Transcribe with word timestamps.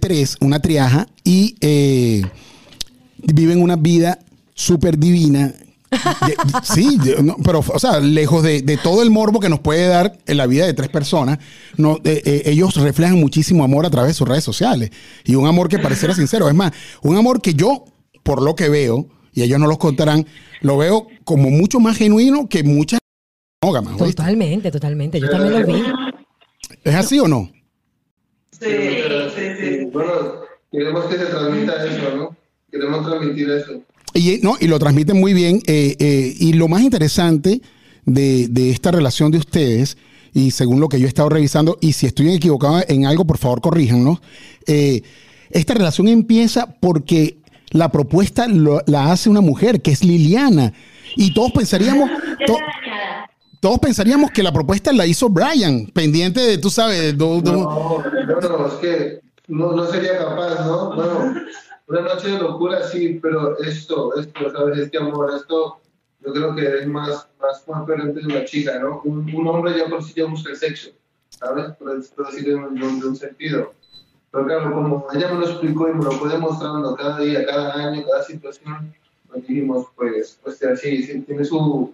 tres, 0.00 0.36
una 0.40 0.60
triaja, 0.60 1.06
y 1.24 1.56
eh, 1.60 2.22
viven 3.18 3.62
una 3.62 3.76
vida 3.76 4.18
súper 4.54 4.98
divina. 4.98 5.54
Sí, 6.62 6.98
no, 7.20 7.36
pero, 7.44 7.64
o 7.66 7.78
sea, 7.80 7.98
lejos 7.98 8.44
de, 8.44 8.62
de 8.62 8.76
todo 8.76 9.02
el 9.02 9.10
morbo 9.10 9.40
que 9.40 9.48
nos 9.48 9.58
puede 9.58 9.88
dar 9.88 10.16
en 10.26 10.36
la 10.36 10.46
vida 10.46 10.64
de 10.64 10.72
tres 10.72 10.88
personas, 10.88 11.38
no, 11.76 11.96
eh, 12.04 12.22
eh, 12.24 12.42
ellos 12.46 12.76
reflejan 12.76 13.18
muchísimo 13.18 13.64
amor 13.64 13.86
a 13.86 13.90
través 13.90 14.10
de 14.10 14.14
sus 14.14 14.28
redes 14.28 14.44
sociales. 14.44 14.90
Y 15.24 15.34
un 15.34 15.48
amor 15.48 15.68
que 15.68 15.80
pareciera 15.80 16.14
sincero. 16.14 16.48
Es 16.48 16.54
más, 16.54 16.72
un 17.02 17.16
amor 17.16 17.42
que 17.42 17.54
yo, 17.54 17.86
por 18.22 18.40
lo 18.40 18.54
que 18.54 18.68
veo, 18.68 19.08
y 19.32 19.42
ellos 19.42 19.58
no 19.58 19.66
los 19.66 19.78
contarán, 19.78 20.26
lo 20.60 20.76
veo 20.76 21.08
como 21.24 21.50
mucho 21.50 21.80
más 21.80 21.96
genuino 21.96 22.48
que 22.48 22.62
muchas 22.62 23.00
monógamas. 23.62 23.96
Totalmente, 23.96 24.70
totalmente. 24.70 25.20
Yo 25.20 25.28
también 25.28 25.60
lo 25.60 25.66
vi. 25.66 25.82
¿Es 26.84 26.94
así 26.94 27.18
o 27.18 27.28
no? 27.28 27.50
Sí, 28.60 28.68
sí, 29.36 29.42
sí. 29.58 29.84
Bueno, 29.92 30.12
queremos 30.70 31.04
que 31.06 31.16
se 31.18 31.26
transmita 31.26 31.72
eso, 31.86 32.16
¿no? 32.16 32.36
Queremos 32.70 33.06
transmitir 33.06 33.50
eso. 33.50 33.80
Y, 34.14 34.38
no, 34.42 34.56
y 34.60 34.66
lo 34.66 34.78
transmiten 34.78 35.18
muy 35.18 35.32
bien. 35.34 35.60
eh, 35.66 35.96
eh, 35.98 36.34
y 36.38 36.52
lo 36.54 36.68
más 36.68 36.82
interesante 36.82 37.60
de, 38.04 38.48
de 38.48 38.70
esta 38.70 38.90
relación 38.90 39.30
de 39.30 39.38
ustedes, 39.38 39.96
y 40.32 40.50
según 40.50 40.80
lo 40.80 40.88
que 40.88 40.98
yo 41.00 41.06
he 41.06 41.08
estado 41.08 41.28
revisando, 41.28 41.78
y 41.80 41.92
si 41.92 42.06
estoy 42.06 42.30
equivocado 42.32 42.82
en 42.88 43.06
algo, 43.06 43.24
por 43.26 43.38
favor 43.38 43.60
corríjanos, 43.60 44.20
eh, 44.66 45.02
esta 45.50 45.74
relación 45.74 46.08
empieza 46.08 46.74
porque 46.80 47.38
la 47.70 47.90
propuesta 47.90 48.46
lo- 48.46 48.82
la 48.86 49.10
hace 49.12 49.30
una 49.30 49.40
mujer, 49.40 49.80
que 49.80 49.90
es 49.92 50.04
Liliana. 50.04 50.72
Y 51.16 51.32
todos 51.34 51.52
pensaríamos... 51.52 52.10
to- 52.46 52.58
todos 53.60 53.78
pensaríamos 53.78 54.30
que 54.30 54.42
la 54.42 54.52
propuesta 54.52 54.92
la 54.92 55.06
hizo 55.06 55.28
Brian, 55.28 55.86
pendiente 55.86 56.40
de, 56.40 56.58
tú 56.58 56.70
sabes, 56.70 56.98
de- 57.00 57.12
de- 57.12 57.52
No, 57.52 58.02
no, 58.02 58.66
es 58.66 58.72
que 58.74 59.20
no, 59.48 59.72
no 59.72 59.86
sería 59.86 60.18
capaz, 60.18 60.64
¿no? 60.66 60.94
Bueno, 60.94 61.34
una 61.88 62.00
noche 62.02 62.28
de 62.28 62.38
locura 62.38 62.82
sí, 62.88 63.18
pero 63.22 63.58
esto, 63.58 64.14
esto, 64.16 64.50
¿sabes? 64.52 64.78
Este 64.78 64.98
amor, 64.98 65.32
esto, 65.36 65.78
yo 66.24 66.32
creo 66.32 66.54
que 66.54 66.78
es 66.80 66.86
más, 66.86 67.28
más 67.40 67.60
coherente 67.84 68.20
de 68.20 68.26
una 68.26 68.44
chica, 68.44 68.78
¿no? 68.78 69.02
Un, 69.04 69.32
un 69.34 69.46
hombre 69.48 69.76
ya 69.76 69.86
por 69.88 70.02
sí 70.02 70.14
ya 70.16 70.24
busca 70.26 70.50
el 70.50 70.56
sexo, 70.56 70.90
¿sabes? 71.28 71.72
Por, 71.78 72.02
por 72.14 72.30
decir 72.32 72.48
en 72.50 72.58
un, 72.64 73.00
de 73.00 73.06
un 73.08 73.16
sentido. 73.16 73.74
Pero 74.30 74.46
claro, 74.46 74.72
como 74.72 75.06
ella 75.12 75.32
me 75.34 75.40
lo 75.40 75.46
explicó 75.50 75.88
y 75.88 75.94
me 75.94 76.04
lo 76.04 76.12
fue 76.12 76.28
demostrando 76.30 76.94
cada 76.94 77.18
día, 77.18 77.44
cada 77.44 77.74
año, 77.74 78.04
cada 78.08 78.22
situación, 78.22 78.94
nos 79.28 79.46
dijimos, 79.46 79.86
pues, 79.96 80.38
pues 80.42 80.58
sí, 80.80 81.02
sí, 81.02 81.20
tiene 81.22 81.44
su, 81.44 81.92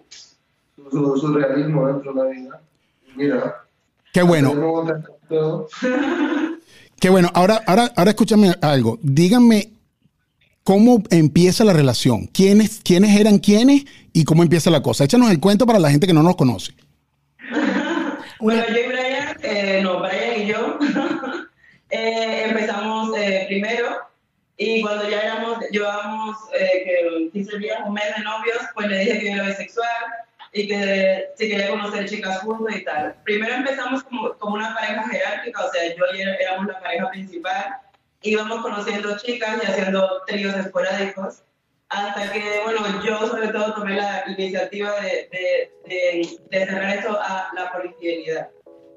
su, 0.91 1.33
realismo 1.33 1.87
dentro 1.87 2.13
de 2.13 2.23
la 2.23 2.29
vida. 2.29 2.61
Mira, 3.15 3.55
Qué 4.13 4.21
bueno. 4.21 4.53
Qué 6.99 7.09
bueno. 7.09 7.29
Ahora, 7.33 7.61
ahora, 7.67 7.91
ahora 7.95 8.11
escúchame 8.11 8.55
algo. 8.61 8.97
Díganme 9.01 9.71
cómo 10.63 11.03
empieza 11.11 11.63
la 11.63 11.73
relación. 11.73 12.27
¿Quiénes, 12.27 12.81
quiénes 12.83 13.19
eran 13.19 13.39
quiénes 13.39 13.85
y 14.13 14.23
cómo 14.23 14.43
empieza 14.43 14.69
la 14.69 14.81
cosa? 14.81 15.03
Échanos 15.03 15.29
el 15.29 15.39
cuento 15.39 15.65
para 15.65 15.79
la 15.79 15.91
gente 15.91 16.07
que 16.07 16.13
no 16.13 16.23
nos 16.23 16.35
conoce. 16.35 16.73
Bueno, 18.39 18.63
yo 18.69 18.77
y 18.77 18.87
Brian, 18.87 19.37
eh, 19.41 19.79
no, 19.81 19.99
Brian 19.99 20.41
y 20.43 20.45
yo, 20.45 20.77
eh, 21.89 22.45
empezamos 22.47 23.17
eh, 23.17 23.45
primero 23.47 23.97
y 24.57 24.83
cuando 24.83 25.09
ya 25.09 25.21
éramos, 25.21 25.57
llevábamos 25.71 26.37
eh, 26.59 26.83
que 26.85 27.29
15 27.31 27.57
días, 27.57 27.79
un 27.83 27.95
mes 27.95 28.03
de 28.15 28.23
novios, 28.23 28.57
pues 28.75 28.89
le 28.89 28.99
dije 28.99 29.19
que 29.19 29.25
yo 29.25 29.33
era 29.33 29.47
bisexual 29.47 29.87
y 30.53 30.67
que 30.67 31.29
si 31.35 31.49
quería 31.49 31.69
conocer 31.69 32.07
chicas 32.07 32.39
juntos 32.39 32.75
y 32.75 32.83
tal. 32.83 33.15
Primero 33.23 33.55
empezamos 33.55 34.03
como, 34.03 34.33
como 34.37 34.55
una 34.55 34.73
pareja 34.75 35.07
jerárquica, 35.09 35.65
o 35.65 35.71
sea, 35.71 35.95
yo 35.95 36.03
y 36.15 36.21
él 36.21 36.35
éramos 36.39 36.67
la 36.67 36.79
pareja 36.79 37.09
principal, 37.09 37.77
íbamos 38.21 38.61
conociendo 38.61 39.17
chicas 39.17 39.57
y 39.61 39.65
haciendo 39.67 40.23
tríos 40.25 40.55
esporádicos 40.55 41.43
hasta 41.89 42.31
que, 42.33 42.61
bueno, 42.65 42.81
yo 43.03 43.27
sobre 43.27 43.47
todo 43.49 43.73
tomé 43.73 43.95
la 43.95 44.23
iniciativa 44.27 44.99
de, 44.99 45.29
de, 45.31 45.71
de, 45.85 46.39
de 46.49 46.65
cerrar 46.65 46.97
eso 46.97 47.17
a 47.21 47.49
la 47.55 47.71
polifidelidad 47.71 48.49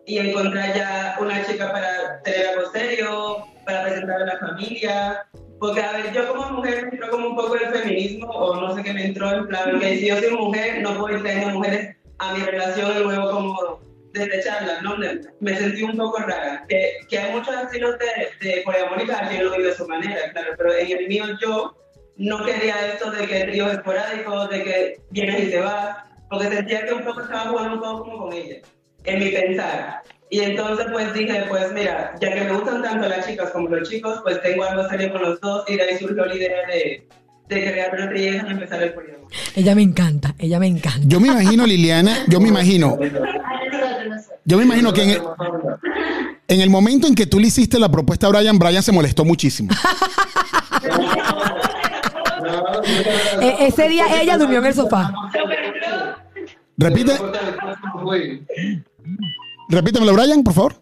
y 0.07 0.19
encontrar 0.19 0.75
ya 0.75 1.17
una 1.21 1.45
chica 1.47 1.71
para 1.71 2.21
tener 2.23 2.49
algo 2.49 2.71
serio, 2.73 3.45
para 3.65 3.85
presentar 3.85 4.23
a 4.23 4.27
la 4.27 4.39
familia. 4.39 5.27
Porque, 5.61 5.83
a 5.83 5.93
ver, 5.93 6.13
yo 6.13 6.27
como 6.27 6.51
mujer 6.53 6.87
me 6.87 6.93
entró 6.93 7.11
como 7.11 7.29
un 7.29 7.37
poco 7.37 7.55
el 7.55 7.69
feminismo, 7.69 8.27
o 8.31 8.57
no 8.59 8.75
sé 8.75 8.83
qué 8.83 8.95
me 8.95 9.05
entró, 9.05 9.31
en 9.31 9.47
plan, 9.47 9.79
que 9.79 9.99
si 9.99 10.09
yo 10.09 10.19
soy 10.19 10.31
mujer, 10.31 10.81
no 10.81 10.99
puedo 10.99 11.19
ir 11.19 11.47
mujeres 11.49 11.97
a 12.19 12.35
mi 12.35 12.43
relación 12.43 12.97
y 12.97 13.01
luego 13.01 13.31
como 13.31 13.81
desecharlas, 14.15 14.83
¿no? 14.83 14.97
Me, 14.97 15.21
me 15.41 15.57
sentí 15.57 15.83
un 15.83 15.99
poco 15.99 16.19
rara. 16.19 16.65
Que, 16.67 16.93
que 17.11 17.19
hay 17.19 17.33
muchos 17.33 17.55
estilos 17.55 17.97
de, 17.99 18.49
de 18.49 18.63
poliamor 18.63 19.03
y 19.03 19.07
cada 19.07 19.29
quien 19.29 19.45
lo 19.45 19.53
vive 19.53 19.69
de 19.69 19.75
su 19.75 19.87
manera, 19.87 20.33
claro, 20.33 20.55
pero 20.57 20.75
en 20.75 20.99
el 20.99 21.09
mío 21.09 21.25
yo 21.43 21.77
no 22.17 22.45
quería 22.45 22.95
esto 22.95 23.11
de 23.11 23.27
que 23.27 23.45
tríos 23.45 23.73
esporádicos, 23.73 24.49
de 24.49 24.65
que 24.65 25.01
vienes 25.11 25.43
y 25.43 25.51
te 25.51 25.61
vas, 25.61 25.99
porque 26.31 26.49
sentía 26.49 26.87
que 26.87 26.95
un 26.95 27.05
poco 27.05 27.21
estaba 27.21 27.51
jugando 27.51 27.75
un 27.75 27.81
poco 27.81 28.05
como 28.05 28.19
con 28.25 28.33
ella, 28.33 28.57
en 29.05 29.19
mi 29.19 29.31
pensar. 29.31 30.03
Y 30.33 30.41
entonces 30.41 30.87
pues 30.93 31.13
dije, 31.13 31.45
pues 31.49 31.73
mira, 31.73 32.15
ya 32.21 32.33
que 32.33 32.41
me 32.43 32.53
gustan 32.53 32.83
tanto 32.83 33.09
las 33.09 33.27
chicas 33.27 33.51
como 33.51 33.69
los 33.69 33.89
chicos, 33.91 34.21
pues 34.23 34.41
tengo 34.43 34.63
algo 34.65 34.89
serio 34.89 35.13
con 35.13 35.23
los 35.23 35.41
dos 35.41 35.65
y 35.69 35.75
de 35.77 35.83
ahí 35.83 35.99
surgió 35.99 36.25
la 36.25 36.35
idea 36.37 36.67
de, 36.69 37.09
de 37.49 37.71
crear 37.73 37.93
una 37.95 38.09
trieja 38.09 38.47
y 38.47 38.51
empezar 38.53 38.83
el 38.83 38.93
poliamor. 38.95 39.29
Ella 39.57 39.75
me 39.75 39.83
encanta, 39.83 40.35
ella 40.39 40.61
me 40.61 40.69
encanta. 40.69 41.01
Yo 41.05 41.19
me 41.19 41.29
imagino, 41.29 41.67
Liliana, 41.67 42.17
yo 42.29 42.41
me 42.41 42.49
imagino, 42.49 42.97
yo 44.45 44.57
me 44.57 44.63
imagino 44.65 44.93
que 44.93 45.03
en 45.03 45.11
el, 45.11 45.21
en 46.47 46.61
el 46.61 46.71
momento 46.71 47.09
en 47.09 47.15
que 47.17 47.27
tú 47.27 47.41
le 47.41 47.49
hiciste 47.49 47.81
la 47.81 47.89
propuesta 47.91 48.29
a 48.29 48.31
Brian, 48.31 48.57
Brian 48.59 48.83
se 48.85 48.93
molestó 48.93 49.25
muchísimo. 49.25 49.71
E- 53.41 53.67
ese 53.67 53.89
día 53.89 54.05
ella 54.21 54.39
durmió 54.39 54.59
en 54.61 54.67
el 54.67 54.75
sofá. 54.75 55.13
Repite, 56.77 57.13
repítemelo, 59.71 60.13
Brian, 60.15 60.43
por 60.43 60.55
favor. 60.55 60.75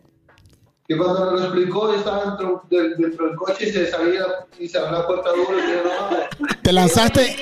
Que 0.86 0.96
cuando 0.96 1.32
me 1.32 1.38
lo 1.38 1.44
explicó, 1.44 1.92
estaba 1.92 2.24
dentro 2.24 2.62
del, 2.70 2.96
dentro 2.96 3.26
del 3.26 3.36
coche 3.36 3.68
y 3.68 3.72
se 3.72 3.90
salía 3.90 4.22
y 4.58 4.68
se 4.68 4.78
abrió 4.78 4.98
la 4.98 5.06
puerta 5.06 5.30
duro 5.30 5.58
y 5.58 6.46
no, 6.46 6.46
Te 6.62 6.72
lanzaste, 6.72 7.36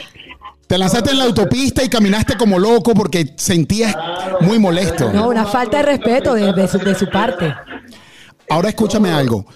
te 0.67 0.79
lanzaste 0.79 1.13
en 1.13 1.19
la 1.19 1.25
autopista 1.25 1.85
y 1.85 1.89
caminaste 1.89 2.37
como 2.37 2.59
loco 2.59 2.93
porque 2.93 3.35
sentías 3.37 3.97
muy 4.41 4.59
molesto. 4.59 5.13
No, 5.13 5.29
una 5.29 5.45
falta 5.45 5.77
de 5.79 5.83
respeto 5.85 6.35
de, 6.35 6.53
de 6.53 6.67
su, 6.67 6.79
de 6.79 6.95
su 6.97 7.09
parte. 7.09 7.55
Ahora 8.49 8.71
escúchame 8.71 9.11
algo. 9.11 9.47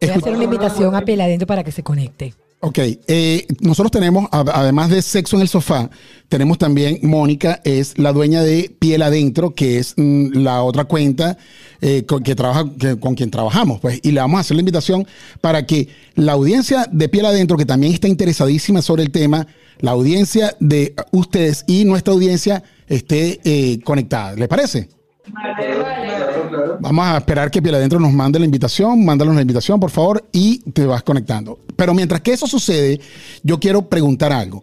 Voy 0.00 0.10
a 0.10 0.14
hacer 0.14 0.34
una 0.34 0.44
invitación 0.44 0.94
a 0.94 1.00
Piel 1.00 1.20
Adentro 1.20 1.46
para 1.46 1.64
que 1.64 1.72
se 1.72 1.82
conecte. 1.82 2.34
Ok, 2.60 2.78
eh, 2.78 3.46
nosotros 3.60 3.92
tenemos, 3.92 4.28
además 4.32 4.90
de 4.90 5.00
Sexo 5.00 5.36
en 5.36 5.42
el 5.42 5.48
Sofá, 5.48 5.90
tenemos 6.28 6.58
también, 6.58 6.98
Mónica 7.04 7.60
es 7.62 7.96
la 7.98 8.12
dueña 8.12 8.42
de 8.42 8.74
Piel 8.80 9.02
Adentro, 9.02 9.54
que 9.54 9.78
es 9.78 9.94
mm, 9.96 10.32
la 10.32 10.64
otra 10.64 10.84
cuenta 10.84 11.38
eh, 11.80 12.04
con, 12.04 12.24
que 12.24 12.34
trabaja, 12.34 12.64
con 12.98 13.14
quien 13.14 13.30
trabajamos, 13.30 13.78
pues, 13.78 14.00
y 14.02 14.10
le 14.10 14.20
vamos 14.20 14.38
a 14.38 14.40
hacer 14.40 14.56
la 14.56 14.62
invitación 14.62 15.06
para 15.40 15.66
que 15.66 15.88
la 16.16 16.32
audiencia 16.32 16.88
de 16.90 17.08
Piel 17.08 17.26
Adentro, 17.26 17.56
que 17.56 17.64
también 17.64 17.92
está 17.92 18.08
interesadísima 18.08 18.82
sobre 18.82 19.04
el 19.04 19.12
tema, 19.12 19.46
la 19.78 19.92
audiencia 19.92 20.56
de 20.58 20.96
ustedes 21.12 21.64
y 21.68 21.84
nuestra 21.84 22.12
audiencia 22.12 22.64
esté 22.88 23.38
eh, 23.44 23.78
conectada. 23.84 24.34
¿Les 24.34 24.48
parece? 24.48 24.88
Claro, 25.30 26.17
claro. 26.48 26.78
Vamos 26.80 27.04
a 27.06 27.18
esperar 27.18 27.50
que 27.50 27.60
Piel 27.62 27.74
Adentro 27.74 27.98
nos 28.00 28.12
mande 28.12 28.38
la 28.38 28.44
invitación. 28.44 29.04
Mándanos 29.04 29.34
la 29.34 29.40
invitación, 29.42 29.78
por 29.80 29.90
favor, 29.90 30.24
y 30.32 30.58
te 30.72 30.84
vas 30.86 31.02
conectando. 31.02 31.58
Pero 31.76 31.94
mientras 31.94 32.20
que 32.20 32.32
eso 32.32 32.46
sucede, 32.46 33.00
yo 33.42 33.58
quiero 33.60 33.82
preguntar 33.88 34.32
algo. 34.32 34.62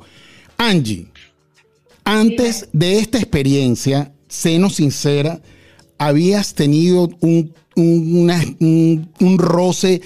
Angie, 0.58 1.08
antes 2.04 2.70
de 2.74 3.00
esta 3.00 3.18
experiencia, 3.18 4.12
seno 4.28 4.70
sincera, 4.70 5.40
¿habías 5.98 6.54
tenido 6.54 7.10
un, 7.22 7.54
un- 7.76 8.18
una- 8.24 8.42
un- 8.60 9.10
un 9.20 9.40
roce, 9.40 10.02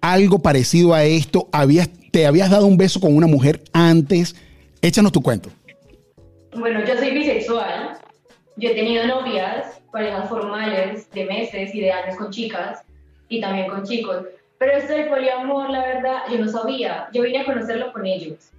algo 0.00 0.38
parecido 0.40 0.94
a 0.94 1.04
esto? 1.04 1.48
¿Habías, 1.52 1.88
¿Te 2.12 2.26
habías 2.26 2.50
dado 2.50 2.66
un 2.66 2.76
beso 2.76 3.00
con 3.00 3.14
una 3.16 3.26
mujer 3.26 3.62
antes? 3.72 4.34
Échanos 4.82 5.12
tu 5.12 5.20
cuento. 5.22 5.50
Bueno, 6.58 6.80
yo 6.86 6.96
soy 6.98 7.10
bisexual. 7.12 7.98
Yo 8.56 8.70
he 8.70 8.74
tenido 8.74 9.06
novias, 9.06 9.79
parejas 9.90 10.28
formales 10.28 11.10
de 11.10 11.24
meses 11.26 11.74
y 11.74 11.80
de 11.80 11.92
años 11.92 12.16
con 12.16 12.30
chicas 12.30 12.82
y 13.28 13.40
también 13.40 13.68
con 13.68 13.84
chicos. 13.84 14.24
Pero 14.58 14.72
esto 14.72 14.92
del 14.92 15.08
poliamor, 15.08 15.70
la 15.70 15.80
verdad, 15.80 16.18
yo 16.30 16.38
no 16.38 16.48
sabía. 16.48 17.08
Yo 17.12 17.22
vine 17.22 17.40
a 17.40 17.44
conocerlo 17.44 17.92
con 17.92 18.04
ellos. 18.04 18.50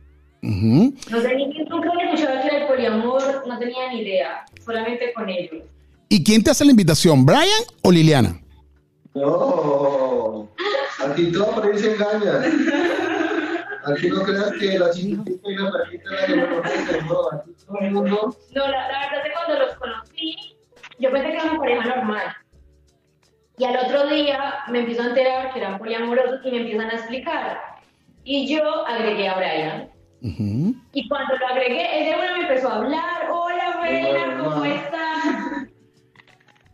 Ujú. 0.42 0.96
No 1.12 1.22
sé, 1.22 1.36
nunca 1.70 1.92
había 1.92 2.14
escuchado 2.14 2.42
que 2.42 2.58
el 2.58 2.68
poliamor, 2.68 3.48
no 3.48 3.60
tenía 3.60 3.90
ni 3.90 4.02
idea. 4.02 4.46
Solamente 4.66 5.14
con 5.14 5.30
ellos. 5.30 5.64
¿Y 6.10 6.24
quién 6.24 6.44
te 6.44 6.52
hace 6.52 6.66
la 6.66 6.72
invitación, 6.72 7.26
Brian 7.26 7.46
o 7.84 7.92
Liliana? 7.92 8.42
No, 9.14 10.50
aquí 11.06 11.32
todo 11.32 11.52
por 11.52 11.66
ahí 11.66 11.78
se 11.78 11.94
engaña. 11.94 12.42
Aquí 13.86 14.10
no 14.10 14.22
creas 14.24 14.52
que 14.60 14.80
la 14.80 14.92
chiquitita 14.92 15.50
y 15.50 15.56
la 15.56 15.70
es 15.92 16.04
la 16.04 16.26
que 16.26 16.36
me 16.36 16.50
conoce, 16.50 17.02
no, 17.04 17.32
aquí 17.32 17.52
todo 17.66 17.80
el 17.80 17.92
mundo. 17.92 18.38
No, 18.54 18.68
la, 18.68 18.72
la 18.72 19.00
verdad 19.00 19.18
es 19.18 19.24
que 19.24 19.32
cuando 19.34 19.66
los 19.66 19.76
conocí, 19.76 20.56
yo 21.02 21.12
pensé 21.12 21.30
que 21.30 21.36
era 21.38 21.44
una 21.52 21.60
pareja 21.60 21.84
normal. 21.96 22.36
Y 23.58 23.64
al 23.66 23.78
otro 23.78 24.08
día 24.08 24.56
me 24.70 24.80
empiezo 24.80 25.04
a 25.04 25.08
enterar 25.08 25.52
que 25.54 25.60
eran 25.60 25.78
poliamorosos 25.78 26.40
y 26.46 26.52
me 26.52 26.58
empiezan 26.58 26.90
a 26.90 26.94
explicar. 26.94 27.62
Y 28.24 28.48
yo 28.54 28.88
agregué 28.88 29.28
a 29.30 29.36
Brian. 29.36 29.92
Y 30.94 31.08
cuando 31.10 31.36
lo 31.38 31.48
agregué, 31.48 32.00
él 32.00 32.06
de 32.06 32.16
una 32.20 32.34
me 32.38 32.42
empezó 32.44 32.70
a 32.70 32.76
hablar. 32.78 33.30
Hola, 33.32 33.78
Brian, 33.82 34.44
¿cómo 34.44 34.64
estás? 34.66 35.26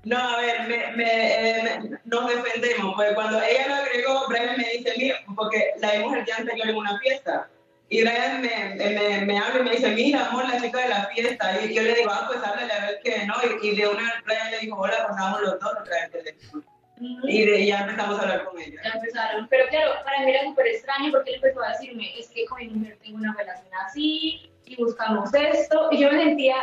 No, 0.03 0.18
a 0.18 0.38
ver, 0.38 0.62
me, 0.69 0.95
me, 0.95 1.50
eh, 1.50 1.79
me- 1.81 1.89
nos 2.06 2.29
defendemos, 2.29 2.94
porque 2.95 3.13
cuando 3.13 3.41
ella 3.44 3.68
lo 3.68 3.75
agregó, 3.75 4.24
Brian 4.29 4.56
me 4.57 4.63
dice, 4.77 4.94
mira, 4.97 5.15
porque 5.35 5.71
la 5.81 5.91
vimos 5.97 6.15
el 6.15 6.24
día 6.24 6.35
anterior 6.38 6.69
en 6.69 6.75
una 6.77 6.97
fiesta, 7.00 7.50
y 7.89 8.01
Brian 8.01 8.42
me, 8.42 8.75
me, 8.75 9.25
me 9.25 9.38
habla 9.39 9.60
y 9.62 9.63
me 9.63 9.72
dice, 9.72 9.89
mira, 9.92 10.28
amor, 10.28 10.48
la 10.48 10.60
chica 10.62 10.80
de 10.81 10.89
la 10.89 11.06
fiesta, 11.06 11.66
y 11.66 11.74
yo 11.74 11.81
le 11.84 11.94
digo, 11.95 12.10
ah, 12.12 12.25
pues 12.28 12.44
háblale 12.44 12.74
a 12.74 12.86
ver 12.86 13.00
qué, 13.04 13.25
¿no? 13.25 13.34
Y, 13.62 13.68
y 13.68 13.75
de 13.75 13.88
una, 13.88 14.22
Brian 14.25 14.51
le 14.51 14.60
dijo, 14.60 14.75
hola, 14.78 15.07
pasamos 15.07 15.42
los 15.42 15.60
dos 15.60 15.72
otra 15.81 15.95
vez 16.01 16.12
teléfono. 16.12 16.63
Y 17.00 17.45
de, 17.45 17.66
ya 17.68 17.81
empezamos 17.81 18.18
a 18.19 18.22
hablar 18.24 18.44
con 18.45 18.60
ella. 18.60 18.81
Ya 18.84 18.89
empezaron. 18.89 19.48
Pero 19.50 19.68
claro, 19.69 19.92
para 20.04 20.19
mí 20.22 20.31
era 20.31 20.44
súper 20.45 20.66
extraño 20.68 21.12
porque 21.12 21.30
él 21.30 21.36
empezó 21.36 21.62
a 21.62 21.69
decirme, 21.69 22.19
es 22.19 22.28
que 22.30 22.45
con 22.45 22.57
mi 22.57 22.69
mujer 22.69 22.98
tengo 23.04 23.18
una 23.18 23.36
relación 23.38 23.68
así 23.86 24.51
y 24.66 24.75
buscamos 24.78 25.31
esto. 25.34 25.89
Y 25.92 26.00
yo 26.00 26.12
me 26.12 26.24
sentía 26.24 26.56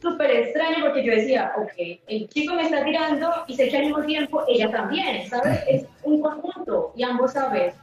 súper 0.00 0.30
extraño 0.30 0.76
porque 0.86 1.04
yo 1.04 1.12
decía, 1.12 1.52
ok, 1.58 2.00
el 2.06 2.28
chico 2.30 2.54
me 2.54 2.62
está 2.62 2.82
tirando 2.82 3.44
y 3.46 3.56
sé 3.56 3.68
que 3.68 3.76
al 3.76 3.82
mismo 3.84 4.02
tiempo 4.04 4.42
ella 4.48 4.70
también, 4.70 5.28
¿sabes? 5.28 5.60
Es 5.68 5.84
un 6.02 6.22
conjunto 6.22 6.92
y 6.96 7.02
ambos 7.02 7.34
sabes. 7.34 7.74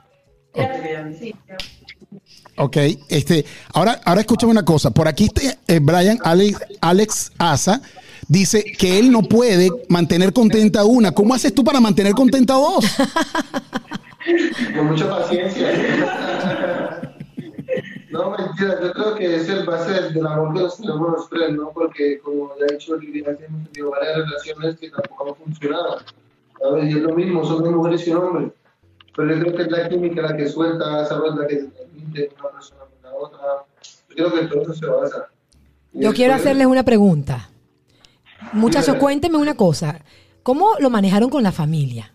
Era- 0.55 0.75
Ok. 0.75 1.13
sí. 1.19 1.35
Ok, 2.57 2.77
este, 3.09 3.45
ahora, 3.73 4.01
ahora 4.05 4.21
escúchame 4.21 4.51
una 4.51 4.65
cosa. 4.65 4.91
Por 4.91 5.07
aquí 5.07 5.25
este, 5.25 5.57
eh, 5.67 5.79
Brian 5.81 6.19
Alex, 6.23 6.59
Alex 6.81 7.31
Asa 7.37 7.81
dice 8.27 8.63
que 8.63 8.99
él 8.99 9.11
no 9.11 9.23
puede 9.23 9.69
mantener 9.89 10.33
contenta 10.33 10.81
a 10.81 10.85
una. 10.85 11.11
¿Cómo 11.11 11.33
haces 11.33 11.53
tú 11.53 11.63
para 11.63 11.79
mantener 11.79 12.13
contenta 12.13 12.53
a 12.53 12.57
dos? 12.57 12.85
Con 14.75 14.87
mucha 14.87 15.09
paciencia. 15.09 15.71
No, 18.11 18.31
mentira, 18.31 18.77
yo 18.81 18.91
creo 18.91 19.15
que 19.15 19.35
es 19.37 19.47
el 19.47 19.65
base 19.65 19.91
del, 19.91 20.13
del 20.13 20.27
amor 20.27 20.53
que 20.53 20.59
nos 20.59 20.77
tenemos 20.77 21.11
los 21.13 21.29
tres, 21.29 21.53
¿no? 21.53 21.71
Porque, 21.73 22.19
como 22.19 22.51
ya 22.59 22.65
he 22.69 22.73
dicho, 22.73 22.95
hemos 22.95 23.71
tenido 23.71 23.91
varias 23.91 24.17
relaciones 24.17 24.77
que 24.77 24.89
tampoco 24.89 25.29
han 25.29 25.35
funcionado. 25.35 25.99
¿Sabes? 26.59 26.93
Y 26.93 26.97
es 26.97 27.03
lo 27.03 27.15
mismo, 27.15 27.45
son 27.45 27.63
dos 27.63 27.73
mujeres 27.73 28.05
y 28.05 28.11
un 28.11 28.17
hombre. 28.17 28.51
Pero 29.15 29.35
yo 29.35 29.41
creo 29.41 29.55
que 29.55 29.61
es 29.63 29.71
la 29.71 29.89
química 29.89 30.21
la 30.21 30.37
que 30.37 30.47
suelta, 30.47 31.05
¿sabes? 31.05 31.35
La 31.35 31.47
que 31.47 31.61
se 31.61 31.67
transmite 31.67 32.31
una 32.39 32.49
persona 32.49 32.81
con 32.81 33.11
la 33.11 33.17
otra. 33.17 33.39
Yo 34.15 34.29
creo 34.29 34.31
que 34.41 34.47
todo 34.47 34.61
eso 34.61 34.73
se 34.73 34.85
basa. 34.85 35.29
Y 35.93 36.03
Yo 36.03 36.13
quiero 36.13 36.33
hacerles 36.33 36.67
una 36.67 36.83
pregunta. 36.83 37.49
Muchachos, 38.53 38.95
cuéntenme 38.95 39.37
una 39.37 39.55
cosa. 39.55 39.99
¿Cómo 40.43 40.75
lo 40.79 40.89
manejaron 40.89 41.29
con 41.29 41.43
la 41.43 41.51
familia? 41.51 42.13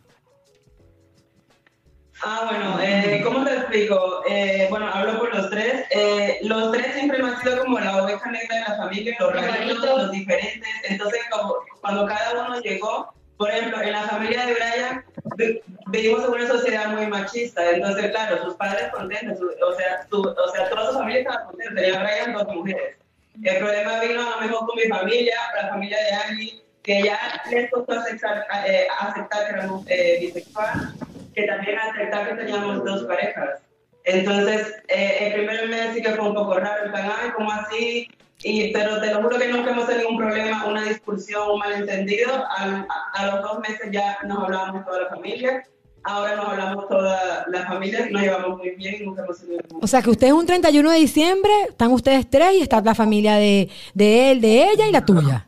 Ah, 2.22 2.48
bueno, 2.50 2.80
eh, 2.80 3.20
¿cómo 3.22 3.44
te 3.44 3.52
explico? 3.52 4.22
Eh, 4.28 4.66
bueno, 4.70 4.88
hablo 4.92 5.18
por 5.18 5.34
los 5.34 5.50
tres. 5.50 5.84
Eh, 5.90 6.38
los 6.42 6.72
tres 6.72 6.94
siempre 6.94 7.22
me 7.22 7.28
han 7.28 7.40
sido 7.40 7.58
como 7.62 7.78
la 7.78 8.02
oveja 8.02 8.30
negra 8.30 8.56
de 8.56 8.60
la 8.62 8.76
familia, 8.76 9.16
los 9.20 9.32
raritos, 9.32 9.84
los 9.84 10.10
diferentes. 10.10 10.68
Entonces, 10.88 11.20
como 11.30 11.56
cuando 11.80 12.06
cada 12.06 12.46
uno 12.46 12.60
llegó, 12.60 13.12
por 13.36 13.50
ejemplo, 13.50 13.82
en 13.82 13.92
la 13.92 14.02
familia 14.02 14.46
de 14.46 14.54
Brian 14.54 15.04
vi- 15.36 15.60
vivimos 15.88 16.24
en 16.24 16.30
una 16.30 16.46
sociedad 16.48 16.88
muy 16.88 17.06
machista. 17.06 17.70
Entonces, 17.70 18.10
claro, 18.10 18.42
sus 18.44 18.54
padres 18.54 18.88
contentos, 18.92 19.38
o, 19.40 19.74
sea, 19.74 20.06
su- 20.10 20.22
o 20.22 20.48
sea, 20.52 20.68
toda 20.70 20.86
su 20.92 20.98
familia 20.98 21.20
estaba 21.20 21.44
contenta. 21.44 21.74
Tenía 21.80 22.02
Brian 22.02 22.32
dos 22.32 22.48
mujeres. 22.54 22.96
El 23.42 23.58
problema 23.58 24.00
vino 24.00 24.20
a 24.26 24.30
lo 24.36 24.40
mejor 24.40 24.66
con 24.66 24.76
mi 24.76 24.84
familia, 24.88 25.36
la 25.60 25.68
familia 25.68 25.98
de 25.98 26.12
Angie, 26.12 26.62
que 26.82 27.02
ya 27.02 27.18
les 27.50 27.70
costó 27.70 27.92
aceptar, 27.92 28.46
eh, 28.66 28.86
aceptar 29.00 29.44
que 29.46 29.52
éramos 29.52 29.84
eh, 29.88 30.18
bisexual, 30.20 30.94
que 31.34 31.42
también 31.42 31.78
aceptar 31.78 32.28
que 32.30 32.34
teníamos 32.36 32.82
dos 32.84 33.04
parejas. 33.04 33.60
Entonces, 34.06 34.72
eh, 34.88 35.18
el 35.20 35.32
primer 35.34 35.68
mes 35.68 35.94
sí 35.94 36.00
que 36.00 36.12
fue 36.12 36.28
un 36.28 36.34
poco 36.34 36.54
raro, 36.58 36.86
en 36.86 36.92
plan, 36.92 37.10
ay, 37.20 37.30
¿cómo 37.36 37.50
así? 37.50 38.08
Y, 38.44 38.72
pero 38.72 39.00
te 39.00 39.12
lo 39.12 39.22
juro 39.22 39.36
que 39.38 39.48
nunca 39.48 39.70
hemos 39.72 39.86
tenido 39.88 40.08
un 40.10 40.16
problema, 40.18 40.64
una 40.66 40.82
discusión, 40.84 41.50
un 41.50 41.58
malentendido. 41.58 42.30
Al- 42.56 42.86
a, 42.88 43.10
a 43.14 43.26
los 43.26 43.42
dos 43.42 43.58
meses 43.60 43.88
ya 43.90 44.18
nos 44.24 44.44
hablábamos 44.44 44.84
toda 44.86 45.02
la 45.02 45.08
familia. 45.08 45.62
Ahora 46.04 46.36
nos 46.36 46.48
hablamos 46.50 46.88
toda 46.88 47.46
la 47.48 47.66
familia, 47.66 48.06
nos 48.08 48.22
llevamos 48.22 48.58
muy 48.58 48.70
bien 48.76 48.94
y 49.00 49.06
nunca 49.06 49.24
hemos 49.24 49.40
tenido 49.40 49.60
ningún 49.64 49.82
O 49.82 49.86
sea, 49.88 50.00
que 50.02 50.10
ustedes 50.10 50.32
un 50.32 50.46
31 50.46 50.88
de 50.92 50.98
diciembre, 50.98 51.50
están 51.68 51.90
ustedes 51.90 52.30
tres 52.30 52.52
y 52.52 52.60
está 52.62 52.80
la 52.80 52.94
familia 52.94 53.34
de, 53.36 53.68
de 53.92 54.30
él, 54.30 54.40
de 54.40 54.70
ella 54.70 54.86
y 54.86 54.92
la 54.92 55.04
tuya. 55.04 55.46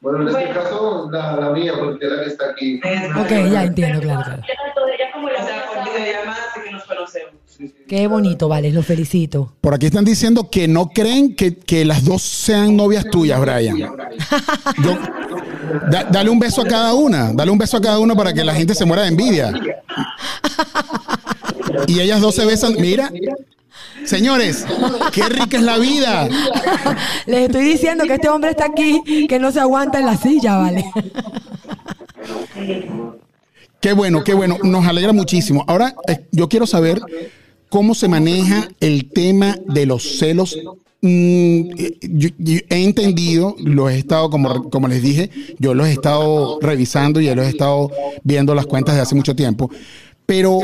Bueno, 0.00 0.22
en 0.22 0.28
este 0.28 0.44
Bueno. 0.46 0.62
caso, 0.62 1.08
la, 1.10 1.36
la 1.36 1.50
mía, 1.50 1.72
porque 1.76 2.06
es 2.06 2.12
la 2.12 2.22
que 2.22 2.28
está 2.28 2.50
aquí. 2.50 2.80
Ok, 3.18 3.30
ya 3.52 3.64
entiendo, 3.64 4.00
claro, 4.00 4.22
claro. 4.24 4.42
Qué 7.88 8.06
bonito, 8.06 8.48
vale, 8.48 8.70
los 8.72 8.84
felicito. 8.86 9.52
Por 9.60 9.74
aquí 9.74 9.86
están 9.86 10.04
diciendo 10.04 10.48
que 10.50 10.66
no 10.66 10.88
creen 10.88 11.34
que, 11.36 11.54
que 11.56 11.84
las 11.84 12.04
dos 12.04 12.22
sean 12.22 12.76
novias 12.76 13.04
tuyas, 13.10 13.40
Brian. 13.40 13.76
Yo- 14.82 14.98
da- 15.90 16.04
dale 16.04 16.30
un 16.30 16.38
beso 16.38 16.62
a 16.62 16.66
cada 16.66 16.94
una, 16.94 17.32
dale 17.32 17.50
un 17.50 17.58
beso 17.58 17.76
a 17.76 17.80
cada 17.80 17.98
uno 17.98 18.16
para 18.16 18.32
que 18.32 18.42
la 18.44 18.54
gente 18.54 18.74
se 18.74 18.84
muera 18.84 19.02
de 19.02 19.08
envidia. 19.08 19.52
Y 21.86 22.00
ellas 22.00 22.20
dos 22.20 22.34
se 22.34 22.44
besan, 22.44 22.74
mira. 22.80 23.10
Señores, 24.04 24.66
qué 25.12 25.22
rica 25.28 25.56
es 25.58 25.62
la 25.62 25.78
vida. 25.78 26.28
Les 27.26 27.42
estoy 27.42 27.62
diciendo 27.64 28.04
que 28.04 28.14
este 28.14 28.28
hombre 28.28 28.50
está 28.50 28.64
aquí, 28.66 29.26
que 29.28 29.38
no 29.38 29.52
se 29.52 29.60
aguanta 29.60 30.00
en 30.00 30.06
la 30.06 30.16
silla, 30.16 30.56
vale. 30.56 30.84
Qué 33.82 33.92
bueno, 33.94 34.22
qué 34.22 34.32
bueno. 34.32 34.58
Nos 34.62 34.86
alegra 34.86 35.12
muchísimo. 35.12 35.64
Ahora, 35.66 35.96
eh, 36.06 36.24
yo 36.30 36.48
quiero 36.48 36.68
saber 36.68 37.02
cómo 37.68 37.96
se 37.96 38.06
maneja 38.06 38.68
el 38.78 39.10
tema 39.10 39.58
de 39.66 39.86
los 39.86 40.18
celos. 40.18 40.56
Mm, 41.00 41.70
he 42.70 42.84
entendido, 42.84 43.56
los 43.58 43.90
he 43.90 43.98
estado, 43.98 44.30
como, 44.30 44.70
como 44.70 44.86
les 44.86 45.02
dije, 45.02 45.30
yo 45.58 45.74
los 45.74 45.88
he 45.88 45.92
estado 45.94 46.60
revisando 46.60 47.20
y 47.20 47.34
los 47.34 47.44
he 47.44 47.48
estado 47.48 47.90
viendo 48.22 48.54
las 48.54 48.66
cuentas 48.66 48.94
de 48.94 49.00
hace 49.00 49.16
mucho 49.16 49.34
tiempo. 49.34 49.68
Pero 50.26 50.60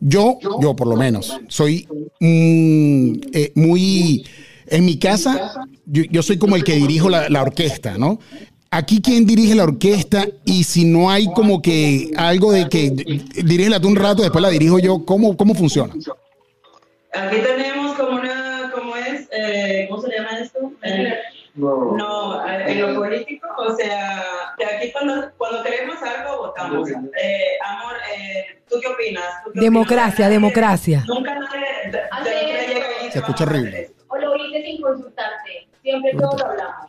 yo, 0.00 0.36
yo 0.60 0.74
por 0.74 0.88
lo 0.88 0.96
menos, 0.96 1.38
soy 1.46 1.86
mm, 2.18 3.12
eh, 3.32 3.52
muy... 3.54 4.26
En 4.72 4.84
mi 4.84 4.98
casa, 4.98 5.66
yo, 5.84 6.22
soy 6.22 6.38
como 6.38 6.54
el 6.54 6.62
que 6.62 6.76
dirijo 6.76 7.10
la 7.10 7.42
orquesta, 7.42 7.98
¿no? 7.98 8.20
Aquí, 8.72 9.02
¿quién 9.02 9.26
dirige 9.26 9.54
la 9.56 9.64
orquesta? 9.64 10.26
Y 10.44 10.62
si 10.62 10.84
no 10.84 11.10
hay 11.10 11.26
como 11.32 11.60
que 11.60 12.12
algo 12.16 12.52
de 12.52 12.68
que 12.68 12.90
dirígela 12.90 13.80
tú 13.80 13.88
un 13.88 13.96
rato, 13.96 14.22
después 14.22 14.40
la 14.40 14.48
dirijo 14.48 14.78
yo, 14.78 15.04
¿cómo, 15.04 15.36
cómo 15.36 15.54
funciona? 15.54 15.92
Aquí 17.12 17.36
tenemos 17.40 17.96
como 17.96 18.12
una, 18.20 18.70
¿cómo 18.72 18.94
es? 18.96 19.28
Eh, 19.32 19.86
¿Cómo 19.90 20.00
se 20.02 20.12
llama 20.16 20.38
esto? 20.38 20.72
Eh, 20.82 21.14
No. 21.56 21.96
No, 21.96 22.48
eh, 22.48 22.64
en 22.68 22.80
lo 22.80 22.94
político, 23.00 23.48
o 23.58 23.74
sea, 23.74 24.22
que 24.56 24.64
aquí 24.64 24.92
cuando, 24.92 25.28
cuando 25.36 25.64
queremos 25.64 25.96
algo 26.00 26.38
votamos. 26.46 26.88
Eh, 26.90 27.58
amor, 27.66 27.94
eh, 28.16 28.60
¿tú 28.68 28.76
qué 28.80 28.86
opinas? 28.86 29.24
¿Tú 29.44 29.50
qué 29.52 29.60
Democracia, 29.62 30.26
opinas? 30.26 30.30
democracia. 30.30 31.04
Nunca 31.08 31.34
nadie 31.34 32.30
de, 32.30 32.68
de, 32.68 32.74
de- 32.74 33.10
Se 33.10 33.18
escucha 33.18 33.20
"Vamos 33.20 33.40
a 33.40 33.44
horrible. 33.44 33.68
hacer 33.70 33.80
esto". 33.80 34.04
O 34.06 34.16
lo 34.16 34.36
hice 34.36 34.62
sin 34.64 34.80
consultarte. 34.80 35.68
Siempre 35.82 36.12
todos 36.16 36.40
hablamos. 36.40 36.86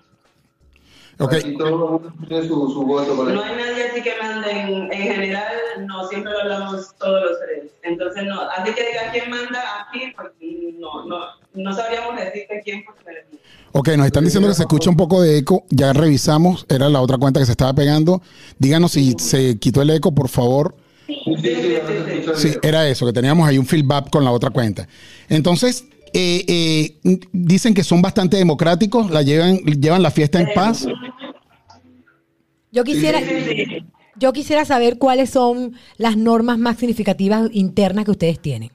Ok, 1.20 1.34
Aquí 1.34 1.58
todo 1.58 1.68
el 1.68 1.76
mundo 1.76 2.14
tiene 2.28 2.48
su, 2.48 2.70
su 2.72 2.84
voto. 2.84 3.16
por 3.16 3.32
No 3.32 3.44
hay 3.44 3.56
nadie 3.56 3.84
así 3.92 4.02
que 4.02 4.14
mande 4.22 4.52
en, 4.52 4.92
en 4.92 5.14
general, 5.14 5.54
no, 5.86 6.08
siempre 6.08 6.32
lo 6.32 6.40
hablamos 6.40 6.96
todos 6.98 7.24
los 7.24 7.40
tres. 7.40 7.72
Entonces, 7.84 8.24
no, 8.24 8.42
así 8.42 8.74
que 8.74 8.86
diga 8.88 9.12
quién 9.12 9.30
manda 9.30 9.62
aquí, 9.88 10.14
pues, 10.16 10.32
no, 10.80 11.06
no, 11.06 11.20
no 11.54 11.74
sabríamos 11.74 12.16
decirte 12.16 12.62
quién 12.64 12.84
porque 12.86 13.26
ok, 13.74 13.90
nos 13.98 14.06
están 14.08 14.24
diciendo 14.24 14.50
que 14.50 14.56
se 14.56 14.64
escucha 14.64 14.90
un 14.90 14.98
poco 14.98 15.22
de 15.22 15.38
eco. 15.38 15.64
Ya 15.70 15.94
revisamos, 15.94 16.66
era 16.70 16.90
la 16.90 17.02
otra 17.02 17.18
cuenta 17.18 17.40
que 17.40 17.46
se 17.46 17.54
estaba 17.54 17.74
pegando. 17.74 18.22
Díganos 18.58 18.94
si 18.94 19.14
se 19.18 19.58
quitó 19.60 19.82
el 19.82 19.90
eco, 19.92 20.14
por 20.14 20.30
favor. 20.30 20.76
Sí, 21.08 21.24
sí, 22.36 22.54
era 22.62 22.88
eso, 22.88 23.06
que 23.06 23.14
teníamos 23.14 23.48
ahí 23.48 23.58
un 23.58 23.66
feedback 23.66 24.10
con 24.10 24.24
la 24.24 24.32
otra 24.32 24.50
cuenta. 24.50 24.88
Entonces, 25.30 25.86
eh, 26.14 26.46
eh, 27.04 27.20
dicen 27.32 27.74
que 27.74 27.84
son 27.84 28.02
bastante 28.02 28.38
democráticos, 28.38 29.10
la 29.12 29.22
llevan, 29.22 29.58
llevan 29.58 30.04
la 30.04 30.12
fiesta 30.12 30.42
en 30.42 30.50
paz. 30.54 30.88
Yo 32.72 32.84
quisiera, 32.84 33.20
yo 34.16 34.34
quisiera 34.34 34.66
saber 34.66 34.98
cuáles 34.98 35.30
son 35.30 35.74
las 35.98 36.18
normas 36.18 36.58
más 36.58 36.78
significativas 36.78 37.50
internas 37.52 38.06
que 38.06 38.12
ustedes 38.12 38.40
tienen. 38.40 38.72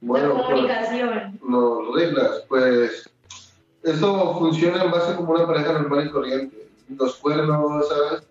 Bueno, 0.00 0.28
la 0.28 0.34
pues, 0.34 0.46
comunicación. 0.46 1.40
no, 1.46 1.94
reglas, 1.94 2.44
pues 2.48 3.10
eso 3.82 4.38
funciona 4.38 4.84
en 4.84 4.90
base 4.90 5.14
como 5.16 5.32
una 5.32 5.46
pareja 5.46 5.72
normal 5.72 6.06
y 6.06 6.10
corriente. 6.10 6.68
Los 6.88 7.16
cuernos, 7.16 7.86
¿sabes? 7.88 8.26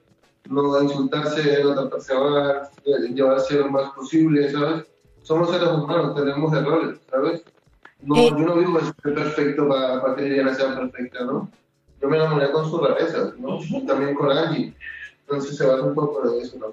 No 0.50 0.82
insultarse, 0.82 1.64
no 1.64 1.74
tratarse 1.76 2.14
mal, 2.16 2.70
eh, 2.86 3.14
llevarse 3.14 3.56
lo 3.56 3.70
más 3.70 3.92
posible, 3.92 4.52
¿sabes? 4.52 4.86
Somos 5.22 5.52
seres 5.52 5.70
humanos, 5.70 6.16
tenemos 6.16 6.52
errores, 6.54 7.00
¿sabes? 7.10 7.44
No, 8.02 8.16
Eh. 8.16 8.30
yo 8.30 8.38
no 8.46 8.56
vivo 8.56 8.80
ser 8.80 9.14
perfecto 9.14 9.68
para 9.68 10.16
que 10.16 10.22
Liliana 10.22 10.54
sea 10.54 10.76
perfecta, 10.76 11.24
¿no? 11.26 11.50
Yo 12.02 12.08
me 12.08 12.16
enamoré 12.18 12.50
con 12.52 12.70
sus 12.70 12.82
rarezas, 12.82 13.38
¿no? 13.38 13.60
También 13.86 14.16
con 14.16 14.32
Angie. 14.32 14.74
Entonces 15.22 15.58
se 15.58 15.66
va 15.66 15.82
un 15.84 15.94
poco 15.94 16.28
de 16.30 16.42
eso, 16.42 16.58
¿no? 16.58 16.68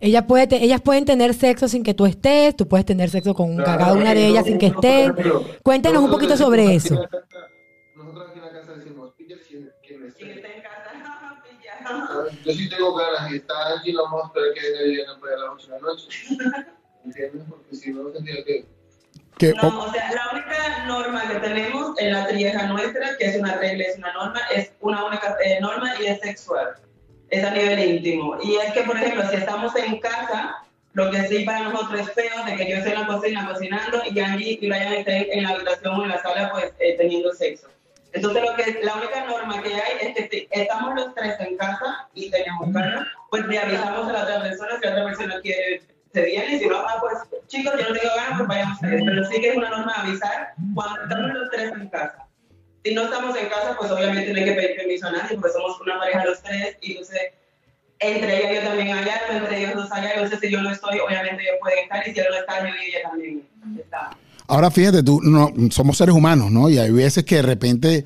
Ella 0.00 0.24
puede 0.28 0.46
te- 0.46 0.62
ellas 0.62 0.80
pueden 0.80 1.04
tener 1.04 1.34
sexo 1.34 1.66
sin 1.66 1.82
que 1.82 1.92
tú 1.92 2.06
estés, 2.06 2.54
tú 2.56 2.68
puedes 2.68 2.86
tener 2.86 3.10
sexo 3.10 3.34
con 3.34 3.56
Claro, 3.56 3.78
cada 3.80 3.92
una 3.94 4.14
de 4.14 4.28
ellas 4.28 4.44
sin 4.44 4.56
que 4.58 4.66
estés. 4.66 5.10
ejemplo, 5.10 5.44
Cuéntenos 5.64 6.02
un 6.04 6.10
poquito 6.10 6.36
sobre 6.36 6.72
eso. 6.76 6.94
casa- 7.10 7.26
Nosotros 7.96 8.28
aquí 8.30 8.38
en 8.38 8.44
la 8.44 8.52
casa 8.52 8.72
decimos, 8.74 9.12
pilla 9.18 9.36
quien, 9.48 9.72
quien 9.84 10.04
esté. 10.06 10.20
Quien 10.24 10.36
esté 10.38 10.56
en 10.56 10.62
casa, 10.62 11.42
pilla. 12.30 12.44
Yo 12.44 12.52
sí 12.52 12.68
tengo 12.70 12.94
ganas 12.94 13.32
y 13.32 13.36
está 13.38 13.54
allí, 13.76 13.90
lo 13.90 14.04
vamos 14.04 14.22
a 14.22 14.26
esperar 14.28 14.48
que 14.54 14.60
venga 14.70 14.82
Liliana 14.82 15.20
para 15.20 15.34
a 15.34 15.38
las 15.38 15.48
8 15.54 15.66
de 15.66 15.72
la 15.72 15.80
noche. 15.88 16.08
¿Entiendes? 17.04 17.42
Porque 17.50 17.74
si 17.76 17.92
no, 17.92 18.02
tendría 18.10 18.44
que... 18.44 18.64
Que, 19.38 19.52
No, 19.54 19.68
o- 19.84 19.92
sea, 19.92 20.10
la 20.12 20.30
única 20.32 20.84
norma 20.86 21.22
que 21.28 21.38
tenemos 21.38 21.98
en 21.98 22.12
la 22.12 22.26
trieja 22.26 22.66
nuestra, 22.66 23.16
que 23.18 23.26
es 23.26 23.36
una 23.36 23.54
regla, 23.56 23.84
es 23.84 23.96
una 23.98 24.12
norma, 24.12 24.40
es 24.54 24.72
una 24.80 25.04
única 25.04 25.36
eh, 25.44 25.60
norma 25.60 25.92
y 26.00 26.06
es 26.06 26.20
sexual. 26.20 26.74
Es 27.30 27.44
a 27.44 27.50
nivel 27.50 27.78
íntimo. 27.78 28.36
Y 28.42 28.56
es 28.56 28.72
que, 28.72 28.82
por 28.82 28.96
ejemplo, 28.96 29.28
si 29.30 29.36
estamos 29.36 29.76
en 29.76 30.00
casa, 30.00 30.56
lo 30.94 31.10
que 31.10 31.22
sí 31.28 31.44
para 31.44 31.60
nosotros 31.68 32.00
es 32.00 32.12
feo 32.14 32.44
de 32.46 32.56
que 32.56 32.68
yo 32.70 32.76
esté 32.78 32.94
en 32.94 33.00
la 33.00 33.06
cocina 33.06 33.48
cocinando 33.48 34.02
y 34.10 34.18
Angie 34.18 34.58
y 34.60 34.68
Brian 34.68 34.92
estén 34.94 35.26
en 35.30 35.42
la 35.44 35.50
habitación 35.50 36.00
o 36.00 36.02
en 36.04 36.08
la 36.08 36.22
sala, 36.22 36.50
pues, 36.50 36.72
eh, 36.80 36.96
teniendo 36.96 37.32
sexo. 37.34 37.68
Entonces, 38.14 38.42
lo 38.42 38.56
que, 38.56 38.80
la 38.82 38.94
única 38.96 39.24
norma 39.26 39.62
que 39.62 39.74
hay 39.74 39.92
es 40.00 40.14
que 40.16 40.28
si 40.30 40.48
estamos 40.50 40.94
los 40.94 41.14
tres 41.14 41.38
en 41.40 41.56
casa 41.58 42.08
y 42.14 42.30
tenemos 42.30 42.72
ganas, 42.72 43.06
pues 43.30 43.46
le 43.46 43.58
avisamos 43.58 44.08
a 44.08 44.12
la 44.12 44.22
otra 44.24 44.42
persona 44.42 44.70
si 44.80 44.86
la 44.86 44.92
otra 44.92 45.04
persona 45.04 45.40
quiere, 45.42 45.82
se 46.12 46.22
viene, 46.22 46.56
y 46.56 46.58
si 46.58 46.66
no, 46.66 46.76
ah, 46.78 46.96
pues 47.00 47.42
chicos, 47.48 47.74
yo 47.78 47.88
no 47.88 47.94
tengo 47.94 48.14
ganas, 48.16 48.38
pues 48.38 48.48
vayamos 48.48 48.78
a 48.82 48.86
Pero 48.86 49.24
sí 49.24 49.40
que 49.40 49.50
es 49.50 49.56
una 49.56 49.70
norma 49.70 49.92
avisar 49.94 50.54
cuando 50.74 51.02
estamos 51.02 51.34
los 51.34 51.50
tres 51.50 51.72
en 51.72 51.88
casa. 51.88 52.26
Si 52.84 52.94
no 52.94 53.02
estamos 53.02 53.36
en 53.36 53.48
casa, 53.48 53.76
pues 53.78 53.90
obviamente 53.90 54.32
no 54.32 54.38
hay 54.38 54.44
que 54.44 54.52
pedir 54.52 54.76
permiso 54.76 55.06
a 55.06 55.12
nadie, 55.12 55.36
porque 55.36 55.52
somos 55.52 55.80
una 55.80 55.98
pareja 55.98 56.24
los 56.24 56.42
tres, 56.42 56.76
y 56.80 56.92
entonces 56.92 57.20
entre 58.00 58.38
ella 58.38 58.52
y 58.52 58.54
yo 58.56 58.68
también 58.68 58.96
hay 58.96 59.08
algo, 59.08 59.44
entre 59.44 59.58
ellos 59.58 59.74
dos 59.74 59.92
hay 59.92 60.06
algo, 60.06 60.24
entonces 60.24 60.40
si 60.40 60.50
yo 60.50 60.62
no 60.62 60.70
estoy, 60.70 60.98
obviamente 61.00 61.42
ellos 61.42 61.56
pueden 61.60 61.78
estar, 61.80 62.08
y 62.08 62.14
si 62.14 62.20
él 62.20 62.26
no 62.30 62.36
está, 62.36 62.60
yo 62.60 62.74
y 62.74 62.88
ella 62.88 63.02
también 63.02 63.48
está. 63.78 64.10
ahora 64.46 64.70
fíjate 64.70 65.02
tú, 65.02 65.20
no, 65.22 65.52
somos 65.70 65.98
seres 65.98 66.14
humanos, 66.14 66.50
¿no? 66.50 66.70
Y 66.70 66.78
hay 66.78 66.92
veces 66.92 67.24
que 67.24 67.36
de 67.36 67.42
repente 67.42 68.04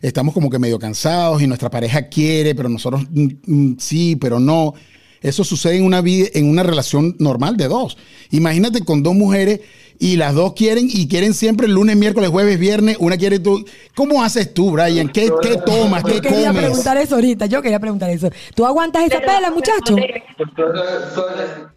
estamos 0.00 0.34
como 0.34 0.48
que 0.48 0.58
medio 0.58 0.78
cansados 0.78 1.42
y 1.42 1.46
nuestra 1.46 1.70
pareja 1.70 2.08
quiere, 2.08 2.54
pero 2.54 2.68
nosotros 2.68 3.02
mm, 3.10 3.28
mm, 3.46 3.76
sí, 3.78 4.16
pero 4.16 4.38
no. 4.40 4.74
Eso 5.22 5.44
sucede 5.44 5.76
en 5.76 5.84
una 5.84 6.00
vida, 6.00 6.28
en 6.34 6.48
una 6.48 6.62
relación 6.62 7.16
normal 7.18 7.56
de 7.56 7.68
dos. 7.68 7.96
Imagínate 8.30 8.84
con 8.84 9.02
dos 9.02 9.14
mujeres 9.14 9.60
y 9.98 10.16
las 10.16 10.34
dos 10.34 10.54
quieren 10.54 10.88
y 10.90 11.06
quieren 11.06 11.32
siempre 11.32 11.66
el 11.66 11.74
lunes, 11.74 11.96
miércoles, 11.96 12.28
jueves, 12.30 12.58
viernes. 12.58 12.96
Una 12.98 13.16
quiere 13.16 13.38
tú. 13.38 13.64
¿Cómo 13.94 14.22
haces 14.24 14.52
tú, 14.52 14.72
Brian? 14.72 15.08
¿Qué, 15.08 15.30
qué 15.42 15.56
tomas? 15.64 16.02
¿Qué 16.02 16.14
Yo 16.16 16.22
quería 16.22 16.48
comes? 16.48 16.62
preguntar 16.64 16.96
eso 16.96 17.14
ahorita, 17.14 17.46
yo 17.46 17.62
quería 17.62 17.78
preguntar 17.78 18.10
eso. 18.10 18.28
¿Tú 18.56 18.66
aguantas 18.66 19.04
esa 19.04 19.20
pela, 19.20 19.50
muchacho? 19.50 19.94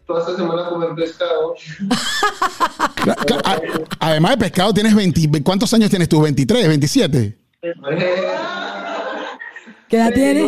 Toda, 0.08 0.20
esta 0.20 0.36
semana 0.36 0.70
comer 0.70 0.90
pescado. 0.96 1.56
Además 4.00 4.32
de 4.32 4.38
pescado, 4.38 4.74
tienes 4.74 4.96
20. 4.96 5.44
¿Cuántos 5.44 5.74
años 5.74 5.90
tienes 5.90 6.10
tú? 6.10 6.22
¿23, 6.22 6.68
27? 6.68 7.38
¿Qué 9.96 10.02
edad 10.02 10.14
tienes? 10.14 10.46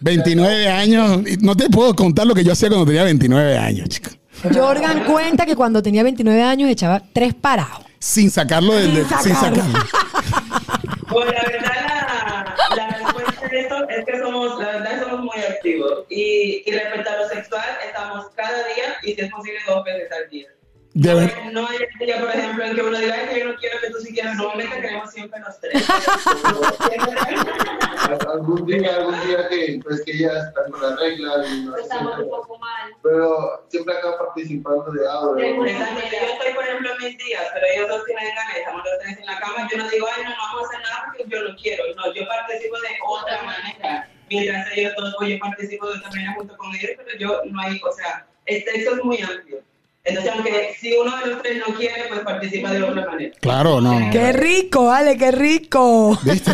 29 0.00 0.68
años. 0.68 1.20
No 1.42 1.56
te 1.56 1.70
puedo 1.70 1.94
contar 1.94 2.26
lo 2.26 2.34
que 2.34 2.42
yo 2.42 2.50
hacía 2.50 2.68
cuando 2.68 2.86
tenía 2.86 3.04
29 3.04 3.56
años, 3.56 3.88
chico. 3.88 4.10
Jorgan 4.52 5.04
cuenta 5.04 5.46
que 5.46 5.54
cuando 5.54 5.80
tenía 5.80 6.02
29 6.02 6.42
años 6.42 6.70
echaba 6.70 7.00
tres 7.12 7.34
parados. 7.34 7.84
Sin 8.00 8.32
sacarlo 8.32 8.74
del. 8.74 8.96
Sin 8.96 9.06
sin 9.06 9.34
sacarlo. 9.34 9.62
sacarlo. 9.62 9.78
Bueno, 11.06 11.30
la 11.30 11.42
verdad, 11.44 12.46
la, 12.70 12.76
la 12.76 12.98
respuesta 12.98 13.48
de 13.48 13.60
esto 13.60 13.88
es 13.88 14.04
que 14.04 14.18
somos, 14.18 14.58
la 14.58 14.66
verdad, 14.66 15.02
somos 15.02 15.20
muy 15.20 15.38
activos. 15.44 16.06
Y, 16.10 16.64
y 16.66 16.72
respecto 16.72 17.08
a 17.08 17.16
lo 17.18 17.28
sexual, 17.28 17.68
estamos 17.86 18.26
cada 18.34 18.56
día 18.74 18.96
y 19.04 19.14
si 19.14 19.20
es 19.20 19.30
posible 19.30 19.60
dos 19.68 19.84
veces 19.84 20.10
al 20.10 20.28
día. 20.30 20.48
De 20.96 21.10
no, 21.10 21.16
ver- 21.18 21.34
hay- 21.34 21.52
no 21.52 21.66
hay 21.66 21.76
un 21.76 22.06
día, 22.06 22.20
por 22.20 22.30
ejemplo, 22.30 22.64
en 22.64 22.74
que 22.76 22.82
uno 22.82 22.98
diga 22.98 23.14
"Ay, 23.18 23.26
que 23.34 23.40
yo 23.40 23.46
no 23.52 23.56
quiero 23.56 23.80
que 23.80 23.90
tú 23.90 23.98
si 23.98 24.12
quieras. 24.14 24.36
Normalmente 24.36 24.80
queremos 24.80 25.10
siempre 25.10 25.40
los 25.40 25.58
tres. 25.60 25.84
algún 28.32 28.66
día, 28.66 28.96
algún 28.96 29.20
día 29.26 29.48
que, 29.48 29.80
pues, 29.82 30.02
que 30.04 30.12
ella 30.12 30.32
está 30.48 30.64
con 30.70 30.80
la 30.80 30.96
regla. 30.96 31.46
Y 31.48 31.64
no 31.64 31.76
Estamos 31.76 32.16
sé, 32.16 32.22
un 32.22 32.30
poco 32.30 32.58
mal. 32.58 32.90
pero 33.02 33.64
siempre 33.68 33.96
acaba 33.96 34.18
participando 34.18 34.90
de 34.92 35.08
algo. 35.08 35.36
Exactamente. 35.36 36.16
Yo 36.20 36.26
estoy, 36.32 36.52
por 36.54 36.64
ejemplo, 36.64 36.90
en 36.92 36.98
mis 37.04 37.18
días, 37.18 37.42
pero 37.54 37.66
ellos 37.74 37.88
dos 37.88 38.04
tienen 38.04 38.28
ganas, 38.34 38.56
estamos 38.56 38.82
los 38.84 38.98
tres 39.00 39.18
en 39.18 39.26
la 39.26 39.38
cama. 39.40 39.68
Yo 39.70 39.78
no 39.78 39.88
digo, 39.90 40.06
ay, 40.14 40.22
no, 40.24 40.30
no 40.30 40.36
vamos 40.36 40.62
a 40.62 40.66
hacer 40.68 40.80
nada 40.80 41.02
porque 41.06 41.24
yo 41.28 41.42
no 41.42 41.56
quiero. 41.56 41.84
No, 41.96 42.12
yo 42.14 42.26
participo 42.28 42.76
de 42.80 42.88
otra 43.08 43.42
manera. 43.42 44.08
Mientras 44.30 44.72
ellos 44.76 44.92
dos, 44.96 45.14
pues 45.18 45.30
yo 45.30 45.38
participo 45.40 45.86
de 45.90 45.98
otra 45.98 46.10
manera 46.10 46.32
junto 46.34 46.56
con 46.56 46.74
ellos, 46.74 46.90
pero 46.96 47.18
yo 47.18 47.40
no 47.46 47.60
hay, 47.60 47.80
o 47.84 47.92
sea, 47.92 48.26
el 48.46 48.62
sexo 48.64 48.92
es 48.96 49.04
muy 49.04 49.20
amplio. 49.20 49.60
Entonces, 50.04 50.32
aunque 50.34 50.76
si 50.80 50.92
uno 50.92 51.16
de 51.18 51.26
los 51.30 51.42
tres 51.42 51.62
no 51.66 51.74
quiere, 51.74 51.94
pues 52.08 52.20
participa 52.20 52.70
de 52.72 52.82
otra 52.82 53.06
manera. 53.06 53.34
Claro, 53.40 53.80
no. 53.80 53.98
no. 53.98 54.10
¡Qué 54.10 54.32
rico, 54.34 54.90
Ale, 54.90 55.16
qué 55.16 55.30
rico! 55.30 56.18
¿Viste? 56.22 56.52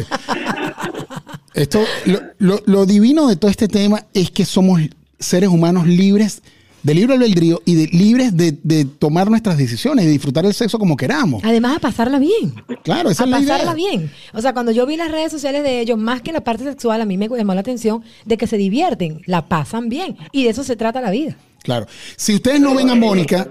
Esto, 1.54 1.80
lo, 2.06 2.20
lo- 2.38 2.62
lo 2.66 2.86
divino 2.86 3.26
de 3.28 3.36
todo 3.36 3.50
este 3.50 3.66
tema 3.68 4.06
es 4.14 4.30
que 4.30 4.44
somos 4.44 4.80
seres 5.18 5.48
humanos 5.50 5.86
libres 5.86 6.42
de 6.82 6.94
libre 6.94 7.14
albedrío 7.14 7.60
y 7.66 7.74
de, 7.74 7.86
libres 7.88 8.34
de, 8.36 8.56
de 8.62 8.84
tomar 8.86 9.28
nuestras 9.28 9.58
decisiones, 9.58 10.06
de 10.06 10.10
disfrutar 10.12 10.46
el 10.46 10.54
sexo 10.54 10.78
como 10.78 10.96
queramos. 10.96 11.42
Además, 11.44 11.76
a 11.76 11.80
pasarla 11.80 12.18
bien. 12.18 12.54
Claro, 12.84 13.10
esa 13.10 13.24
a 13.24 13.26
es 13.26 13.30
la 13.30 13.40
idea. 13.40 13.52
pasarla 13.58 13.74
bien. 13.74 14.10
O 14.32 14.40
sea, 14.40 14.54
cuando 14.54 14.72
yo 14.72 14.86
vi 14.86 14.96
las 14.96 15.10
redes 15.10 15.30
sociales 15.30 15.62
de 15.62 15.80
ellos, 15.80 15.98
más 15.98 16.22
que 16.22 16.32
la 16.32 16.40
parte 16.42 16.64
sexual, 16.64 17.00
a 17.02 17.04
mí 17.04 17.18
me 17.18 17.28
llamó 17.28 17.52
la 17.52 17.60
atención 17.60 18.02
de 18.24 18.38
que 18.38 18.46
se 18.46 18.56
divierten, 18.56 19.20
la 19.26 19.46
pasan 19.48 19.88
bien. 19.90 20.16
Y 20.32 20.44
de 20.44 20.50
eso 20.50 20.64
se 20.64 20.76
trata 20.76 21.00
la 21.02 21.10
vida. 21.10 21.36
Claro. 21.62 21.86
Si 22.16 22.34
ustedes 22.34 22.58
no 22.60 22.74
ven 22.74 22.88
a 22.90 22.94
Mónica, 22.94 23.48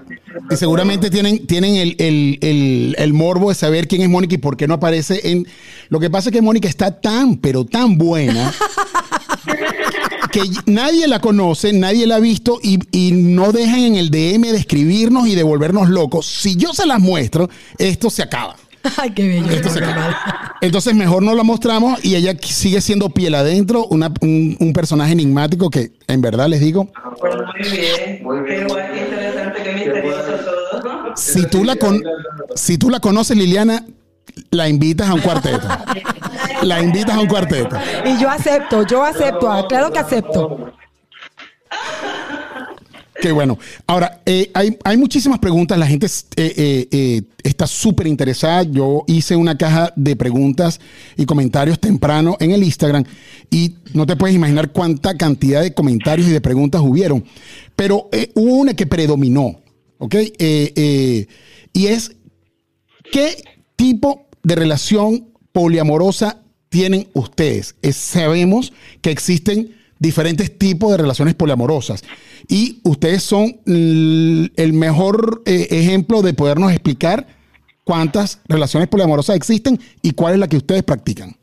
y 0.50 0.56
seguramente 0.56 1.10
tienen, 1.10 1.46
tienen 1.46 1.76
el, 1.76 1.94
el- 1.98 2.38
el- 2.40 2.94
el 2.98 3.12
morbo 3.12 3.50
de 3.50 3.54
saber 3.54 3.86
quién 3.86 4.02
es 4.02 4.08
Mónica 4.08 4.34
y 4.34 4.38
por 4.38 4.56
qué 4.56 4.66
no 4.66 4.74
aparece 4.74 5.20
en. 5.30 5.46
Lo 5.90 6.00
que 6.00 6.10
pasa 6.10 6.28
es 6.28 6.32
que 6.32 6.42
Mónica 6.42 6.68
está 6.68 7.00
tan, 7.00 7.36
pero 7.36 7.64
tan 7.64 7.96
buena. 7.98 8.52
Que 10.32 10.42
nadie 10.66 11.08
la 11.08 11.20
conoce, 11.20 11.72
nadie 11.72 12.06
la 12.06 12.16
ha 12.16 12.20
visto 12.20 12.60
y, 12.62 12.78
y 12.92 13.10
no 13.12 13.50
dejan 13.50 13.80
en 13.80 13.94
el 13.96 14.10
DM 14.10 14.42
de 14.42 14.58
escribirnos 14.58 15.26
y 15.26 15.34
de 15.34 15.42
volvernos 15.42 15.88
locos. 15.88 16.24
Si 16.26 16.54
yo 16.54 16.72
se 16.72 16.86
las 16.86 17.00
muestro, 17.00 17.50
esto 17.78 18.10
se 18.10 18.22
acaba. 18.22 18.54
Ay, 18.96 19.10
qué 19.10 19.28
bello. 19.28 19.46
Entonces 20.62 20.94
mejor 20.94 21.22
no 21.22 21.34
la 21.34 21.42
mostramos 21.42 22.02
y 22.04 22.14
ella 22.16 22.34
sigue 22.42 22.80
siendo 22.80 23.10
piel 23.10 23.34
adentro, 23.34 23.86
una- 23.86 24.12
un, 24.20 24.56
un 24.60 24.72
personaje 24.72 25.12
enigmático 25.12 25.70
que 25.70 25.92
en 26.06 26.20
verdad 26.20 26.48
les 26.48 26.60
digo, 26.60 26.88
Pues 27.20 27.34
muy 27.34 27.70
bien. 27.78 28.22
Muy 28.22 28.40
bien. 28.40 28.66
Qué 28.66 28.72
guay, 28.72 28.84
qué 28.92 29.00
interesante, 29.04 29.62
qué 29.62 29.72
misterioso 29.72 30.32
todo. 30.44 31.16
si 31.16 31.46
tú 31.46 31.64
la, 31.64 31.76
con- 31.76 32.02
si 32.54 32.78
tú 32.78 32.90
la 32.90 33.00
conoces, 33.00 33.36
Liliana, 33.36 33.84
la 34.50 34.68
invitas 34.68 35.08
a 35.08 35.14
un 35.14 35.20
cuarteto. 35.20 35.66
La 36.62 36.80
invitas 36.82 37.16
a 37.16 37.20
un 37.20 37.26
cuarteto. 37.26 37.76
Y 38.04 38.18
yo 38.18 38.28
acepto, 38.30 38.86
yo 38.86 39.04
acepto, 39.04 39.50
ah, 39.50 39.66
claro 39.68 39.90
que 39.92 39.98
acepto. 39.98 40.72
Qué 43.20 43.32
bueno. 43.32 43.58
Ahora, 43.86 44.22
eh, 44.24 44.50
hay, 44.54 44.78
hay 44.82 44.96
muchísimas 44.96 45.38
preguntas. 45.38 45.78
La 45.78 45.86
gente 45.86 46.06
eh, 46.36 46.88
eh, 46.90 47.22
está 47.42 47.66
súper 47.66 48.06
interesada. 48.06 48.62
Yo 48.62 49.04
hice 49.06 49.36
una 49.36 49.58
caja 49.58 49.92
de 49.94 50.16
preguntas 50.16 50.80
y 51.16 51.26
comentarios 51.26 51.78
temprano 51.78 52.36
en 52.40 52.52
el 52.52 52.62
Instagram 52.62 53.04
y 53.50 53.74
no 53.92 54.06
te 54.06 54.16
puedes 54.16 54.34
imaginar 54.34 54.72
cuánta 54.72 55.16
cantidad 55.16 55.60
de 55.62 55.74
comentarios 55.74 56.28
y 56.28 56.32
de 56.32 56.40
preguntas 56.40 56.80
hubieron. 56.82 57.24
Pero 57.76 58.08
hubo 58.34 58.54
una 58.54 58.74
que 58.74 58.86
predominó, 58.86 59.60
¿ok? 59.98 60.14
Y 61.72 61.86
es, 61.86 62.12
¿qué 63.12 63.42
tipo 63.76 64.26
de 64.42 64.54
relación 64.54 65.28
poliamorosa 65.52 66.40
tienen 66.70 67.08
ustedes? 67.12 67.74
Es- 67.82 67.96
sabemos 67.96 68.72
que 69.02 69.10
existen 69.10 69.76
diferentes 70.00 70.58
tipos 70.58 70.90
de 70.90 70.96
relaciones 70.96 71.34
poliamorosas 71.34 72.02
y 72.48 72.80
ustedes 72.82 73.22
son 73.22 73.60
el 73.66 74.72
mejor 74.72 75.42
eh, 75.44 75.68
ejemplo 75.70 76.22
de 76.22 76.32
podernos 76.32 76.72
explicar 76.72 77.26
cuántas 77.84 78.40
relaciones 78.48 78.88
poliamorosas 78.88 79.36
existen 79.36 79.78
y 80.02 80.12
cuál 80.12 80.34
es 80.34 80.38
la 80.40 80.48
que 80.48 80.56
ustedes 80.56 80.82
practican. 80.82 81.36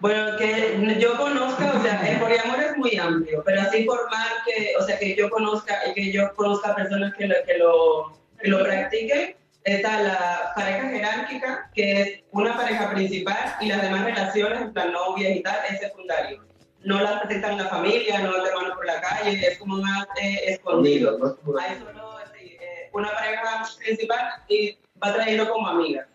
Bueno, 0.00 0.36
que 0.38 0.98
yo 1.00 1.16
conozca, 1.16 1.74
o 1.78 1.82
sea, 1.82 2.10
el 2.10 2.20
poliamor 2.20 2.58
es 2.60 2.76
muy 2.76 2.96
amplio, 2.96 3.42
pero 3.44 3.62
así 3.62 3.84
formar 3.84 4.28
que, 4.46 4.72
o 4.78 4.86
sea, 4.86 4.98
que 4.98 5.16
yo 5.16 5.28
conozca 5.30 5.74
y 5.90 5.94
que 5.94 6.12
yo 6.12 6.32
conozca 6.34 6.74
personas 6.74 7.14
que 7.16 7.26
lo, 7.26 7.34
que 7.46 7.58
lo, 7.58 8.12
que 8.40 8.48
lo 8.48 8.62
practiquen, 8.62 9.34
está 9.64 10.02
la 10.02 10.52
pareja 10.54 10.88
jerárquica, 10.88 11.70
que 11.74 12.00
es 12.00 12.20
una 12.32 12.56
pareja 12.56 12.90
principal 12.90 13.56
y 13.60 13.68
las 13.68 13.82
demás 13.82 14.04
relaciones, 14.04 14.70
plan 14.72 14.92
novia 14.92 15.34
y 15.34 15.42
tal, 15.42 15.58
es 15.70 15.80
secundario. 15.80 16.49
No 16.82 17.00
las 17.00 17.20
presentan 17.20 17.52
en 17.52 17.58
la 17.58 17.68
familia, 17.68 18.20
no 18.20 18.32
de 18.32 18.48
hermanos 18.48 18.74
por 18.74 18.86
la 18.86 19.00
calle, 19.00 19.46
es 19.46 19.58
como 19.58 19.76
más 19.76 20.06
eh, 20.20 20.40
escondido. 20.46 21.18
Hay 21.60 21.78
solo 21.78 22.16
sí, 22.38 22.56
eh, 22.60 22.90
una 22.92 23.10
pareja 23.12 23.66
principal 23.78 24.28
y 24.48 24.78
va 25.02 25.14
trayendo 25.14 25.48
como 25.50 25.68
amigas. 25.68 26.06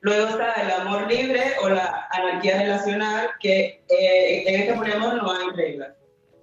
Luego 0.00 0.28
está 0.28 0.52
el 0.62 0.70
amor 0.70 1.08
libre 1.08 1.54
o 1.62 1.68
la 1.68 2.06
anarquía 2.12 2.58
relacional, 2.58 3.30
que 3.40 3.82
eh, 3.88 4.44
en 4.46 4.60
este 4.60 4.74
poliamor 4.74 5.14
no 5.14 5.32
hay 5.32 5.48
reglas. 5.56 5.94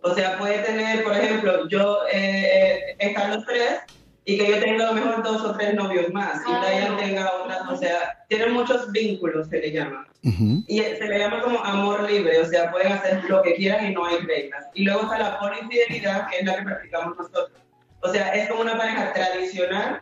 O 0.01 0.13
sea, 0.13 0.37
puede 0.37 0.59
tener, 0.59 1.01
por 1.03 1.13
ejemplo, 1.13 1.67
yo 1.69 1.99
eh, 2.11 2.89
eh, 2.91 2.95
están 2.99 3.31
los 3.31 3.45
tres 3.45 3.79
y 4.25 4.37
que 4.37 4.49
yo 4.49 4.59
tenga 4.59 4.87
a 4.87 4.93
lo 4.93 4.93
mejor 4.93 5.23
dos 5.23 5.41
o 5.43 5.55
tres 5.57 5.73
novios 5.75 6.11
más 6.13 6.41
y. 6.47 6.51
Brian 6.51 6.97
tenga 6.97 7.29
otras, 7.41 7.61
o 7.69 7.77
sea, 7.77 8.25
tienen 8.29 8.53
muchos 8.53 8.91
vínculos, 8.91 9.47
se 9.49 9.59
le 9.59 9.71
llama. 9.71 10.07
Ujú. 10.23 10.63
Y 10.67 10.79
se 10.79 11.07
le 11.07 11.19
llama 11.19 11.41
como 11.41 11.59
amor 11.59 12.09
libre, 12.09 12.39
o 12.39 12.45
sea, 12.45 12.71
pueden 12.71 12.93
hacer 12.93 13.23
lo 13.27 13.41
que 13.41 13.55
quieran 13.55 13.91
y 13.91 13.93
no 13.93 14.05
hay 14.05 14.17
reglas. 14.19 14.65
Y 14.73 14.85
luego 14.85 15.03
está 15.03 15.19
la 15.19 15.39
polifidelidad, 15.39 16.29
que 16.29 16.37
es 16.37 16.45
la 16.45 16.57
que 16.57 16.63
practicamos 16.63 17.17
nosotros. 17.17 17.51
O 18.01 18.11
sea, 18.11 18.29
es 18.29 18.49
como 18.49 18.61
una 18.61 18.77
pareja 18.77 19.11
tradicional, 19.13 20.01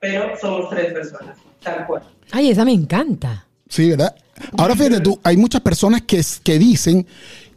pero 0.00 0.36
somos 0.40 0.70
tres 0.70 0.92
personas, 0.92 1.36
tal 1.62 1.86
cual. 1.86 2.02
Ay, 2.30 2.50
esa 2.50 2.64
me 2.64 2.72
encanta. 2.72 3.46
Sí, 3.68 3.90
¿verdad? 3.90 4.14
Ahora 4.56 4.74
fíjate 4.74 5.00
tú, 5.00 5.18
hay 5.22 5.36
muchas 5.36 5.60
personas 5.60 6.02
que, 6.02 6.22
que 6.42 6.58
dicen 6.58 7.06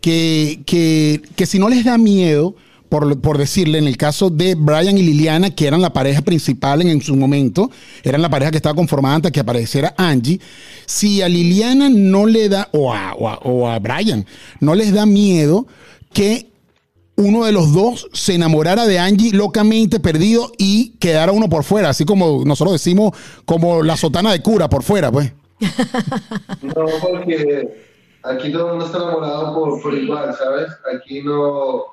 que, 0.01 0.61
que, 0.65 1.21
que 1.35 1.45
si 1.45 1.59
no 1.59 1.69
les 1.69 1.85
da 1.85 1.97
miedo, 1.97 2.55
por, 2.91 3.21
por 3.21 3.37
decirle, 3.37 3.77
en 3.77 3.87
el 3.87 3.95
caso 3.95 4.29
de 4.29 4.53
Brian 4.55 4.97
y 4.97 5.01
Liliana, 5.01 5.55
que 5.55 5.65
eran 5.65 5.81
la 5.81 5.93
pareja 5.93 6.21
principal 6.23 6.81
en, 6.81 6.89
en 6.89 7.01
su 7.01 7.15
momento, 7.15 7.71
eran 8.03 8.21
la 8.21 8.27
pareja 8.27 8.51
que 8.51 8.57
estaba 8.57 8.75
conformada 8.75 9.15
antes 9.15 9.31
que 9.31 9.39
apareciera 9.39 9.93
Angie, 9.95 10.41
si 10.87 11.21
a 11.21 11.29
Liliana 11.29 11.87
no 11.89 12.25
le 12.25 12.49
da, 12.49 12.67
o 12.73 12.93
a, 12.93 13.13
o 13.13 13.69
a, 13.69 13.79
Brian, 13.79 14.25
no 14.59 14.75
les 14.75 14.93
da 14.93 15.05
miedo 15.05 15.67
que 16.11 16.51
uno 17.15 17.45
de 17.45 17.53
los 17.53 17.71
dos 17.71 18.09
se 18.11 18.35
enamorara 18.35 18.85
de 18.85 18.99
Angie 18.99 19.31
locamente 19.31 20.01
perdido 20.01 20.51
y 20.57 20.89
quedara 20.99 21.31
uno 21.31 21.47
por 21.47 21.63
fuera, 21.63 21.87
así 21.87 22.03
como 22.03 22.43
nosotros 22.43 22.73
decimos, 22.73 23.17
como 23.45 23.83
la 23.83 23.95
sotana 23.95 24.33
de 24.33 24.41
cura 24.41 24.67
por 24.67 24.83
fuera, 24.83 25.09
pues. 25.09 25.31
No, 26.61 26.85
porque 27.01 27.69
aquí 28.23 28.51
todo 28.51 28.65
el 28.65 28.69
mundo 28.71 28.85
está 28.85 28.97
enamorado 28.97 29.53
por, 29.55 29.81
por 29.81 29.93
igual, 29.93 30.35
¿sabes? 30.35 30.67
Aquí 30.93 31.21
no, 31.21 31.85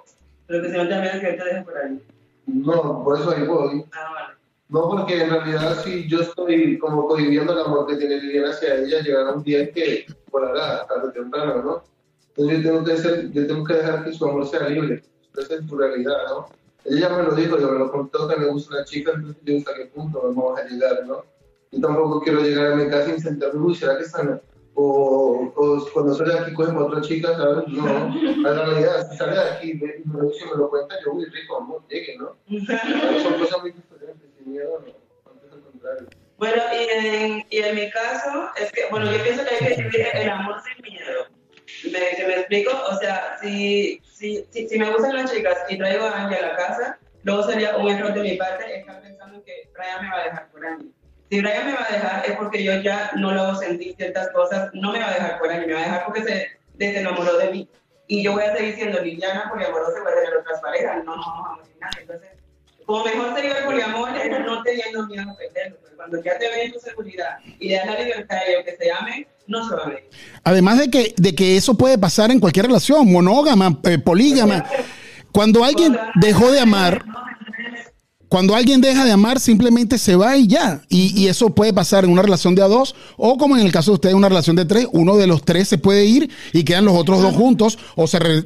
Pero 0.49 0.63
que 0.63 0.69
te 0.71 0.81
amigas, 0.81 1.21
que 1.21 1.33
te 1.35 1.45
dejes 1.45 1.65
por 1.65 1.79
ahí. 1.79 2.03
no, 2.47 3.05
por 3.05 3.21
eso 3.21 3.31
ahí 3.31 3.45
voy. 3.45 3.85
Ah, 3.93 4.13
vale. 4.13 4.39
No, 4.71 4.89
porque 4.89 5.23
en 5.23 5.31
realidad 5.31 5.83
si 5.83 6.09
yo 6.09 6.21
estoy 6.21 6.79
como 6.79 7.07
cohibiendo 7.07 7.53
el 7.53 7.59
amor 7.61 7.87
que 7.87 7.97
tiene 7.97 8.21
Liliana 8.21 8.51
hacia 8.51 8.77
ella, 8.77 9.01
llegará 9.01 9.33
un 9.33 9.43
día 9.43 9.61
en 9.61 9.73
que 9.73 10.07
volará 10.31 10.87
tarde 10.87 11.09
o 11.09 11.13
temprano, 11.13 11.63
¿no? 11.63 11.85
Entonces 12.29 12.63
yo 12.63 12.71
tengo 12.71 12.85
que, 12.85 12.97
ser, 12.97 13.31
yo 13.33 13.47
tengo 13.47 13.65
que 13.65 13.75
dejar 13.75 14.05
que 14.05 14.13
su 14.13 14.27
amor 14.27 14.47
sea 14.47 14.69
libre. 14.69 15.03
Esa 15.37 15.55
es 15.55 15.67
su 15.67 15.77
realidad, 15.77 16.17
¿no? 16.29 16.47
Ella 16.85 17.09
ya 17.09 17.17
me 17.17 17.23
lo 17.23 17.35
dijo, 17.35 17.59
yo 17.59 17.71
me 17.71 17.79
lo 17.79 17.91
contó 17.91 18.29
que 18.29 18.37
me 18.37 18.47
gusta 18.47 18.77
una 18.77 18.85
chica, 18.85 19.13
entonces 19.15 19.43
yo 19.45 19.59
hasta 19.59 19.75
qué 19.75 19.87
punto 19.87 20.23
vamos 20.23 20.59
a 20.59 20.65
llegar, 20.65 21.07
¿no? 21.07 21.25
Yo 21.71 21.81
tampoco 21.81 22.21
quiero 22.21 22.41
llegar 22.41 22.73
a 22.73 22.77
mi 22.77 22.89
casa 22.89 23.15
y 23.15 23.21
sentarme, 23.21 23.61
uy, 23.61 23.75
¿será 23.75 23.97
que 23.97 24.05
están? 24.05 24.41
O, 24.81 25.53
o 25.57 25.91
cuando 25.93 26.15
sale 26.15 26.35
de 26.35 26.39
aquí 26.39 26.55
cogen 26.55 26.77
a 26.77 26.85
otra 26.85 27.01
chica, 27.01 27.35
¿sabes? 27.35 27.67
No, 27.67 28.15
la 28.43 28.65
realidad, 28.65 29.11
si 29.11 29.17
sale 29.17 29.33
de 29.33 29.51
aquí 29.51 29.71
y 29.73 29.75
me, 29.75 29.87
me 30.05 30.23
lo 30.23 30.29
dice 30.29 30.45
y 30.45 30.51
me 30.51 30.57
lo 30.57 30.71
cuenta, 30.71 30.95
yo, 31.05 31.15
uy, 31.15 31.25
rico, 31.25 31.57
amor, 31.57 31.83
llegue, 31.89 32.17
¿no? 32.17 32.37
Son 33.23 33.39
cosas 33.41 33.61
muy 33.61 33.73
diferentes, 33.73 34.31
sin 34.39 34.53
miedo, 34.53 34.79
no, 34.87 35.33
antes 35.33 35.53
al 35.53 35.63
contrario. 35.63 36.07
Bueno, 36.37 36.63
y 36.73 36.97
en, 36.97 37.47
y 37.51 37.59
en 37.59 37.75
mi 37.75 37.91
caso, 37.91 38.51
es 38.57 38.71
que, 38.71 38.83
bueno, 38.89 39.11
yo 39.11 39.21
pienso 39.25 39.43
que 39.45 39.65
hay 39.65 39.75
que 39.75 39.83
vivir 39.83 40.07
el 40.15 40.31
amor 40.31 40.55
sin 40.63 40.81
miedo. 40.85 41.27
¿Me, 41.91 42.27
me 42.29 42.35
explico? 42.35 42.71
O 42.89 42.95
sea, 42.99 43.37
si, 43.43 44.01
si, 44.05 44.47
si, 44.51 44.69
si 44.69 44.79
me 44.79 44.93
gustan 44.93 45.17
las 45.17 45.33
chicas 45.33 45.59
y 45.69 45.77
traigo 45.77 46.05
a 46.05 46.23
Angie 46.23 46.39
a 46.39 46.51
la 46.51 46.57
casa, 46.57 46.99
luego 47.25 47.43
sería 47.43 47.77
un 47.77 47.89
error 47.89 48.15
de 48.15 48.23
mi 48.23 48.37
parte 48.37 48.79
estar 48.79 49.03
pensando 49.03 49.43
que 49.43 49.69
Brian 49.75 50.05
me 50.05 50.11
va 50.11 50.21
a 50.21 50.25
dejar 50.25 50.49
por 50.53 50.65
Angie. 50.65 50.93
Si 51.31 51.41
Brian 51.41 51.67
me 51.67 51.75
va 51.75 51.87
a 51.89 51.93
dejar 51.93 52.25
es 52.27 52.37
porque 52.37 52.65
yo 52.65 52.81
ya 52.81 53.11
no 53.17 53.33
lo 53.33 53.55
sentir 53.57 53.95
ciertas 53.97 54.31
cosas, 54.31 54.71
no 54.73 54.93
me 54.93 55.01
va 55.01 55.09
a 55.09 55.15
dejar 55.15 55.39
por 55.39 55.51
Angie, 55.51 55.67
me 55.67 55.75
va 55.75 55.81
a 55.81 55.85
dejar 55.85 56.05
porque 56.07 56.23
se 56.25 56.47
desenamoró 56.75 57.37
de 57.37 57.51
mí. 57.51 57.69
Y 58.07 58.23
yo 58.23 58.33
voy 58.33 58.45
a 58.45 58.57
seguir 58.57 58.75
siendo 58.77 59.01
Liliana 59.01 59.51
poliamorosa 59.51 59.99
y 59.99 60.03
voy 60.03 60.13
a 60.13 60.15
tener 60.17 60.37
otras 60.41 60.61
parejas, 60.61 61.05
no 61.05 61.17
nos 61.17 61.27
vamos 61.27 61.59
a 61.61 61.85
nadie. 61.85 62.01
Entonces, 62.01 62.31
como 62.87 63.05
mejor 63.05 63.35
sería 63.35 63.59
el 63.59 63.65
poliamor 63.67 64.17
es 64.17 64.31
no 64.47 64.63
teniendo 64.63 65.07
miedo 65.07 65.31
a 65.31 65.37
perderlo. 65.37 65.77
Cuando 65.95 66.23
ya 66.23 66.39
te 66.39 66.49
ven 66.49 66.61
en 66.61 66.73
tu 66.73 66.81
seguridad 66.81 67.39
y 67.59 67.69
le 67.69 67.75
das 67.75 67.87
la 67.87 68.01
libertad 68.01 68.39
y 68.49 68.65
que 68.65 68.77
se 68.77 68.91
amen, 68.91 69.27
no 69.47 69.69
se 69.69 69.75
va 69.75 69.83
a 69.83 69.89
ver. 69.89 70.09
Además 70.45 70.79
de 70.79 70.91
que, 70.91 71.13
de 71.17 71.35
que 71.35 71.59
eso 71.59 71.77
puede 71.77 71.99
pasar 71.99 72.31
en 72.31 72.41
cualquier 72.41 72.65
relación, 72.65 73.13
monógama, 73.13 73.79
eh, 73.85 73.99
polígama. 73.99 74.65
Cuando 75.33 75.65
alguien 75.65 75.99
dejó 76.15 76.51
de 76.51 76.61
amar, 76.61 77.05
cuando 78.29 78.55
alguien 78.55 78.81
deja 78.81 79.05
de 79.05 79.13
amar, 79.13 79.41
simplemente 79.41 79.97
se 79.99 80.15
va 80.15 80.37
y 80.37 80.47
ya. 80.47 80.83
Y, 80.89 81.19
y 81.19 81.29
eso 81.29 81.51
puede 81.51 81.73
pasar 81.73 82.05
en 82.05 82.11
una 82.11 82.21
relación 82.23 82.55
de 82.55 82.63
a 82.63 82.69
dos, 82.69 82.95
o 83.17 83.39
como 83.39 83.57
en 83.57 83.65
el 83.65 83.73
caso 83.73 83.91
de 83.91 83.95
ustedes, 83.95 84.15
una 84.15 84.29
relación 84.29 84.55
de 84.57 84.65
tres, 84.67 84.87
uno 84.93 85.17
de 85.17 85.27
los 85.27 85.43
tres 85.45 85.67
se 85.69 85.79
puede 85.79 86.05
ir 86.05 86.29
y 86.53 86.63
quedan 86.65 86.85
los 86.85 86.95
otros 86.95 87.23
dos 87.23 87.35
juntos, 87.35 87.79
o 87.97 88.07
se, 88.07 88.19
re- 88.19 88.45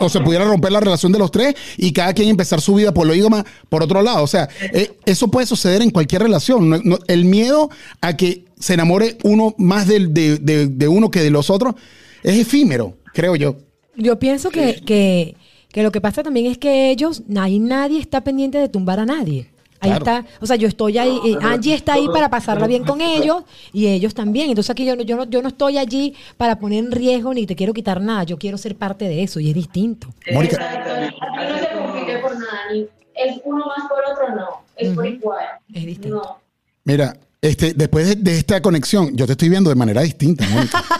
o 0.00 0.08
se 0.08 0.20
pudiera 0.20 0.44
romper 0.44 0.72
la 0.72 0.80
relación 0.80 1.12
de 1.12 1.18
los 1.20 1.30
tres 1.30 1.54
y 1.76 1.92
cada 1.92 2.12
quien 2.12 2.28
empezar 2.28 2.60
su 2.60 2.74
vida 2.74 2.92
polígama 2.92 3.44
por 3.68 3.82
otro 3.82 4.02
lado. 4.02 4.22
O 4.24 4.26
sea, 4.26 4.48
eh, 4.72 4.92
eso 5.06 5.28
puede 5.28 5.46
suceder 5.46 5.80
en 5.82 5.90
cualquier 5.90 6.22
relación. 6.22 6.82
El 7.06 7.24
miedo 7.24 7.70
a 8.00 8.16
que 8.16 8.44
se 8.58 8.74
enamore 8.74 9.16
uno 9.22 9.54
más 9.58 9.86
del- 9.86 10.12
de, 10.12 10.38
de- 10.38 10.66
de 10.66 10.88
uno 10.88 11.10
que 11.10 11.20
de 11.22 11.30
los 11.30 11.50
otros 11.50 11.74
es 12.22 12.36
efímero, 12.36 12.96
creo 13.14 13.36
yo. 13.36 13.56
Yo 13.96 14.18
pienso 14.18 14.50
que, 14.50 14.80
que, 14.84 15.36
que 15.72 15.82
lo 15.82 15.92
que 15.92 16.00
pasa 16.00 16.22
también 16.22 16.46
es 16.46 16.58
que 16.58 16.90
ellos, 16.90 17.22
ahí 17.38 17.58
nadie 17.58 18.00
está 18.00 18.22
pendiente 18.22 18.58
de 18.58 18.68
tumbar 18.68 18.98
a 19.00 19.06
nadie. 19.06 19.50
Ahí 19.82 19.88
Claro. 19.92 20.04
está, 20.04 20.26
o 20.42 20.46
sea, 20.46 20.56
yo 20.56 20.68
estoy 20.68 20.98
ahí, 20.98 21.18
eh, 21.24 21.38
Angie 21.40 21.72
está 21.72 21.94
ahí 21.94 22.06
para 22.08 22.28
pasarla 22.28 22.66
bien 22.66 22.84
con 22.84 23.00
ellos 23.00 23.44
y 23.72 23.86
ellos 23.86 24.12
también. 24.12 24.50
Entonces 24.50 24.68
aquí 24.68 24.84
yo, 24.84 24.94
no- 24.94 25.02
yo, 25.04 25.16
no, 25.16 25.24
yo 25.24 25.40
no 25.40 25.48
estoy 25.48 25.78
allí 25.78 26.14
para 26.36 26.58
poner 26.58 26.80
en 26.84 26.92
riesgo 26.92 27.32
ni 27.32 27.46
te 27.46 27.56
quiero 27.56 27.72
quitar 27.72 27.98
nada, 28.02 28.24
yo 28.24 28.36
quiero 28.38 28.58
ser 28.58 28.76
parte 28.76 29.06
de 29.08 29.22
eso 29.22 29.40
y 29.40 29.48
es 29.48 29.54
distinto. 29.54 30.08
Mónica. 30.32 30.56
Exactamente. 30.56 31.16
Aquí 31.18 31.52
no 31.52 31.58
se 31.58 31.68
compite 31.92 32.18
por 32.18 32.32
nada, 32.34 32.60
ni 32.72 32.80
es 33.14 33.40
uno 33.44 33.64
más 33.66 33.88
por 33.88 33.98
otro, 34.12 34.36
no. 34.36 34.48
Es 34.76 34.92
por 34.94 35.06
Ujú. 35.06 35.14
igual. 35.14 35.44
Es 35.72 35.86
distinto. 35.86 36.16
No. 36.16 36.36
Mira, 36.84 37.16
este, 37.42 37.74
después 37.74 38.06
de, 38.08 38.14
de 38.16 38.38
esta 38.38 38.60
conexión, 38.62 39.16
yo 39.16 39.26
te 39.26 39.32
estoy 39.32 39.48
viendo 39.48 39.70
de 39.70 39.76
manera 39.76 40.02
distinta, 40.02 40.46
Mónica. 40.48 40.82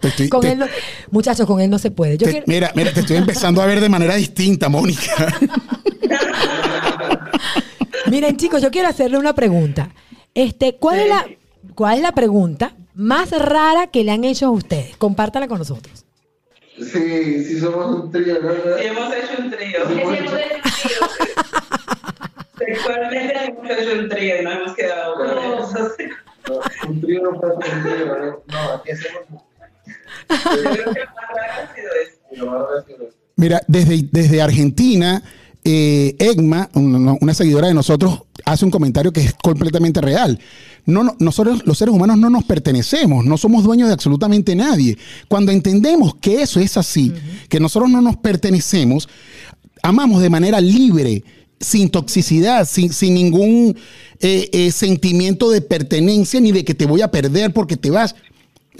Te 0.00 0.08
estoy- 0.08 0.30
Con 0.30 0.40
te- 0.40 0.52
él 0.52 0.58
no- 0.60 0.66
muchachos, 1.10 1.46
con 1.46 1.60
él 1.60 1.68
no 1.68 1.78
se 1.78 1.90
puede. 1.90 2.16
Yo 2.16 2.24
te- 2.24 2.30
quiero- 2.32 2.46
mira, 2.48 2.72
mira, 2.74 2.90
te 2.90 3.00
estoy 3.00 3.18
empezando 3.18 3.60
a 3.60 3.66
ver 3.66 3.82
de 3.82 3.88
manera 3.90 4.14
distinta, 4.14 4.70
Mónica. 4.70 5.10
Miren, 8.10 8.36
chicos, 8.38 8.62
yo 8.62 8.70
quiero 8.70 8.88
hacerle 8.88 9.18
una 9.18 9.34
pregunta. 9.34 9.90
Este, 10.34 10.76
¿cuál 10.76 11.00
es 11.00 11.08
la 11.08 11.26
cuál 11.74 11.96
es 11.96 12.02
la 12.02 12.12
pregunta 12.12 12.74
más 12.94 13.30
rara 13.30 13.88
que 13.88 14.04
le 14.04 14.12
han 14.12 14.24
hecho 14.24 14.46
a 14.46 14.50
ustedes? 14.50 14.96
Compártala 14.96 15.48
con 15.48 15.58
nosotros. 15.58 16.04
Sí, 16.78 17.44
sí 17.44 17.60
somos 17.60 18.04
un 18.04 18.10
trío, 18.10 18.38
¿no? 18.42 18.50
Hemos 18.78 19.12
hecho 19.14 19.42
un 19.42 19.50
trío. 19.50 19.84
Es 19.84 19.90
hemos 19.98 20.12
decidido. 20.12 20.40
Sexualmente 22.74 23.44
hemos 23.44 23.70
hecho 23.70 24.00
un 24.00 24.08
trío 24.08 24.40
y 24.40 24.44
no 24.44 24.50
hemos 24.52 24.74
quedado 24.76 25.14
con 25.14 25.26
eso. 25.30 25.88
sí. 25.98 26.04
No, 26.48 26.60
un 26.90 27.00
trío 27.00 27.22
no 27.22 27.40
puede 27.40 27.54
ser 27.66 27.74
un 27.76 27.82
trío, 27.82 28.06
¿no? 28.06 28.42
No, 28.46 28.72
aquí 28.74 28.90
hacemos... 28.92 29.42
Yo 30.28 30.70
creo 30.72 30.94
que 30.94 31.00
lo 31.00 31.06
más 31.06 31.28
raro 31.34 31.52
ha 31.70 31.74
sido 31.74 31.88
eso. 32.02 32.18
Y 32.32 32.36
lo 32.36 32.46
más 32.46 32.54
raro 32.60 32.78
ha 32.78 32.86
sido 32.86 32.98
esto. 33.08 33.16
Mira, 33.36 33.62
desde, 33.66 34.08
desde 34.10 34.42
Argentina, 34.42 35.22
eh, 35.64 36.14
Egma, 36.18 36.68
una, 36.74 37.14
una 37.20 37.34
seguidora 37.34 37.68
de 37.68 37.74
nosotros, 37.74 38.22
hace 38.44 38.64
un 38.64 38.70
comentario 38.70 39.12
que 39.12 39.20
es 39.20 39.34
completamente 39.34 40.00
real. 40.00 40.38
No, 40.86 41.02
no- 41.04 41.16
nosotros 41.18 41.62
los 41.66 41.76
seres 41.78 41.94
humanos 41.94 42.16
no 42.18 42.30
nos 42.30 42.44
pertenecemos, 42.44 43.24
no 43.24 43.36
somos 43.36 43.64
dueños 43.64 43.88
de 43.88 43.94
absolutamente 43.94 44.54
nadie. 44.54 44.96
Cuando 45.28 45.52
entendemos 45.52 46.14
que 46.16 46.42
eso 46.42 46.60
es 46.60 46.76
así, 46.76 47.12
que 47.48 47.60
nosotros 47.60 47.90
no 47.90 48.00
nos 48.00 48.16
pertenecemos, 48.16 49.08
amamos 49.82 50.22
de 50.22 50.30
manera 50.30 50.60
libre, 50.60 51.22
sin 51.60 51.90
toxicidad, 51.90 52.66
sin, 52.66 52.92
sin 52.92 53.14
ningún 53.14 53.76
eh, 54.20 54.48
eh, 54.52 54.72
sentimiento 54.72 55.50
de 55.50 55.60
pertenencia 55.60 56.40
ni 56.40 56.52
de 56.52 56.64
que 56.64 56.74
te 56.74 56.86
voy 56.86 57.02
a 57.02 57.10
perder 57.10 57.52
porque 57.52 57.76
te 57.76 57.90
vas. 57.90 58.14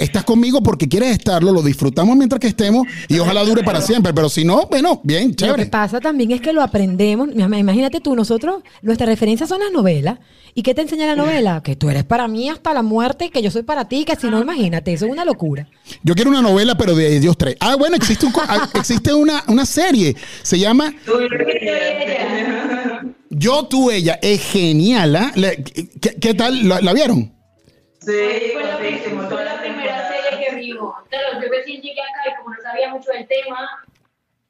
Estás 0.00 0.24
conmigo 0.24 0.62
porque 0.62 0.88
quieres 0.88 1.10
estarlo, 1.12 1.52
lo 1.52 1.62
disfrutamos 1.62 2.16
mientras 2.16 2.40
que 2.40 2.46
estemos 2.48 2.86
y 3.08 3.18
ojalá 3.18 3.44
dure 3.44 3.62
para 3.62 3.80
siempre. 3.80 4.12
Pero 4.14 4.28
si 4.28 4.44
no, 4.44 4.66
bueno, 4.68 5.00
bien, 5.04 5.24
Lo 5.24 5.30
que 5.30 5.36
chévere. 5.36 5.66
pasa 5.66 6.00
también 6.00 6.30
es 6.32 6.40
que 6.40 6.52
lo 6.52 6.62
aprendemos. 6.62 7.28
Ima- 7.28 7.58
Imagínate 7.58 8.00
tú, 8.00 8.16
nosotros, 8.16 8.62
nuestra 8.82 9.06
referencia 9.06 9.46
son 9.46 9.60
las 9.60 9.70
novelas. 9.70 10.18
¿Y 10.52 10.62
qué 10.62 10.74
te 10.74 10.82
enseña 10.82 11.06
la 11.06 11.14
novela? 11.14 11.62
Que 11.62 11.76
tú 11.76 11.90
eres 11.90 12.02
para 12.02 12.26
mí 12.26 12.48
hasta 12.48 12.74
la 12.74 12.82
muerte 12.82 13.30
que 13.30 13.40
yo 13.40 13.52
soy 13.52 13.62
para 13.62 13.86
ti, 13.88 14.04
que 14.04 14.16
si 14.16 14.26
no, 14.28 14.40
imagínate, 14.40 14.92
eso 14.92 15.06
es 15.06 15.12
una 15.12 15.24
locura. 15.24 15.68
Yo 16.02 16.14
quiero 16.16 16.30
una 16.30 16.42
novela, 16.42 16.76
pero 16.76 16.96
de 16.96 17.20
Dios 17.20 17.38
tres. 17.38 17.54
Ah, 17.60 17.76
bueno, 17.76 17.94
existe, 17.94 18.26
un 18.26 18.32
ah, 18.48 18.68
existe 18.74 19.14
una, 19.14 19.44
una 19.46 19.64
serie. 19.64 20.16
Se 20.42 20.58
llama 20.58 20.92
Tú 21.06 21.12
y 21.20 21.68
ella. 21.68 23.02
Yo, 23.30 23.66
tú, 23.66 23.90
ella. 23.90 24.18
Es 24.22 24.40
genial. 24.42 25.14
¿ah? 25.16 25.32
Le- 25.36 25.62
¿Qué, 25.62 26.16
qué 26.20 26.34
tal? 26.34 26.68
¿La, 26.68 26.80
la 26.80 26.92
vieron? 26.92 27.32
Sí, 28.00 28.12
Fue 28.52 28.62
la, 28.64 28.76
guapísimo, 28.78 29.20
fue 29.20 29.28
toda 29.30 29.44
la 29.44 29.59
Claro, 31.08 31.40
yo 31.40 31.48
recién 31.50 31.80
llegué 31.82 32.00
acá 32.02 32.30
y 32.30 32.36
como 32.36 32.50
no 32.54 32.62
sabía 32.62 32.88
mucho 32.88 33.10
del 33.12 33.26
tema, 33.28 33.84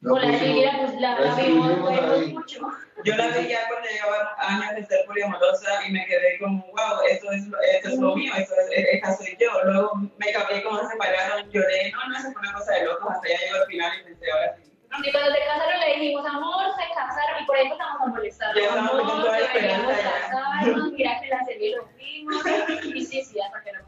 Con 0.03 0.21
la 0.21 0.29
pusimos- 0.29 0.41
Lili 0.43 1.01
la, 1.01 1.21
la, 1.21 1.35
vimos, 1.35 1.91
vimos 1.91 2.27
mucho. 2.29 2.61
Yo 3.05 3.17
la 3.17 3.27
vi 3.29 3.49
ya 3.49 3.69
cuando 3.69 3.89
llevaba 3.89 4.35
años 4.39 4.75
de 4.77 4.85
ser 4.87 5.05
poliamorosa 5.07 5.87
y 5.87 5.93
me 5.93 6.07
quedé 6.07 6.39
como, 6.39 6.65
wow, 6.69 7.01
esto 7.09 7.31
es, 7.33 7.43
esto 7.75 7.89
es 7.89 7.99
lo 7.99 8.17
mío, 8.17 8.33
esto 8.37 8.55
es, 8.71 8.85
esta 8.95 9.13
soy 9.17 9.37
yo. 9.39 9.51
Luego 9.65 9.93
me 10.17 10.33
cambié 10.33 10.63
como 10.63 10.81
se 10.81 10.89
separaron, 10.89 11.51
lloré, 11.51 11.93
no, 11.93 12.09
no, 12.09 12.19
eso 12.19 12.33
fue 12.33 12.41
una 12.43 12.53
cosa 12.55 12.73
de 12.73 12.85
locos, 12.85 13.11
hasta 13.11 13.29
ya 13.29 13.39
llegó 13.39 13.57
al 13.57 13.67
final 13.67 13.93
y 14.01 14.05
pensé, 14.05 14.31
ahora 14.33 14.57
sí. 14.57 14.63
Y 15.05 15.13
cuando 15.13 15.31
se 15.33 15.39
casaron 15.47 15.81
le 15.81 15.87
dijimos, 15.99 16.27
amor, 16.27 16.65
se 16.77 16.95
casaron, 16.95 17.43
y 17.43 17.47
por. 17.47 17.57
Ya 17.57 17.63
estamos 17.69 18.91
amor, 18.91 19.07
con 19.07 19.21
toda 19.23 19.39
la 19.39 19.47
deberíamos 19.47 19.91
esperanza 19.93 20.03
ya. 20.03 20.29
casarnos, 20.29 20.93
mira 20.93 21.21
que 21.21 21.29
la 21.29 21.45
serie 21.45 21.77
lo 21.77 21.85
vimos, 21.97 22.43
y 22.97 23.05
sí, 23.05 23.23
sí, 23.23 23.41
hasta 23.41 23.63
que. 23.63 23.71
Mira- 23.73 23.85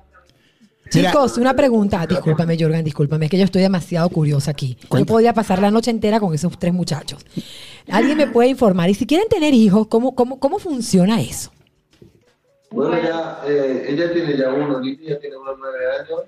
Chicos, 0.93 1.39
una 1.39 1.55
pregunta. 1.55 2.07
Discúlpame, 2.07 2.57
Jorgan, 2.59 2.85
discúlpame, 2.85 3.25
es 3.27 3.31
que 3.31 3.39
yo 3.39 3.45
estoy 3.45 3.63
demasiado 3.63 4.09
curiosa 4.11 4.51
aquí. 4.51 4.77
Yo 4.91 5.07
podría 5.07 5.33
pasar 5.33 5.61
la 5.61 5.71
noche 5.71 5.91
entera 5.91 6.21
con 6.21 6.35
esos 6.35 6.59
tres 6.59 6.73
muchachos. 6.73 7.25
¿Alguien 7.91 8.19
me 8.19 8.27
puede 8.27 8.49
informar? 8.51 8.91
Y 8.91 8.95
si 8.95 9.07
quieren 9.07 9.29
tener 9.29 9.55
hijos, 9.55 9.87
¿cómo, 9.89 10.15
cómo, 10.15 10.39
cómo 10.39 10.59
funciona 10.59 11.21
eso? 11.21 11.51
Bueno, 12.71 12.97
ya, 13.03 13.41
eh, 13.47 13.87
ella 13.89 14.13
tiene 14.13 14.37
ya 14.37 14.51
uno, 14.51 14.81
Lili 14.81 15.07
ya 15.07 15.19
tiene 15.19 15.37
unos 15.37 15.57
nueve 15.59 15.79
años 16.01 16.21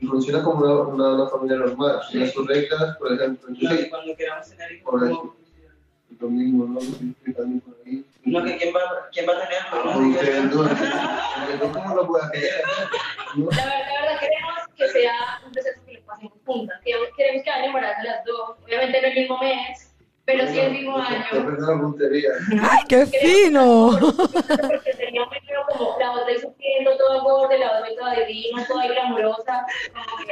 y 0.00 0.06
funciona 0.06 0.42
como 0.42 0.60
una, 0.64 0.82
una, 0.82 1.14
una 1.14 1.28
familia 1.30 1.56
normal. 1.56 2.00
Tiene 2.10 2.30
sus 2.30 2.46
reglas, 2.46 2.96
por 2.98 3.12
ejemplo, 3.12 3.48
cuando 3.90 4.16
queramos 4.16 4.48
tener 4.50 4.72
hijos, 4.72 4.90
Por 4.90 5.00
¿cómo 5.00 5.12
eso. 5.12 5.36
lo 6.20 6.30
mismo, 6.30 6.64
¿no? 6.66 6.80
También 7.34 7.60
por 7.60 7.76
ahí. 7.86 8.04
No, 8.24 8.42
que 8.42 8.56
quién 8.56 8.74
va, 8.74 9.08
quién 9.12 9.28
va 9.28 9.32
a 9.34 9.40
tener, 9.42 9.58
Ah, 9.70 9.82
no, 9.84 10.00
no, 10.00 11.66
¿no? 11.66 11.72
¿Cómo 11.72 11.94
lo 11.94 12.06
puedo 12.06 12.24
hacer? 12.24 12.42
¿no? 13.36 13.50
La 13.50 13.56
verdad, 13.64 13.80
la 13.94 14.00
verdad 14.00 14.20
queremos 14.20 14.54
que 14.76 14.88
sea 14.88 15.14
un 15.44 15.52
proceso 15.52 15.80
que 15.86 15.92
lo 15.94 16.04
pasemos 16.04 16.32
juntas. 16.46 16.80
Queremos, 16.84 17.08
queremos 17.16 17.44
que 17.44 17.50
hayan 17.50 17.64
embarazo 17.66 18.02
las 18.02 18.24
dos. 18.24 18.56
Obviamente 18.64 19.02
no 19.02 19.08
el 19.08 19.14
mismo 19.14 19.38
mes, 19.38 19.94
pero 20.24 20.46
sí 20.46 20.58
el 20.58 20.72
mismo 20.72 20.96
año. 20.96 21.24
¡Ay, 22.62 22.82
qué 22.88 23.06
fino! 23.06 23.90
Porque 24.00 24.94
tenía 24.94 25.28
primero 25.28 25.66
como 25.68 25.98
la 25.98 26.12
otra 26.12 26.32
y 26.32 26.38
sufriendo 26.40 26.96
todo 26.96 27.22
gorda, 27.22 27.58
la 27.58 27.78
otra 27.78 27.92
y 27.92 27.96
toda 27.96 28.14
divina, 28.14 28.66
toda 28.66 28.86
glamurosa. 28.86 29.66
Como 29.92 30.23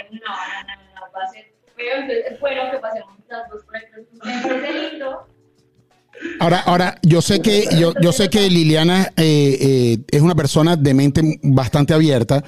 Ahora, 6.42 6.58
ahora, 6.58 6.98
yo 7.02 7.22
sé 7.22 7.40
que, 7.40 7.68
yo, 7.78 7.94
yo 8.02 8.10
sé 8.12 8.28
que 8.28 8.50
Liliana 8.50 9.12
eh, 9.16 9.58
eh, 9.60 9.98
es 10.10 10.22
una 10.22 10.34
persona 10.34 10.74
de 10.74 10.92
mente 10.92 11.38
bastante 11.40 11.94
abierta, 11.94 12.42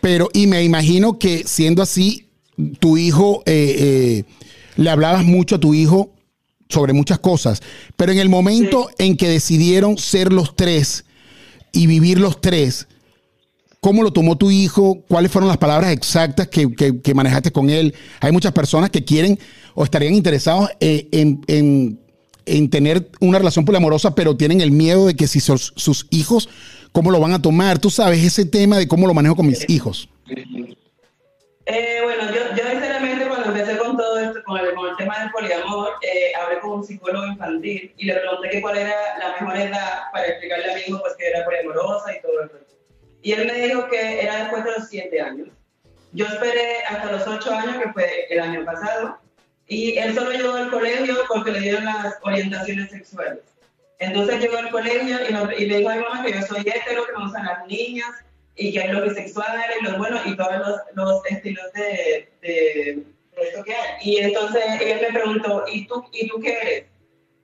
pero, 0.00 0.28
y 0.32 0.46
me 0.46 0.62
imagino 0.62 1.18
que 1.18 1.42
siendo 1.44 1.82
así, 1.82 2.28
tu 2.78 2.96
hijo, 2.96 3.42
eh, 3.44 3.74
eh, 3.78 4.24
le 4.76 4.90
hablabas 4.90 5.24
mucho 5.24 5.56
a 5.56 5.58
tu 5.58 5.74
hijo 5.74 6.12
sobre 6.68 6.92
muchas 6.92 7.18
cosas, 7.18 7.62
pero 7.96 8.12
en 8.12 8.18
el 8.20 8.28
momento 8.28 8.88
en 8.98 9.16
que 9.16 9.28
decidieron 9.28 9.98
ser 9.98 10.32
los 10.32 10.54
tres 10.54 11.04
y 11.72 11.88
vivir 11.88 12.20
los 12.20 12.40
tres, 12.40 12.86
¿Cómo 13.80 14.04
lo 14.04 14.12
tomó 14.12 14.38
tu 14.38 14.52
hijo? 14.52 15.02
¿Cuáles 15.08 15.32
fueron 15.32 15.48
las 15.48 15.58
palabras 15.58 15.90
exactas 15.90 16.46
que, 16.46 16.72
que- 16.72 17.00
que 17.00 17.14
manejaste 17.14 17.50
con 17.50 17.68
él? 17.68 17.92
Hay 18.20 18.30
muchas 18.30 18.52
personas 18.52 18.90
que 18.90 19.04
quieren 19.04 19.36
o 19.74 19.82
estarían 19.82 20.14
interesados 20.14 20.70
eh, 20.78 21.08
en, 21.10 21.40
en- 21.48 21.98
en 22.46 22.70
tener 22.70 23.08
una 23.20 23.38
relación 23.38 23.64
poliamorosa, 23.64 24.14
pero 24.14 24.36
tienen 24.36 24.60
el 24.60 24.70
miedo 24.70 25.06
de 25.06 25.14
que 25.14 25.26
si 25.26 25.40
sus, 25.40 25.72
sus 25.76 26.06
hijos, 26.10 26.48
¿cómo 26.92 27.10
lo 27.10 27.20
van 27.20 27.32
a 27.32 27.42
tomar? 27.42 27.78
Tú 27.78 27.90
sabes 27.90 28.22
ese 28.24 28.44
tema 28.44 28.78
de 28.78 28.88
cómo 28.88 29.06
lo 29.06 29.14
manejo 29.14 29.36
con 29.36 29.46
mis 29.46 29.68
hijos. 29.68 30.08
Eh, 31.66 32.00
bueno, 32.02 32.24
yo, 32.34 32.56
yo 32.56 32.70
sinceramente 32.70 33.26
cuando 33.28 33.48
empecé 33.48 33.78
con 33.78 33.96
todo 33.96 34.18
esto, 34.18 34.42
con 34.44 34.58
el, 34.58 34.74
con 34.74 34.90
el 34.90 34.96
tema 34.96 35.20
del 35.20 35.30
poliamor, 35.30 35.90
eh, 36.02 36.32
hablé 36.40 36.58
con 36.60 36.72
un 36.72 36.84
psicólogo 36.84 37.26
infantil 37.26 37.94
y 37.96 38.04
le 38.04 38.14
pregunté 38.14 38.50
que 38.50 38.60
cuál 38.60 38.78
era 38.78 38.94
la 39.18 39.40
mejor 39.40 39.56
edad 39.56 40.02
para 40.12 40.26
explicarle 40.26 40.72
a 40.72 40.74
mi 40.74 40.80
hijo 40.80 41.00
pues, 41.00 41.14
que 41.16 41.28
era 41.28 41.44
poliamorosa 41.44 42.16
y 42.16 42.20
todo 42.20 42.44
eso. 42.44 42.56
Y 43.22 43.32
él 43.32 43.46
me 43.46 43.66
dijo 43.66 43.88
que 43.88 44.22
era 44.22 44.42
después 44.42 44.64
de 44.64 44.72
los 44.72 44.88
siete 44.88 45.20
años. 45.20 45.48
Yo 46.12 46.26
esperé 46.26 46.82
hasta 46.88 47.12
los 47.12 47.26
ocho 47.26 47.54
años, 47.54 47.76
que 47.82 47.92
fue 47.92 48.26
el 48.28 48.40
año 48.40 48.64
pasado, 48.64 49.18
y 49.72 49.98
él 49.98 50.14
solo 50.14 50.30
llegó 50.32 50.52
al 50.54 50.70
colegio 50.70 51.16
porque 51.28 51.50
le 51.52 51.60
dieron 51.60 51.84
las 51.84 52.14
orientaciones 52.22 52.90
sexuales. 52.90 53.38
Entonces 53.98 54.40
llegó 54.40 54.58
al 54.58 54.70
colegio 54.70 55.16
y, 55.56 55.62
y 55.62 55.66
le 55.66 55.78
dijo 55.78 55.90
a 55.90 55.94
mi 55.96 56.02
mamá 56.02 56.24
que 56.24 56.32
yo 56.32 56.42
soy 56.42 56.60
hetero, 56.60 57.06
que 57.06 57.12
me 57.16 57.24
gustan 57.24 57.46
las 57.46 57.66
niñas 57.66 58.10
y 58.56 58.72
que 58.72 58.80
es 58.80 58.90
lo 58.92 59.02
bisexual 59.02 59.60
y 59.80 59.84
lo 59.84 59.96
bueno 59.96 60.20
y 60.26 60.36
todos 60.36 60.58
los, 60.58 60.80
los 60.94 61.26
estilos 61.26 61.64
de, 61.72 62.28
de, 62.42 62.48
de 63.36 63.42
esto 63.48 63.64
que 63.64 63.74
hay. 63.74 63.96
Y 64.02 64.16
entonces 64.18 64.62
él 64.80 64.98
me 65.00 65.18
preguntó, 65.20 65.64
¿y 65.72 65.86
tú, 65.86 66.04
¿y 66.12 66.28
tú 66.28 66.40
qué 66.40 66.52
eres? 66.60 66.84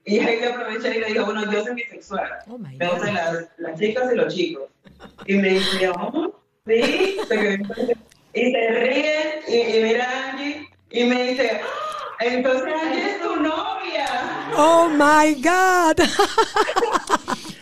Y 0.05 0.19
ahí 0.19 0.39
le 0.39 0.47
aproveché 0.47 0.95
y 0.97 0.99
le 0.99 1.07
dije, 1.07 1.19
bueno, 1.21 1.51
yo 1.51 1.63
soy 1.63 1.75
bisexual. 1.75 2.29
Oh 2.47 2.57
Me 2.57 2.87
gustan 2.87 3.13
las, 3.13 3.47
las 3.57 3.79
chicas 3.79 4.11
y 4.11 4.15
los 4.15 4.33
chicos. 4.33 4.63
Y 5.25 5.35
me 5.35 5.49
dice, 5.49 5.89
oh, 5.89 6.35
sí, 6.67 7.17
y 8.33 8.51
se 8.51 8.67
ríe 8.69 9.41
y, 9.47 9.55
y 9.77 9.83
mira 9.83 10.09
a 10.09 10.29
Angie 10.31 10.67
y 10.91 11.03
me 11.05 11.23
dice, 11.23 11.61
"Ah, 11.63 11.67
entonces 12.19 12.73
Angie 12.83 13.11
es 13.11 13.21
tu 13.21 13.35
novia. 13.37 14.07
¡Oh, 14.57 14.89
my 14.89 15.33
God! 15.41 15.99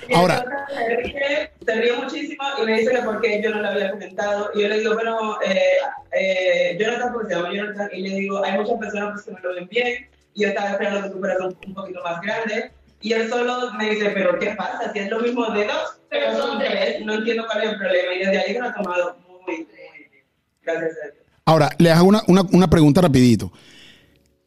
Y 0.10 0.14
Ahora- 0.16 0.46
Se 0.74 0.96
ríe, 0.96 1.52
se 1.66 1.76
ríe 1.76 1.94
muchísimo 1.94 2.44
y 2.62 2.66
me 2.66 2.80
dice 2.80 2.92
que 2.92 3.02
por 3.02 3.22
qué 3.22 3.42
yo 3.44 3.50
no 3.52 3.62
lo 3.62 3.68
había 3.70 3.92
comentado. 3.92 4.50
Y 4.56 4.62
yo 4.62 4.68
le 4.70 4.80
digo, 4.80 4.94
bueno, 4.94 5.38
eh, 5.44 5.78
eh, 6.14 6.78
Jonathan, 6.80 7.14
porque 7.14 7.34
se 7.34 7.36
llama 7.40 7.54
Jonathan, 7.54 7.90
y 7.94 8.02
le 8.02 8.16
digo, 8.20 8.44
hay 8.44 8.58
muchas 8.60 8.78
personas 8.80 9.12
pues, 9.14 9.26
que 9.26 9.32
me 9.32 9.40
lo 9.42 9.56
ven 9.56 9.68
bien, 9.70 10.08
y 10.34 10.42
yo 10.44 10.48
estaba 10.50 10.72
esperando 10.72 11.04
que 11.04 11.10
tú 11.10 11.20
fueras 11.20 11.40
un, 11.40 11.58
un 11.68 11.74
poquito 11.74 12.02
más 12.04 12.22
grande. 12.22 12.72
Y 13.02 13.14
él 13.14 13.30
solo 13.30 13.72
me 13.74 13.90
dice, 13.92 14.10
pero 14.10 14.40
¿qué 14.40 14.52
pasa? 14.52 14.92
Si 14.92 15.00
es 15.00 15.10
lo 15.10 15.20
mismo 15.20 15.46
de 15.52 15.66
dos, 15.66 16.00
pero 16.10 16.36
son 16.38 16.58
tres, 16.60 17.02
no 17.06 17.14
entiendo 17.16 17.46
cuál 17.46 17.64
es 17.64 17.70
el 17.72 17.78
problema. 17.78 18.14
Y 18.14 18.20
desde 18.20 18.40
ahí 18.40 18.54
se 18.54 18.60
lo 18.60 18.70
ha 18.70 18.74
tomado 18.74 19.18
muy, 19.28 19.58
muy 19.58 19.66
bien. 19.66 20.24
Gracias 20.64 20.92
a 20.92 21.06
Dios. 21.12 21.26
Ahora, 21.46 21.70
le 21.78 21.92
hago 21.92 22.08
una, 22.08 22.22
una- 22.28 22.46
una 22.52 22.68
pregunta 22.68 23.02
rapidito. 23.02 23.52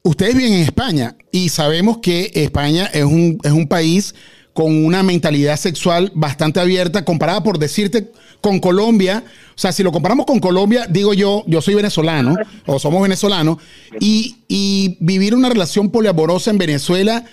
Ustedes 0.02 0.34
viven 0.34 0.54
en 0.54 0.62
España 0.62 1.16
y 1.30 1.50
sabemos 1.50 1.98
que 1.98 2.30
España 2.34 2.86
es 2.92 3.04
un, 3.04 3.38
es 3.42 3.52
un 3.52 3.68
país 3.68 4.14
con 4.54 4.84
una 4.84 5.02
mentalidad 5.02 5.56
sexual 5.56 6.10
bastante 6.14 6.58
abierta 6.58 7.04
comparada 7.04 7.42
por 7.42 7.58
decirte 7.58 8.10
con 8.40 8.60
Colombia. 8.60 9.22
O 9.54 9.58
sea, 9.58 9.72
si 9.72 9.82
lo 9.82 9.92
comparamos 9.92 10.26
con 10.26 10.40
Colombia, 10.40 10.86
digo 10.88 11.12
yo, 11.12 11.44
yo 11.46 11.60
soy 11.60 11.74
venezolano 11.74 12.34
o 12.66 12.78
somos 12.78 13.02
venezolanos 13.02 13.58
y, 14.00 14.36
y 14.48 14.96
vivir 15.00 15.34
una 15.34 15.50
relación 15.50 15.90
poliamorosa 15.90 16.50
en 16.50 16.58
Venezuela, 16.58 17.24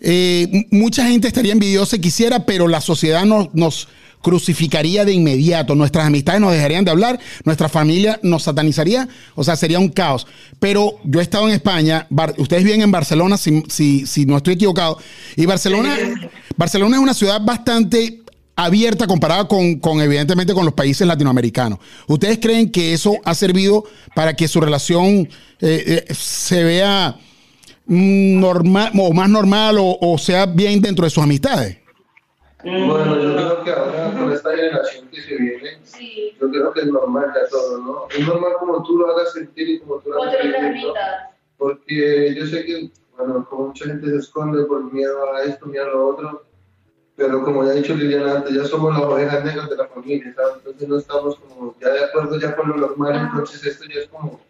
eh, 0.00 0.66
mucha 0.70 1.06
gente 1.06 1.28
estaría 1.28 1.52
envidiosa 1.52 1.96
y 1.96 2.00
quisiera, 2.00 2.46
pero 2.46 2.68
la 2.68 2.80
sociedad 2.80 3.24
nos, 3.24 3.54
nos 3.54 3.88
crucificaría 4.22 5.04
de 5.04 5.12
inmediato. 5.12 5.74
Nuestras 5.74 6.06
amistades 6.06 6.40
nos 6.40 6.52
dejarían 6.52 6.84
de 6.84 6.90
hablar, 6.90 7.18
nuestra 7.44 7.68
familia 7.68 8.18
nos 8.22 8.42
satanizaría, 8.42 9.08
o 9.34 9.44
sea, 9.44 9.56
sería 9.56 9.78
un 9.78 9.88
caos. 9.88 10.26
Pero 10.58 10.98
yo 11.04 11.20
he 11.20 11.22
estado 11.22 11.48
en 11.48 11.54
España, 11.54 12.06
Bar- 12.10 12.34
ustedes 12.38 12.64
viven 12.64 12.82
en 12.82 12.90
Barcelona, 12.90 13.36
si, 13.36 13.62
si, 13.68 14.06
si 14.06 14.26
no 14.26 14.36
estoy 14.36 14.54
equivocado, 14.54 14.98
y 15.36 15.46
Barcelona, 15.46 15.96
Barcelona 16.56 16.96
es 16.96 17.02
una 17.02 17.14
ciudad 17.14 17.40
bastante 17.40 18.22
abierta 18.56 19.06
comparada 19.06 19.46
con, 19.46 19.76
con, 19.78 20.00
evidentemente 20.00 20.52
con 20.52 20.64
los 20.64 20.74
países 20.74 21.06
latinoamericanos. 21.06 21.78
¿Ustedes 22.08 22.38
creen 22.40 22.70
que 22.70 22.92
eso 22.92 23.14
ha 23.24 23.34
servido 23.34 23.84
para 24.16 24.34
que 24.34 24.48
su 24.48 24.60
relación 24.60 25.28
eh, 25.60 26.04
eh, 26.08 26.14
se 26.14 26.64
vea 26.64 27.16
normal 27.86 28.90
o 28.98 29.12
más 29.12 29.30
normal 29.30 29.78
o, 29.78 29.96
o 30.00 30.18
sea 30.18 30.46
bien 30.46 30.80
dentro 30.82 31.04
de 31.04 31.10
sus 31.10 31.22
amistades? 31.22 31.77
Bueno, 32.70 33.18
yo 33.20 33.34
creo 33.36 33.64
que 33.64 33.70
ahora 33.72 34.12
con 34.18 34.32
esta 34.32 34.54
generación 34.56 35.08
que 35.08 35.20
se 35.22 35.36
viene, 35.36 35.78
Sí. 35.84 36.36
yo 36.40 36.50
creo 36.50 36.72
que 36.72 36.80
es 36.80 36.86
normal 36.86 37.32
ya 37.34 37.48
todo, 37.48 37.78
¿no? 37.78 38.06
Es 38.10 38.26
normal 38.26 38.52
como 38.58 38.82
tú 38.82 38.98
lo 38.98 39.10
hagas 39.10 39.32
sentir 39.32 39.68
y 39.68 39.78
como 39.80 40.00
tú 40.00 40.10
lo 40.10 40.22
hagas 40.22 40.42
vivir, 40.42 40.86
¿no? 40.86 40.92
Porque 41.56 42.34
yo 42.34 42.46
sé 42.46 42.64
que, 42.64 42.90
bueno, 43.16 43.46
como 43.48 43.68
mucha 43.68 43.84
gente 43.86 44.08
se 44.10 44.16
esconde 44.16 44.64
por 44.64 44.92
miedo 44.92 45.32
a 45.34 45.42
esto, 45.42 45.66
miedo 45.66 45.86
a 45.86 45.90
lo 45.90 46.06
otro, 46.08 46.44
pero 47.16 47.42
como 47.42 47.64
ya 47.64 47.70
ha 47.70 47.74
dicho 47.74 47.94
Liliana 47.94 48.36
antes, 48.36 48.54
ya 48.54 48.64
somos 48.64 48.92
las 48.94 49.02
ovejas 49.02 49.44
negras 49.44 49.68
de 49.70 49.76
la 49.76 49.86
familia, 49.88 50.32
¿sabes? 50.36 50.56
Entonces 50.58 50.88
no 50.88 50.98
estamos 50.98 51.36
como 51.36 51.74
ya 51.80 51.88
de 51.88 52.04
acuerdo 52.04 52.38
ya 52.38 52.54
con 52.54 52.68
lo 52.68 52.76
normal, 52.76 53.12
Ajá. 53.14 53.28
entonces 53.32 53.64
esto 53.64 53.84
ya 53.86 54.00
es 54.02 54.08
como, 54.08 54.40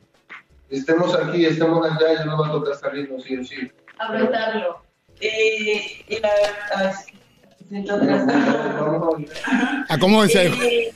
estemos 0.69 1.15
aquí, 1.15 1.47
estemos 1.47 1.87
allá, 1.91 2.15
ya 2.15 2.25
nos 2.27 2.41
va 2.43 2.49
a 2.49 2.53
tocar 2.53 2.75
salirnos 2.75 3.23
sí 3.23 3.39
o 3.39 3.45
sí. 3.45 3.71
Afrontarlo. 3.99 4.83
Y, 5.21 6.05
y 6.09 6.21
la 6.21 6.29
verdad. 6.31 6.95
A 7.71 7.97
ver. 7.97 8.21
¿A 9.89 9.99
cómo 9.99 10.23
dice? 10.23 10.93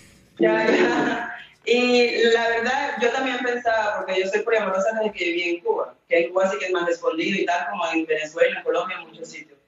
Y, 1.65 2.25
la 2.33 2.49
verdad, 2.49 2.95
yo 3.01 3.11
también 3.11 3.39
pensaba, 3.39 3.99
porque 3.99 4.21
yo 4.21 4.29
soy 4.29 4.41
poliamorosa 4.41 4.91
desde 4.95 5.13
que 5.13 5.25
viví 5.25 5.43
en 5.43 5.61
Cuba, 5.61 5.95
que 6.09 6.25
en 6.25 6.33
Cuba 6.33 6.51
sí 6.51 6.59
que 6.59 6.67
es 6.67 6.73
más 6.73 6.89
escondido 6.89 7.41
y 7.41 7.47
tal, 7.47 7.69
como 7.71 7.85
en 7.93 8.05
Venezuela, 8.05 8.59
en 8.59 8.65
Colombia, 8.65 8.97
en 9.01 9.09
muchos 9.09 9.29
sitios. 9.29 9.59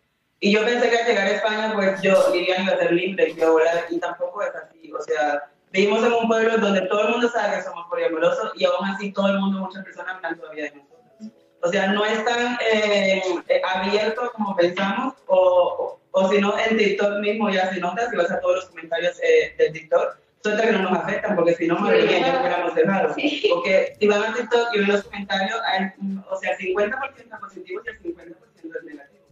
Y 0.40 0.52
yo 0.52 0.64
pensé 0.64 0.90
que 0.90 0.98
al 0.98 1.06
llegar 1.06 1.26
a 1.26 1.30
España, 1.30 1.72
pues 1.74 2.02
yo 2.02 2.30
Lilian 2.32 2.64
iba 2.64 2.74
a 2.74 2.78
ser 2.78 2.92
libre, 2.92 3.34
que 3.34 3.46
volar, 3.46 3.86
y 3.90 3.98
tampoco 4.00 4.42
es 4.42 4.50
así. 4.54 4.92
O 4.92 5.00
sea, 5.02 5.44
vivimos 5.70 6.04
en 6.04 6.12
un 6.12 6.26
pueblo 6.26 6.58
donde 6.58 6.82
todo 6.82 7.02
el 7.02 7.08
mundo 7.10 7.28
sabe 7.28 7.56
que 7.56 7.62
somos 7.62 7.86
poliamorosos 7.88 8.52
y 8.56 8.64
aún 8.64 8.88
así 8.88 9.12
todo 9.12 9.28
el 9.28 9.38
mundo, 9.38 9.60
muchas 9.60 9.84
personas 9.84 10.16
hablan 10.16 10.38
todavía 10.38 10.64
de 10.64 10.70
nosotros. 10.70 10.94
O 11.62 11.68
sea, 11.68 11.86
no 11.86 12.04
es 12.04 12.24
tan 12.24 12.58
eh, 12.60 13.22
eh, 13.48 13.62
abierto 13.64 14.32
como 14.34 14.54
pensamos, 14.56 15.14
o, 15.28 15.98
o, 16.16 16.30
si 16.30 16.40
no, 16.40 16.54
en 16.56 16.76
TikTok 16.78 17.18
mismo 17.18 17.50
ya 17.50 17.72
se 17.72 17.80
nota, 17.80 18.08
si 18.08 18.16
vas 18.16 18.30
a 18.30 18.38
todos 18.40 18.56
los 18.56 18.64
comentarios 18.66 19.18
eh, 19.20 19.52
del 19.58 19.72
TikTok, 19.72 20.16
son 20.44 20.60
que 20.60 20.72
no 20.72 20.82
nos 20.82 20.98
afectan, 20.98 21.34
porque 21.34 21.54
si 21.54 21.66
no, 21.66 21.76
madre 21.76 22.04
mía, 22.04 22.20
ya 22.20 22.40
hubiéramos 22.40 22.74
cerrado. 22.74 23.14
Sí. 23.14 23.42
Porque 23.52 23.96
si 23.98 24.06
van 24.06 24.22
a 24.22 24.34
TikTok 24.34 24.68
y 24.74 24.78
ven 24.78 24.88
los 24.88 25.02
comentarios, 25.02 25.58
hay, 25.66 25.90
o 26.30 26.36
sea, 26.38 26.56
50% 26.56 27.40
positivos 27.40 27.84
y 27.84 27.88
el 27.88 28.14
50% 28.14 28.36
es 28.62 28.84
negativo. 28.84 29.24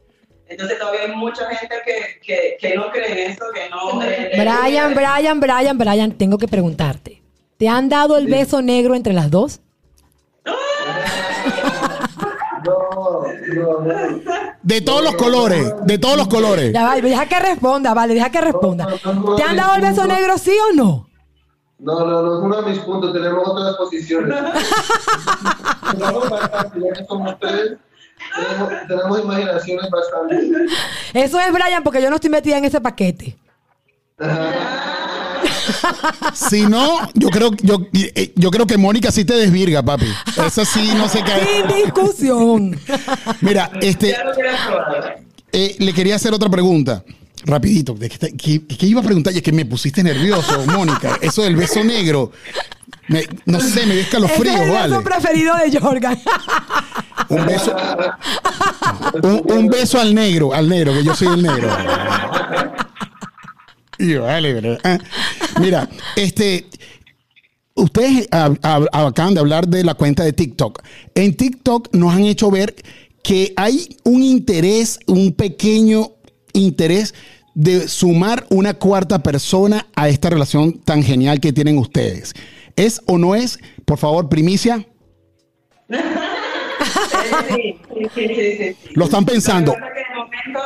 Entonces 0.49 0.79
todavía 0.79 1.03
hay 1.03 1.13
mucha 1.13 1.47
gente 1.51 1.77
que, 1.85 2.21
que, 2.21 2.57
que 2.61 2.75
no 2.75 2.91
cree 2.91 3.27
en 3.27 3.31
eso, 3.31 3.45
que 3.55 3.71
no... 3.71 4.03
eh, 4.03 4.33
Brian, 4.35 4.95
Brian, 4.95 5.39
Brian, 5.39 5.79
Brian, 5.79 6.13
tengo 6.19 6.37
que 6.37 6.49
preguntarte. 6.49 7.23
¿Te 7.59 7.69
han 7.69 7.89
dado 7.89 8.19
el 8.19 8.27
beso 8.27 8.61
negro 8.61 8.97
entre 8.97 9.13
las 9.13 9.31
dos? 9.31 9.61
No, 10.45 10.57
no, 13.55 13.81
no. 13.83 14.42
De 14.63 14.81
todos 14.81 15.03
los 15.03 15.15
colores, 15.17 15.75
de 15.85 15.99
todos 15.99 16.17
los 16.17 16.29
colores. 16.29 16.73
Ya 16.73 16.85
vale, 16.85 17.03
deja 17.03 17.27
que 17.27 17.41
responda, 17.41 17.95
vale, 17.95 18.15
deja 18.15 18.31
que 18.31 18.41
responda. 18.41 18.87
¿Te 19.37 19.43
han 19.43 19.57
dado 19.57 19.75
el 19.75 19.83
beso 19.83 20.07
negro, 20.07 20.39
sí 20.39 20.53
o 20.71 20.75
no? 20.75 21.09
No, 21.79 22.07
no, 22.07 22.23
no 22.23 22.39
es 22.39 22.45
uno 22.45 22.63
de 22.63 22.71
mis 22.71 22.79
puntos, 22.81 23.13
tenemos 23.13 23.47
otras 23.47 23.75
posiciones. 23.75 24.39
tenemos 25.93 26.29
tenemos 28.87 29.21
imaginaciones 29.21 29.91
bastante. 29.91 30.51
Eso 31.13 31.41
es 31.41 31.53
Brian, 31.53 31.83
porque 31.83 32.01
yo 32.01 32.09
no 32.09 32.17
estoy 32.17 32.31
metida 32.31 32.59
en 32.59 32.65
ese 32.65 32.81
paquete. 32.81 33.37
Si 36.35 36.63
no, 36.67 36.99
yo 37.15 37.29
creo, 37.29 37.51
yo, 37.63 37.87
eh, 37.93 38.33
yo 38.37 38.51
creo 38.51 38.67
que 38.67 38.77
Mónica 38.79 39.11
sí 39.11 39.25
te 39.25 39.35
desvirga, 39.35 39.83
papi. 39.83 40.07
Esa 40.47 40.65
sí 40.65 40.91
no 40.97 41.09
se 41.09 41.19
Sin 41.19 41.27
cae. 41.27 41.83
discusión. 41.85 42.79
Mira, 43.41 43.71
este, 43.81 44.17
eh, 45.53 45.77
le 45.79 45.93
quería 45.93 46.17
hacer 46.17 46.33
otra 46.33 46.49
pregunta. 46.49 47.05
Rapidito. 47.45 47.95
¿De 47.95 48.09
qué, 48.09 48.33
qué- 48.37 48.65
qué 48.67 48.87
iba 48.87 49.01
a 49.01 49.05
preguntar? 49.05 49.33
Y 49.33 49.39
es 49.39 49.43
que 49.43 49.51
me 49.53 49.65
pusiste 49.67 50.03
nervioso, 50.03 50.65
Mónica. 50.67 51.19
Eso 51.21 51.43
del 51.43 51.57
beso 51.57 51.83
negro. 51.83 52.31
Me- 53.09 53.27
no 53.47 53.59
sé, 53.61 53.85
me 53.85 53.95
dio 53.95 53.95
Ese 53.95 54.01
es 54.01 54.07
escalofríos, 54.07 54.61
el 54.61 54.71
vale. 54.71 54.89
beso 54.91 55.03
preferido 55.03 55.55
de 55.57 55.81
Jorgan. 55.81 56.19
Un 57.29 57.47
beso. 57.47 57.75
Un, 59.23 59.43
un 59.59 59.67
beso 59.69 60.01
al 60.01 60.15
negro, 60.15 60.55
al 60.55 60.69
negro, 60.69 60.93
que 60.93 61.03
yo 61.03 61.15
soy 61.17 61.29
el 61.29 61.43
negro. 61.43 61.69
Y 64.03 64.15
vale, 64.17 64.55
pero, 64.55 64.79
ah. 64.83 64.99
Mira, 65.61 65.89
este. 66.17 66.67
Ustedes 67.75 68.29
acaban 68.31 69.33
de 69.33 69.41
hablar 69.41 69.67
de 69.67 69.83
la 69.83 69.95
cuenta 69.95 70.25
de 70.25 70.35
TikTok. 70.35 70.83
En 71.15 71.35
TikTok 71.35 71.95
nos 71.95 72.13
han 72.13 72.25
hecho 72.25 72.51
ver 72.51 72.75
que 73.23 73.55
hay 73.57 73.97
un 74.05 74.23
interés, 74.23 74.99
un 75.07 75.33
pequeño 75.33 76.11
interés 76.53 77.15
de 77.55 77.89
sumar 77.89 78.47
una 78.51 78.75
cuarta 78.75 79.23
persona 79.23 79.87
a 79.95 80.11
esta 80.11 80.29
relación 80.29 80.81
tan 80.81 81.03
genial 81.03 81.41
que 81.41 81.53
tienen 81.53 81.79
ustedes. 81.79 82.35
¿Es 82.77 83.01
o 83.07 83.17
no 83.17 83.35
es? 83.35 83.59
Por 83.87 83.99
favor, 83.99 84.29
primicia. 84.29 84.87
Sí, 85.89 85.97
sí, 87.95 88.09
sí, 88.15 88.29
sí, 88.35 88.57
sí. 88.59 88.77
Lo 88.95 89.05
están 89.07 89.25
pensando. 89.25 89.73
Lo 89.73 89.79
que 89.79 89.81
pasa 89.81 89.93
es 89.93 90.05
que 90.05 90.13
de 90.13 90.19
momento 90.19 90.61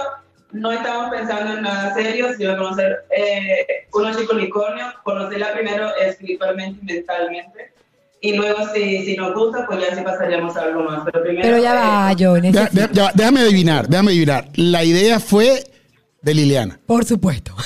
no 0.56 0.72
estamos 0.72 1.10
pensando 1.10 1.54
en 1.54 1.62
nada 1.62 1.94
serio, 1.94 2.28
sino 2.36 2.56
conocer 2.56 3.04
eh, 3.16 3.86
unos 3.92 4.16
chicos 4.16 4.36
unicornios, 4.36 4.94
conocerla 5.02 5.52
primero 5.52 5.88
espiritualmente 5.96 6.80
y 6.82 6.84
mentalmente. 6.94 7.72
Y 8.20 8.32
luego, 8.34 8.58
si, 8.74 9.04
si 9.04 9.16
nos 9.16 9.34
gusta, 9.34 9.66
pues 9.66 9.80
ya 9.80 9.94
sí 9.94 10.02
pasaríamos 10.02 10.56
a 10.56 10.62
algo 10.62 10.82
más. 10.84 11.02
Pero 11.04 11.22
primero. 11.22 11.42
Pero 11.42 11.58
ya 11.58 11.72
eh, 11.72 11.76
va, 11.76 12.12
yo 12.14 12.36
ya 12.38 13.04
va, 13.04 13.12
déjame 13.14 13.40
adivinar, 13.40 13.88
déjame 13.88 14.10
adivinar. 14.10 14.48
La 14.54 14.82
idea 14.82 15.20
fue 15.20 15.62
de 16.22 16.34
Liliana. 16.34 16.78
Por 16.86 17.04
supuesto. 17.04 17.54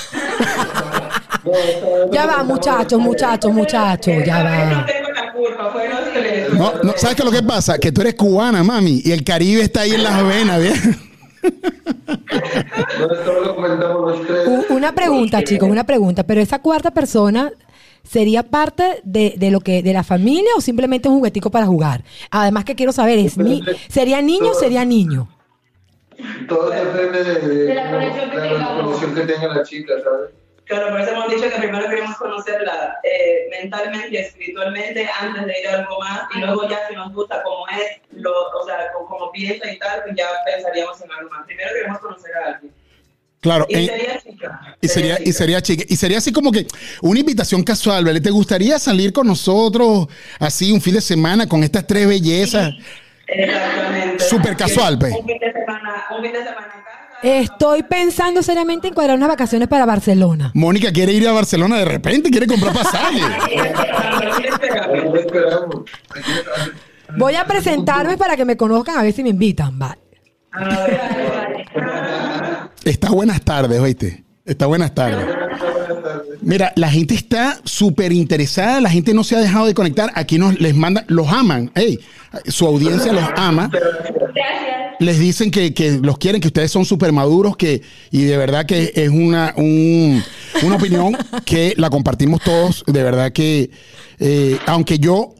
Ya 2.12 2.26
va, 2.26 2.44
muchachos, 2.44 3.00
muchachos, 3.00 3.50
muchachos, 3.50 4.14
ya 4.26 4.44
No 4.44 4.76
va. 4.76 4.86
tengo 4.86 5.08
la 5.10 5.32
culpa, 5.32 5.70
fue 5.72 5.88
los 5.88 6.00
que 6.00 6.20
le 6.20 6.48
No, 6.50 6.74
no, 6.82 6.92
¿Sabes 6.96 7.16
qué 7.16 7.22
es 7.22 7.24
lo 7.24 7.30
que 7.30 7.42
pasa? 7.42 7.78
Que 7.78 7.90
tú 7.90 8.02
eres 8.02 8.14
cubana, 8.14 8.62
mami, 8.62 9.00
y 9.02 9.10
el 9.10 9.24
Caribe 9.24 9.62
está 9.62 9.80
ahí 9.80 9.92
en 9.92 10.02
las 10.02 10.22
venas, 10.22 10.60
¿bien? 10.60 11.09
Los 12.98 14.26
tres. 14.26 14.48
Una 14.70 14.94
pregunta, 14.94 15.42
chicos, 15.44 15.68
una 15.68 15.84
pregunta. 15.84 16.24
Pero 16.24 16.40
esa 16.40 16.60
cuarta 16.60 16.90
persona 16.90 17.50
sería 18.02 18.42
parte 18.42 19.00
de, 19.04 19.34
de 19.36 19.50
lo 19.50 19.60
que 19.60 19.82
de 19.82 19.92
la 19.92 20.02
familia 20.02 20.50
o 20.56 20.60
simplemente 20.60 21.08
un 21.08 21.16
juguetico 21.16 21.50
para 21.50 21.66
jugar. 21.66 22.02
Además 22.30 22.64
que 22.64 22.74
quiero 22.74 22.92
saber, 22.92 23.18
¿es 23.18 23.36
ni- 23.36 23.62
sería 23.88 24.20
niño 24.22 24.50
o 24.52 24.54
sería 24.54 24.84
niño? 24.84 25.28
Todo 26.48 26.70
depende 26.70 27.24
de, 27.24 27.48
De 27.66 27.74
la 27.74 27.92
de 27.92 28.82
conexión 28.82 29.14
que 29.14 29.20
tenga 29.22 29.48
la 29.54 29.62
chica, 29.62 29.94
¿sabes? 30.02 30.30
Claro, 30.70 30.90
por 30.90 31.00
eso 31.00 31.10
hemos 31.10 31.28
dicho 31.28 31.50
que 31.50 31.58
primero 31.58 31.88
queremos 31.88 32.16
conocerla 32.16 32.96
eh, 33.02 33.48
mentalmente 33.50 34.08
y 34.12 34.16
espiritualmente 34.18 35.04
antes 35.18 35.44
de 35.44 35.60
ir 35.60 35.66
a 35.68 35.78
algo 35.80 35.98
más 35.98 36.20
y 36.32 36.38
luego 36.38 36.68
ya 36.68 36.78
si 36.88 36.94
nos 36.94 37.12
gusta 37.12 37.42
cómo 37.42 37.66
es, 37.68 38.00
lo, 38.12 38.30
o 38.30 38.64
sea, 38.64 38.92
como 38.92 39.32
piensa 39.32 39.68
y 39.68 39.76
tal, 39.80 40.04
pues 40.04 40.14
ya 40.16 40.26
pensaríamos 40.46 41.00
en 41.02 41.10
algo 41.10 41.28
más. 41.30 41.44
Primero 41.44 41.70
queremos 41.74 41.98
conocer 41.98 42.30
a 42.36 42.46
alguien. 42.54 42.72
Claro, 43.40 43.66
Y 43.68 43.74
eh, 43.74 43.86
sería 43.88 44.20
chica. 44.20 44.76
y 44.80 44.86
sería, 44.88 45.14
y 45.14 45.24
chica. 45.24 45.32
sería 45.32 45.60
chica. 45.62 45.84
Y 45.88 45.96
sería 45.96 46.18
así 46.18 46.32
como 46.32 46.52
que 46.52 46.68
una 47.02 47.18
invitación 47.18 47.64
casual, 47.64 48.04
¿vale? 48.04 48.20
¿Te 48.20 48.30
gustaría 48.30 48.78
salir 48.78 49.12
con 49.12 49.26
nosotros 49.26 50.06
así 50.38 50.70
un 50.70 50.80
fin 50.80 50.94
de 50.94 51.00
semana 51.00 51.48
con 51.48 51.64
estas 51.64 51.84
tres 51.84 52.06
bellezas? 52.06 52.74
Exactamente. 53.26 54.22
Súper 54.24 54.56
casual, 54.56 55.00
pues. 55.00 55.14
Un 55.16 55.26
fin 55.26 55.38
de 55.38 55.52
semana, 55.52 56.04
un 56.16 56.22
fin 56.22 56.32
de 56.32 56.38
semana 56.44 56.68
casa. 56.68 56.99
Estoy 57.22 57.82
pensando 57.82 58.42
seriamente 58.42 58.88
en 58.88 58.94
cuadrar 58.94 59.16
unas 59.16 59.28
vacaciones 59.28 59.68
para 59.68 59.84
Barcelona. 59.84 60.52
Mónica 60.54 60.92
quiere 60.92 61.12
ir 61.12 61.28
a 61.28 61.32
Barcelona 61.32 61.78
de 61.78 61.84
repente, 61.84 62.30
quiere 62.30 62.46
comprar 62.46 62.72
pasaje. 62.72 63.20
Voy 67.16 67.34
a 67.34 67.44
presentarme 67.44 68.16
para 68.16 68.36
que 68.36 68.44
me 68.44 68.56
conozcan 68.56 68.98
a 68.98 69.02
ver 69.02 69.12
si 69.12 69.22
me 69.22 69.30
invitan. 69.30 69.78
Vale. 69.78 69.98
Está 72.84 73.10
buenas 73.10 73.40
tardes, 73.42 73.78
oíste. 73.78 74.24
Está 74.44 74.66
buenas 74.66 74.94
tardes. 74.94 75.26
Mira, 76.40 76.72
la 76.76 76.90
gente 76.90 77.14
está 77.14 77.60
súper 77.64 78.12
interesada, 78.12 78.80
la 78.80 78.90
gente 78.90 79.12
no 79.14 79.22
se 79.22 79.36
ha 79.36 79.40
dejado 79.40 79.66
de 79.66 79.74
conectar. 79.74 80.10
Aquí 80.14 80.38
nos 80.38 80.58
les 80.60 80.74
mandan, 80.74 81.04
los 81.08 81.28
aman, 81.28 81.70
ey, 81.74 82.00
su 82.46 82.66
audiencia 82.66 83.12
los 83.12 83.24
ama. 83.36 83.70
Gracias. 83.70 84.96
Les 84.98 85.18
dicen 85.18 85.50
que, 85.50 85.72
que 85.72 85.92
los 86.02 86.18
quieren, 86.18 86.40
que 86.40 86.48
ustedes 86.48 86.70
son 86.70 86.84
súper 86.84 87.12
maduros, 87.12 87.56
que, 87.56 87.82
y 88.10 88.24
de 88.24 88.36
verdad 88.36 88.66
que 88.66 88.92
es 88.94 89.08
una, 89.08 89.54
un- 89.56 90.22
una 90.62 90.76
opinión 90.76 91.16
que 91.44 91.74
la 91.76 91.88
compartimos 91.90 92.40
todos. 92.42 92.84
De 92.86 93.02
verdad 93.02 93.32
que, 93.32 93.70
eh, 94.18 94.58
aunque 94.66 94.98
yo 94.98 95.34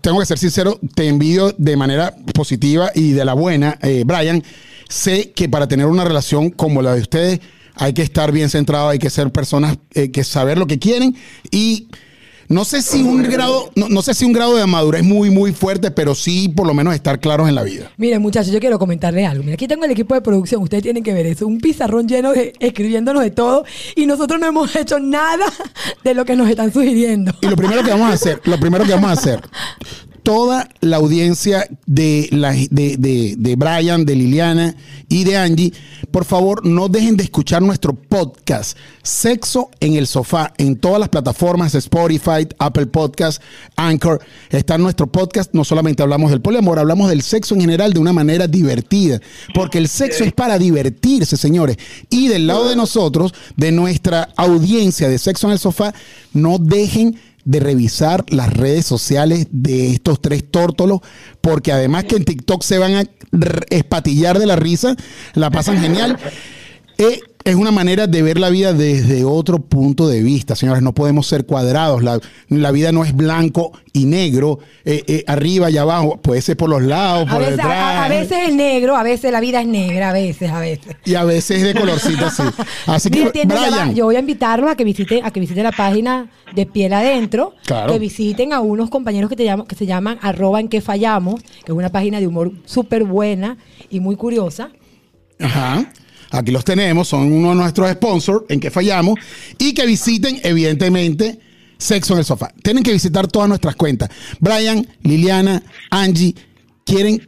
tengo 0.00 0.20
que 0.20 0.26
ser 0.26 0.38
sincero, 0.38 0.78
te 0.94 1.08
envidio 1.08 1.52
de 1.58 1.76
manera 1.76 2.14
positiva 2.34 2.90
y 2.94 3.12
de 3.12 3.24
la 3.24 3.34
buena, 3.34 3.78
eh, 3.82 4.02
Brian. 4.06 4.42
Sé 4.88 5.32
que 5.32 5.48
para 5.48 5.66
tener 5.66 5.86
una 5.86 6.04
relación 6.04 6.50
como 6.50 6.80
la 6.80 6.94
de 6.94 7.00
ustedes 7.00 7.40
hay 7.76 7.92
que 7.92 8.02
estar 8.02 8.32
bien 8.32 8.50
centrado, 8.50 8.88
hay 8.88 8.98
que 8.98 9.10
ser 9.10 9.30
personas 9.30 9.78
eh, 9.94 10.10
que 10.10 10.24
saber 10.24 10.58
lo 10.58 10.66
que 10.66 10.78
quieren 10.78 11.14
y 11.50 11.88
no 12.48 12.64
sé 12.64 12.80
si 12.80 13.02
un 13.02 13.24
grado, 13.24 13.70
no, 13.74 13.88
no 13.88 14.02
sé 14.02 14.14
si 14.14 14.24
un 14.24 14.32
grado 14.32 14.56
de 14.56 14.64
madurez 14.66 15.02
muy 15.02 15.30
muy 15.30 15.52
fuerte, 15.52 15.90
pero 15.90 16.14
sí 16.14 16.48
por 16.48 16.66
lo 16.66 16.74
menos 16.74 16.94
estar 16.94 17.18
claros 17.18 17.48
en 17.48 17.56
la 17.56 17.64
vida. 17.64 17.90
Miren, 17.96 18.22
muchachos, 18.22 18.52
yo 18.52 18.60
quiero 18.60 18.78
comentarles 18.78 19.28
algo. 19.28 19.42
Mira, 19.42 19.54
aquí 19.54 19.66
tengo 19.66 19.84
el 19.84 19.90
equipo 19.90 20.14
de 20.14 20.20
producción. 20.20 20.62
Ustedes 20.62 20.84
tienen 20.84 21.02
que 21.02 21.12
ver 21.12 21.26
eso. 21.26 21.46
Un 21.46 21.58
pizarrón 21.58 22.06
lleno 22.06 22.32
de 22.32 22.52
escribiéndonos 22.60 23.22
de 23.22 23.30
todo. 23.32 23.64
Y 23.96 24.06
nosotros 24.06 24.38
no 24.38 24.46
hemos 24.46 24.74
hecho 24.76 25.00
nada 25.00 25.46
de 26.04 26.14
lo 26.14 26.24
que 26.24 26.36
nos 26.36 26.48
están 26.48 26.72
sugiriendo. 26.72 27.34
Y 27.40 27.48
lo 27.48 27.56
primero 27.56 27.82
que 27.82 27.90
vamos 27.90 28.10
a 28.10 28.14
hacer, 28.14 28.40
lo 28.44 28.60
primero 28.60 28.84
que 28.84 28.92
vamos 28.92 29.10
a 29.10 29.14
hacer, 29.14 29.40
toda 30.26 30.68
la 30.80 30.96
audiencia 30.96 31.68
de, 31.86 32.28
de, 32.72 33.36
de, 33.38 33.54
Brian, 33.54 34.04
de 34.04 34.16
Liliana 34.16 34.74
y 35.08 35.22
de 35.22 35.36
Angie, 35.36 35.72
por 36.10 36.24
favor 36.24 36.66
no 36.66 36.88
dejen 36.88 37.16
de 37.16 37.22
escuchar 37.22 37.62
nuestro 37.62 37.94
podcast, 37.94 38.76
Sexo 39.04 39.70
en 39.78 39.94
el 39.94 40.08
Sofá, 40.08 40.52
en 40.58 40.80
todas 40.80 40.98
las 40.98 41.10
plataformas, 41.10 41.76
Spotify, 41.76 42.48
Apple 42.58 42.86
Podcast, 42.86 43.40
Anchor, 43.76 44.20
está 44.50 44.76
nuestro 44.78 45.06
podcast, 45.06 45.54
no 45.54 45.62
solamente 45.62 46.02
hablamos 46.02 46.32
del 46.32 46.40
poliamor, 46.40 46.80
hablamos 46.80 47.08
del 47.08 47.22
sexo 47.22 47.54
en 47.54 47.60
general 47.60 47.92
de 47.92 48.00
una 48.00 48.12
manera 48.12 48.48
divertida, 48.48 49.20
porque 49.54 49.78
el 49.78 49.86
sexo 49.86 50.24
es 50.24 50.32
para 50.32 50.58
divertirse, 50.58 51.36
señores. 51.36 51.76
Y 52.10 52.26
del 52.26 52.48
lado 52.48 52.68
de 52.68 52.74
nosotros, 52.74 53.32
de 53.54 53.70
nuestra 53.70 54.30
audiencia 54.36 55.08
de 55.08 55.18
Sexo 55.18 55.46
en 55.46 55.52
el 55.52 55.60
Sofá, 55.60 55.94
no 56.32 56.58
dejen 56.58 57.12
de 57.12 57.20
revisar 57.46 58.24
las 58.28 58.52
redes 58.52 58.86
sociales 58.86 59.46
de 59.50 59.90
estos 59.90 60.20
tres 60.20 60.44
tórtolos, 60.50 61.00
porque 61.40 61.72
además 61.72 62.04
que 62.04 62.16
en 62.16 62.24
TikTok 62.24 62.62
se 62.62 62.78
van 62.78 62.94
a 62.94 63.04
espatillar 63.70 64.38
de 64.38 64.46
la 64.46 64.56
risa, 64.56 64.96
la 65.34 65.50
pasan 65.50 65.80
genial. 65.80 66.18
Eh, 66.98 67.20
es 67.46 67.54
una 67.54 67.70
manera 67.70 68.08
de 68.08 68.22
ver 68.22 68.38
la 68.40 68.50
vida 68.50 68.72
desde 68.72 69.24
otro 69.24 69.58
punto 69.60 70.08
de 70.08 70.20
vista, 70.20 70.56
señores. 70.56 70.82
No 70.82 70.92
podemos 70.92 71.28
ser 71.28 71.46
cuadrados. 71.46 72.02
La, 72.02 72.18
la 72.48 72.72
vida 72.72 72.90
no 72.90 73.04
es 73.04 73.14
blanco 73.14 73.70
y 73.92 74.04
negro, 74.04 74.58
eh, 74.84 75.04
eh, 75.06 75.24
arriba 75.28 75.70
y 75.70 75.78
abajo. 75.78 76.18
Puede 76.20 76.42
ser 76.42 76.56
por 76.56 76.68
los 76.68 76.82
lados, 76.82 77.28
A 77.28 77.30
por 77.32 77.38
veces, 77.40 77.56
detrás. 77.56 77.70
a, 77.72 78.04
a 78.04 78.08
veces 78.08 78.38
es 78.48 78.54
negro, 78.54 78.96
a 78.96 79.04
veces 79.04 79.30
la 79.30 79.38
vida 79.40 79.60
es 79.60 79.66
negra, 79.68 80.10
a 80.10 80.12
veces, 80.12 80.50
a 80.50 80.58
veces. 80.58 80.96
Y 81.04 81.14
a 81.14 81.22
veces 81.22 81.58
es 81.58 81.72
de 81.72 81.80
colorcito 81.80 82.26
así. 82.26 82.42
Así 82.86 83.10
que, 83.10 83.30
Brian, 83.44 83.94
yo 83.94 84.06
voy 84.06 84.16
a 84.16 84.20
invitarlos 84.20 84.68
a 84.68 84.74
que 84.74 84.82
visiten, 84.82 85.24
a 85.24 85.30
que 85.30 85.38
visiten 85.38 85.62
la 85.62 85.72
página 85.72 86.28
de 86.52 86.66
Piel 86.66 86.92
Adentro, 86.92 87.54
Claro. 87.64 87.92
que 87.92 87.98
visiten 88.00 88.52
a 88.52 88.60
unos 88.60 88.90
compañeros 88.90 89.30
que 89.30 89.36
te 89.36 89.44
llaman, 89.44 89.66
que 89.66 89.76
se 89.76 89.86
llaman 89.86 90.18
arroba 90.20 90.58
en 90.58 90.68
que 90.68 90.80
fallamos, 90.80 91.40
que 91.42 91.70
es 91.72 91.78
una 91.78 91.90
página 91.90 92.18
de 92.18 92.26
humor 92.26 92.50
súper 92.64 93.04
buena 93.04 93.56
y 93.88 94.00
muy 94.00 94.16
curiosa. 94.16 94.70
Ajá. 95.38 95.92
Aquí 96.30 96.50
los 96.50 96.64
tenemos, 96.64 97.08
son 97.08 97.30
uno 97.32 97.50
de 97.50 97.54
nuestros 97.56 97.90
sponsors 97.92 98.44
en 98.48 98.60
que 98.60 98.70
fallamos. 98.70 99.18
Y 99.58 99.72
que 99.74 99.86
visiten, 99.86 100.40
evidentemente, 100.42 101.38
Sexo 101.78 102.14
en 102.14 102.20
el 102.20 102.24
Sofá. 102.24 102.52
Tienen 102.62 102.82
que 102.82 102.92
visitar 102.92 103.26
todas 103.28 103.48
nuestras 103.48 103.76
cuentas. 103.76 104.08
Brian, 104.40 104.86
Liliana, 105.02 105.62
Angie, 105.90 106.34
quieren. 106.84 107.20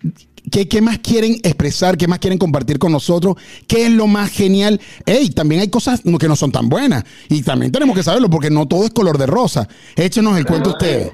¿Qué, 0.50 0.66
qué 0.66 0.80
más 0.80 0.98
quieren 1.00 1.34
expresar? 1.42 1.98
¿Qué 1.98 2.08
más 2.08 2.20
quieren 2.20 2.38
compartir 2.38 2.78
con 2.78 2.90
nosotros? 2.90 3.36
¿Qué 3.66 3.84
es 3.84 3.90
lo 3.92 4.06
más 4.06 4.30
genial? 4.30 4.80
Ey, 5.04 5.28
también 5.28 5.60
hay 5.60 5.68
cosas 5.68 6.00
que 6.18 6.26
no 6.28 6.36
son 6.36 6.50
tan 6.50 6.70
buenas. 6.70 7.04
Y 7.28 7.42
también 7.42 7.70
tenemos 7.70 7.94
que 7.94 8.02
saberlo 8.02 8.30
porque 8.30 8.48
no 8.48 8.66
todo 8.66 8.86
es 8.86 8.90
color 8.90 9.18
de 9.18 9.26
rosa. 9.26 9.68
Échenos 9.94 10.38
el 10.38 10.46
cuento 10.46 10.70
ustedes. 10.70 11.12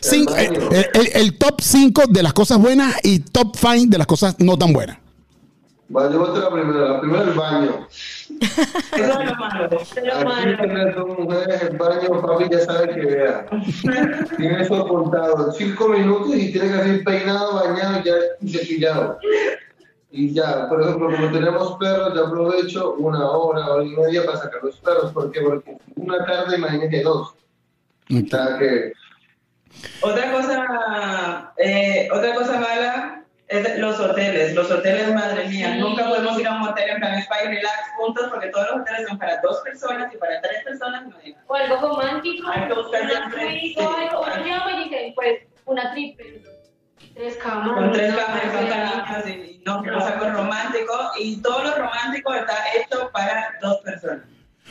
Cinco- 0.00 0.36
el, 0.36 0.54
el- 0.94 1.10
el 1.14 1.38
top 1.38 1.60
5 1.60 2.02
de 2.08 2.22
las 2.22 2.32
cosas 2.32 2.58
buenas 2.58 2.94
y 3.02 3.18
top 3.18 3.56
5 3.60 3.86
de 3.88 3.98
las 3.98 4.06
cosas 4.06 4.36
no 4.38 4.56
tan 4.56 4.72
buenas. 4.72 4.98
Yo 5.92 6.18
voy 6.20 6.28
a 6.28 6.30
hacer 6.30 6.44
la 6.44 6.50
primera. 6.50 6.88
La 6.88 7.00
primera 7.00 7.22
el 7.24 7.30
baño. 7.32 7.88
Eso 7.90 8.62
es 8.96 9.08
lo 9.08 9.34
malo. 9.34 9.68
Es 9.80 10.04
lo 10.04 10.12
Aquí 10.14 10.24
malo. 10.24 10.56
tener 10.58 10.94
dos 10.94 11.18
mujeres 11.18 11.62
en 11.62 11.78
baño, 11.78 12.22
papi 12.22 12.44
ya 12.48 12.60
sabe 12.60 12.94
que 12.94 13.00
vea. 13.06 13.46
Tiene 14.36 14.62
eso 14.62 14.76
apuntado. 14.76 15.50
Cinco 15.52 15.88
minutos 15.88 16.36
y 16.36 16.52
tiene 16.52 16.68
que 16.72 16.82
ser 16.84 17.04
peinado, 17.04 17.54
bañado 17.54 18.04
ya, 18.04 18.14
y 18.40 18.48
cepillado. 18.50 19.18
Y 20.12 20.32
ya, 20.32 20.68
por 20.68 20.80
ejemplo, 20.80 21.08
como 21.10 21.32
tenemos 21.32 21.76
perros, 21.78 22.14
yo 22.14 22.26
aprovecho 22.26 22.92
una 22.94 23.28
hora, 23.28 23.66
hora 23.66 23.84
y 23.84 23.90
media 23.90 24.24
para 24.24 24.38
sacar 24.38 24.62
los 24.62 24.76
perros. 24.76 25.12
¿Por 25.12 25.32
qué? 25.32 25.40
Porque 25.40 25.76
una 25.96 26.24
tarde, 26.24 26.56
imagínate 26.56 27.02
dos. 27.02 27.34
O 28.12 28.28
sea 28.28 28.58
que 28.58 28.92
Otra 30.02 30.32
cosa, 30.32 31.52
eh, 31.56 32.08
otra 32.12 32.34
cosa 32.34 32.60
mala 32.60 33.19
es 33.50 33.78
los 33.78 33.98
hoteles. 33.98 34.54
Los 34.54 34.70
hoteles, 34.70 35.12
madre 35.12 35.44
mía, 35.48 35.72
Sí. 35.74 35.80
nunca 35.80 36.08
podemos 36.08 36.38
ir 36.38 36.46
a 36.46 36.52
un 36.54 36.62
hotel 36.68 36.90
en 36.90 37.00
plan 37.00 37.18
spa 37.18 37.42
y 37.44 37.48
relax 37.48 37.90
juntos 37.96 38.28
porque 38.30 38.48
todos 38.48 38.66
los 38.70 38.80
hoteles 38.80 39.08
son 39.08 39.18
para 39.18 39.40
dos 39.42 39.60
personas 39.60 40.14
y 40.14 40.16
para 40.16 40.40
tres 40.40 40.62
personas 40.64 41.06
no 41.06 41.16
hay. 41.22 41.36
O 41.46 41.54
algo 41.54 41.76
romántico, 41.88 42.48
Hay 42.48 42.68
que 42.68 42.74
buscar 42.74 43.02
una 43.02 43.10
siempre, 43.10 43.40
suite 43.42 43.80
sí. 43.80 43.86
o 44.14 44.24
algo. 44.24 44.84
Dice, 44.84 45.12
pues, 45.16 45.40
una 45.66 45.92
triple, 45.92 46.42
tres 47.14 47.36
camas. 47.36 47.74
Con 47.74 47.92
tres 47.92 48.14
canitas 48.14 49.26
y 49.26 49.30
y 49.60 49.62
no, 49.66 49.82
que 49.82 49.90
no 49.90 49.98
es 49.98 50.04
algo 50.04 50.30
romántico 50.30 50.94
y 51.18 51.42
todo 51.42 51.62
lo 51.62 51.74
romántico 51.74 52.32
está 52.32 52.54
hecho 52.76 53.10
para 53.12 53.58
dos 53.60 53.78
personas. 53.82 54.24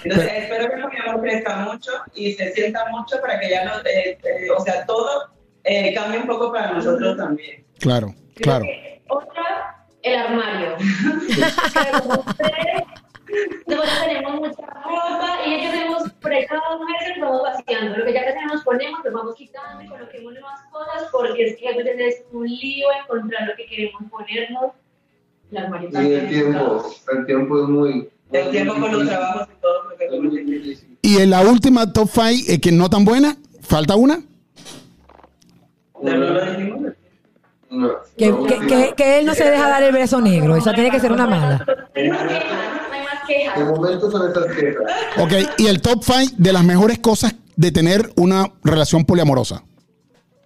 Entonces, 0.04 0.32
espero 0.36 0.70
que 0.70 0.76
mi 0.78 0.98
amor 1.08 1.22
crezca 1.22 1.58
mucho 1.58 1.92
y 2.15 2.34
se 2.34 2.52
sienta 2.54 2.86
mucho 2.89 3.20
para 3.22 3.39
que 3.39 3.50
ya 3.50 3.65
no, 3.65 3.74
eh, 3.86 4.18
eh, 4.24 4.50
o 4.56 4.60
sea, 4.62 4.86
todo 4.86 5.30
eh, 5.63 5.93
cambie 5.93 6.19
un 6.19 6.28
poco 6.28 6.52
para 6.52 6.74
nosotros 6.74 7.17
también. 7.17 7.63
Claro, 7.80 8.13
Creo 8.36 8.43
claro. 8.43 8.65
Otra, 9.08 9.86
el 10.02 10.15
armario. 10.15 10.76
Nosotros 13.67 14.00
tenemos 14.06 14.39
mucha 14.39 14.65
ropa 14.65 15.38
y 15.45 15.52
ya 15.52 15.60
que 15.60 15.78
tenemos 15.78 16.12
por 16.13 16.32
ahí 16.32 16.45
cada 16.48 16.62
dos 16.72 16.82
meses 16.82 17.17
nos 17.17 17.30
vamos 17.30 17.43
vaciando. 17.43 17.98
Lo 17.98 18.06
que 18.06 18.13
ya 18.13 18.26
que 18.26 18.32
tenemos 18.34 18.63
ponemos, 18.63 19.00
nos 19.06 19.13
vamos 19.13 19.36
quitando 19.36 19.84
y 19.84 19.88
coloquemos 19.88 20.34
nuevas 20.34 20.62
cosas 20.72 21.10
porque 21.12 21.45
es 21.45 21.58
que 21.58 21.69
a 21.69 21.78
veces 21.78 21.95
es 22.00 22.24
un 22.32 22.48
lío 22.48 22.88
encontrar 23.04 23.48
lo 23.48 23.56
que 23.56 23.65
queremos 23.67 24.02
ponernos. 24.10 24.72
El 25.52 25.58
armario 25.58 25.89
Y 25.91 26.13
el 26.13 26.30
tiempo, 26.30 26.95
el 27.12 27.26
tiempo 27.26 27.63
es 27.63 27.69
muy... 27.69 28.10
El 28.32 28.52
tiempo 28.52 28.74
con 28.74 28.91
los 28.91 29.08
trabajos 29.08 29.48
y 29.52 29.62
todo 29.62 29.84
lo 29.89 29.98
que 29.98 30.06
Es 30.06 30.22
muy 30.22 30.43
difícil. 30.43 30.98
Y 31.02 31.17
en 31.17 31.30
la 31.32 31.41
última 31.41 31.91
top 31.91 32.10
5, 32.12 32.60
que 32.62 32.72
no 32.72 32.89
tan 32.89 33.06
buena, 33.06 33.38
falta 33.62 33.95
una. 33.95 34.22
Que, 38.17 38.29
no, 38.31 38.43
que- 38.45 38.59
que- 38.67 38.93
que 38.97 39.19
él 39.19 39.25
no 39.25 39.35
se 39.35 39.43
deja 39.49 39.67
dar 39.69 39.83
el 39.83 39.91
beso 39.93 40.19
negro. 40.19 40.55
Esa 40.55 40.73
tiene 40.73 40.89
que 40.89 40.99
ser 40.99 41.12
una 41.12 41.27
mala. 41.27 41.63
Hay 41.95 42.09
más 42.09 42.23
quejas, 42.23 42.38
hay 42.91 43.03
más 43.03 43.59
De 43.59 43.65
momento 43.65 44.09
son 44.12 44.27
estas 44.27 44.45
quejas. 44.55 44.83
Ok, 45.19 45.33
y 45.59 45.67
el 45.67 45.81
top 45.81 46.03
5 46.03 46.35
de 46.38 46.53
las 46.53 46.63
mejores 46.63 46.97
cosas 46.99 47.35
de 47.55 47.71
tener 47.71 48.09
una 48.15 48.51
relación 48.63 49.05
poliamorosa. 49.05 49.63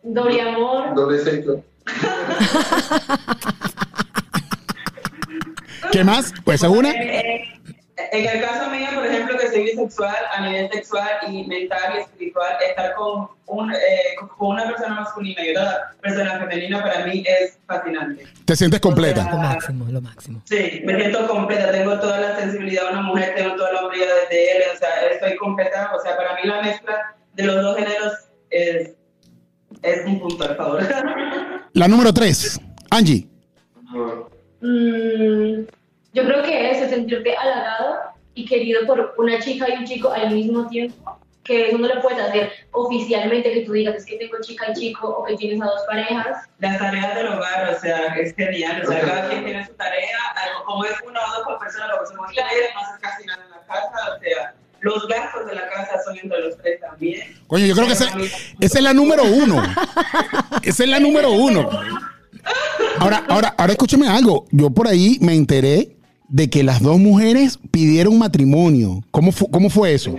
Doble 0.04 0.42
amor. 0.42 0.94
Doble 0.96 1.20
sexo. 1.20 1.64
¿Qué 5.92 6.04
más? 6.04 6.34
Pues 6.44 6.56
esa 6.62 6.68
es 6.68 6.78
una. 6.78 6.92
Eh, 6.92 7.20
eh, 7.20 7.53
En 7.96 8.28
el 8.28 8.42
caso 8.42 8.72
mío, 8.72 8.88
por 8.96 9.06
ejemplo, 9.06 9.38
que 9.38 9.50
soy 9.50 9.64
bisexual 9.66 10.16
a 10.36 10.42
nivel 10.42 10.68
sexual 10.72 11.10
y 11.28 11.46
mental 11.46 11.94
y 11.96 12.02
espiritual, 12.02 12.54
estar 12.68 12.96
con, 12.96 13.28
un, 13.46 13.72
eh, 13.72 13.78
con 14.38 14.48
una 14.50 14.66
persona 14.66 14.96
masculina 15.02 15.46
y 15.46 15.52
otra 15.52 15.94
persona 16.02 16.40
femenina 16.40 16.82
para 16.82 17.06
mí 17.06 17.24
es 17.28 17.60
fascinante. 17.68 18.26
Te 18.46 18.56
sientes 18.56 18.80
Lo 18.84 18.90
completa. 18.90 19.24
máximo, 19.36 19.86
lo 19.92 20.02
máximo. 20.02 20.42
Sí, 20.46 20.82
me 20.86 20.96
siento 20.96 21.28
completa, 21.28 21.72
tengo 21.72 22.00
toda 22.00 22.20
la 22.20 22.36
sensibilidad 22.40 22.86
de 22.86 22.94
una 22.94 23.02
mujer, 23.04 23.36
tengo 23.36 23.56
toda 23.56 23.72
la 23.74 23.82
hombría 23.84 24.08
desde 24.24 24.58
él, 24.58 24.64
o 24.74 24.78
sea, 24.78 24.90
estoy 25.12 25.36
completa, 25.38 25.92
o 25.96 26.02
sea, 26.02 26.18
para 26.18 26.34
mí 26.36 26.42
la 26.46 26.62
mezcla 26.64 27.16
de 27.36 27.44
los 27.44 27.62
dos 27.62 27.78
géneros 27.78 28.14
es, 28.50 28.90
es 29.84 30.06
un 30.08 30.20
punto, 30.20 30.38
por 30.48 30.56
favor. 30.58 30.84
La 31.74 31.88
número 31.88 32.12
3, 32.12 32.60
Angie. 32.90 33.28
Mm, 34.62 35.66
yo 36.14 36.24
creo 36.24 36.44
que 36.44 36.72
es 36.72 36.82
el 36.82 36.90
sentirte 36.90 37.36
halagado 37.36 38.14
y 38.36 38.46
querido 38.46 38.86
por 38.86 39.16
una 39.18 39.40
chica 39.40 39.68
y 39.70 39.78
un 39.80 39.86
chico 39.86 40.12
al 40.12 40.32
mismo 40.32 40.68
tiempo, 40.68 41.20
que 41.44 41.68
eso 41.68 41.78
no 41.78 41.88
lo 41.88 42.02
puedes 42.02 42.20
hacer 42.20 42.52
oficialmente, 42.72 43.52
que 43.52 43.62
tú 43.62 43.74
digas 43.74 43.96
es 43.96 44.06
que 44.06 44.18
tengo 44.18 44.38
chica 44.42 44.68
y 44.72 44.74
chico 44.74 45.10
o 45.10 45.26
que 45.26 45.36
tienes 45.36 45.62
a 45.62 45.66
dos 45.66 45.82
parejas. 45.88 46.48
Las 46.60 46.78
tareas 46.78 47.16
del 47.16 47.28
hogar, 47.28 47.74
o 47.76 47.80
sea, 47.80 48.16
es 48.16 48.36
genial, 48.36 48.82
o 48.84 48.92
sea, 48.92 49.02
cada 49.02 49.30
quien 49.30 49.44
tiene 49.44 49.66
su 49.66 49.74
tarea, 49.74 50.18
como 50.66 50.86
es 50.86 50.94
uno 51.06 51.20
o 51.20 51.36
dos 51.36 51.44
por 51.46 51.60
persona, 51.60 51.88
lo 51.88 52.00
que 52.00 52.08
somos 52.08 52.32
líderes, 52.32 52.70
no 52.74 52.82
haces 52.82 53.02
casi 53.02 53.26
nada 53.26 53.44
en 53.44 53.52
la 53.52 53.62
casa, 53.66 54.16
o 54.16 54.20
sea, 54.20 54.54
los 54.82 55.08
gastos 55.08 55.46
de 55.48 55.56
la 55.56 55.70
casa 55.70 56.00
son 56.06 56.18
entre 56.18 56.42
los 56.42 56.58
tres 56.58 56.80
también. 56.80 57.42
Coño, 57.48 57.66
yo 57.66 57.74
creo 57.74 57.88
que 57.88 57.94
esa, 57.94 58.10
esa 58.60 58.78
es 58.78 58.84
la 58.84 58.94
número 58.94 59.24
uno. 59.24 59.64
Esa 60.62 60.84
es 60.84 60.90
la 60.90 61.00
número 61.00 61.32
uno. 61.32 61.70
Ahora, 63.00 63.24
ahora, 63.30 63.56
ahora 63.58 63.72
escúcheme 63.72 64.08
algo. 64.08 64.46
Yo 64.52 64.70
por 64.70 64.88
ahí 64.88 65.18
me 65.22 65.34
enteré 65.34 65.96
de 66.34 66.50
que 66.50 66.64
las 66.64 66.82
dos 66.82 66.98
mujeres 66.98 67.60
pidieron 67.70 68.18
matrimonio. 68.18 69.04
¿Cómo, 69.12 69.32
fu- 69.32 69.50
cómo 69.52 69.70
fue 69.70 69.94
eso? 69.94 70.16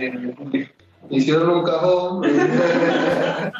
Hicieron 1.09 1.49
un 1.49 1.63
cajón. 1.65 2.23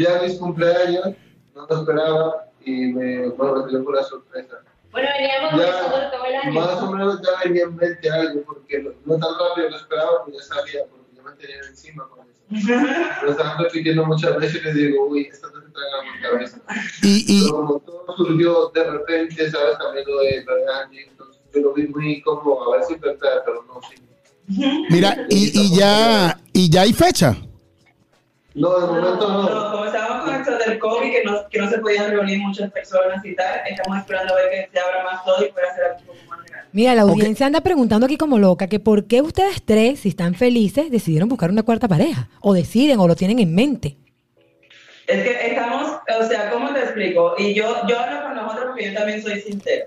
ya 0.00 0.22
mis 0.22 0.34
cumpleaños, 0.38 1.14
no 1.54 1.66
lo 1.68 1.80
esperaba 1.80 2.44
y 2.64 2.88
me, 2.92 3.28
bueno, 3.30 3.64
me 3.64 3.70
dio 3.70 3.84
por 3.84 3.96
la 3.96 4.02
sorpresa. 4.02 4.56
Bueno, 4.90 5.08
veníamos 5.18 5.60
Ya, 5.64 6.10
todo 6.10 6.24
el 6.26 6.34
año. 6.36 6.52
más 6.60 6.82
o 6.82 6.92
menos 6.92 7.20
ya 7.22 7.30
venía 7.48 7.62
en 7.64 7.76
mente 7.76 8.10
algo, 8.10 8.42
porque 8.42 8.78
no, 8.82 8.90
no 9.06 9.14
tan 9.18 9.30
rápido 9.38 9.70
lo 9.70 9.76
esperaba, 9.76 10.10
pero 10.26 10.36
ya 10.38 10.44
sabía, 10.44 10.80
porque 10.90 11.16
yo 11.16 11.22
me 11.22 11.32
tenía 11.32 11.56
encima 11.68 12.06
con 12.08 12.26
eso. 12.28 12.32
Lo 13.24 13.30
estaban 13.30 13.64
repitiendo 13.64 14.04
muchas 14.04 14.36
veces 14.36 14.60
y 14.60 14.64
les 14.66 14.74
digo, 14.74 15.06
uy, 15.06 15.22
esto 15.32 15.48
no 15.54 15.62
se 15.62 15.68
traga 15.70 15.88
a 15.98 16.02
mi 16.14 16.20
cabeza. 16.22 16.58
Y, 17.02 17.24
y 17.26 17.44
Pero 17.44 17.56
como 17.56 17.78
todo 17.80 18.14
surgió 18.18 18.68
de 18.74 18.84
repente, 18.84 19.50
¿sabes? 19.50 19.78
También 19.78 20.04
lo 20.06 20.18
de, 20.20 20.44
lo 20.44 20.54
de 20.56 20.62
Angie, 20.84 21.06
entonces 21.10 21.31
yo 21.54 21.60
lo 21.60 21.72
vi 21.74 21.86
muy 21.88 22.20
como, 22.22 22.62
a 22.62 22.76
ver 22.76 22.84
si 22.84 22.94
verdad, 22.96 23.42
pero 23.44 23.64
no, 23.64 23.80
sí. 23.88 24.86
mira, 24.90 25.16
y, 25.28 25.60
y 25.60 25.76
ya, 25.76 26.38
y 26.52 26.70
ya 26.70 26.82
hay 26.82 26.92
fecha. 26.92 27.36
No, 28.54 28.78
de 28.78 28.86
momento 28.86 29.28
No, 29.28 29.42
no. 29.44 29.70
como 29.72 29.84
estábamos 29.86 30.24
con 30.26 30.34
esto 30.34 30.58
del 30.58 30.78
COVID, 30.78 31.10
que 31.10 31.24
no, 31.24 31.48
que 31.48 31.58
no 31.58 31.70
se 31.70 31.78
podían 31.78 32.10
reunir 32.10 32.38
muchas 32.40 32.70
personas 32.70 33.24
y 33.24 33.34
tal, 33.34 33.60
estamos 33.66 33.98
esperando 33.98 34.34
a 34.34 34.36
ver 34.36 34.50
que 34.50 34.68
se 34.72 34.78
abra 34.78 35.04
más 35.04 35.24
todo 35.24 35.44
y 35.44 35.50
pueda 35.50 35.70
hacer 35.70 35.84
algo 35.84 36.12
más 36.28 36.44
grande. 36.44 36.68
Mira, 36.72 36.94
la 36.94 37.02
audiencia 37.02 37.46
anda 37.46 37.62
preguntando 37.62 38.04
aquí 38.06 38.18
como 38.18 38.38
loca 38.38 38.66
que 38.66 38.78
por 38.78 39.06
qué 39.06 39.22
ustedes 39.22 39.62
tres, 39.64 40.00
si 40.00 40.10
están 40.10 40.34
felices, 40.34 40.90
decidieron 40.90 41.28
buscar 41.30 41.50
una 41.50 41.62
cuarta 41.62 41.88
pareja. 41.88 42.28
O 42.40 42.52
deciden 42.52 42.98
o 43.00 43.08
lo 43.08 43.16
tienen 43.16 43.38
en 43.38 43.54
mente. 43.54 43.96
Es 45.06 45.22
que 45.22 45.46
estamos, 45.48 45.92
o 46.20 46.24
sea, 46.28 46.50
¿cómo 46.50 46.72
te 46.72 46.80
explico? 46.80 47.34
Y 47.38 47.54
yo, 47.54 47.74
yo 47.88 47.98
hablo 47.98 48.22
con 48.22 48.34
nosotros 48.34 48.66
porque 48.68 48.92
yo 48.92 48.94
también 48.94 49.22
soy 49.22 49.40
sincero. 49.40 49.86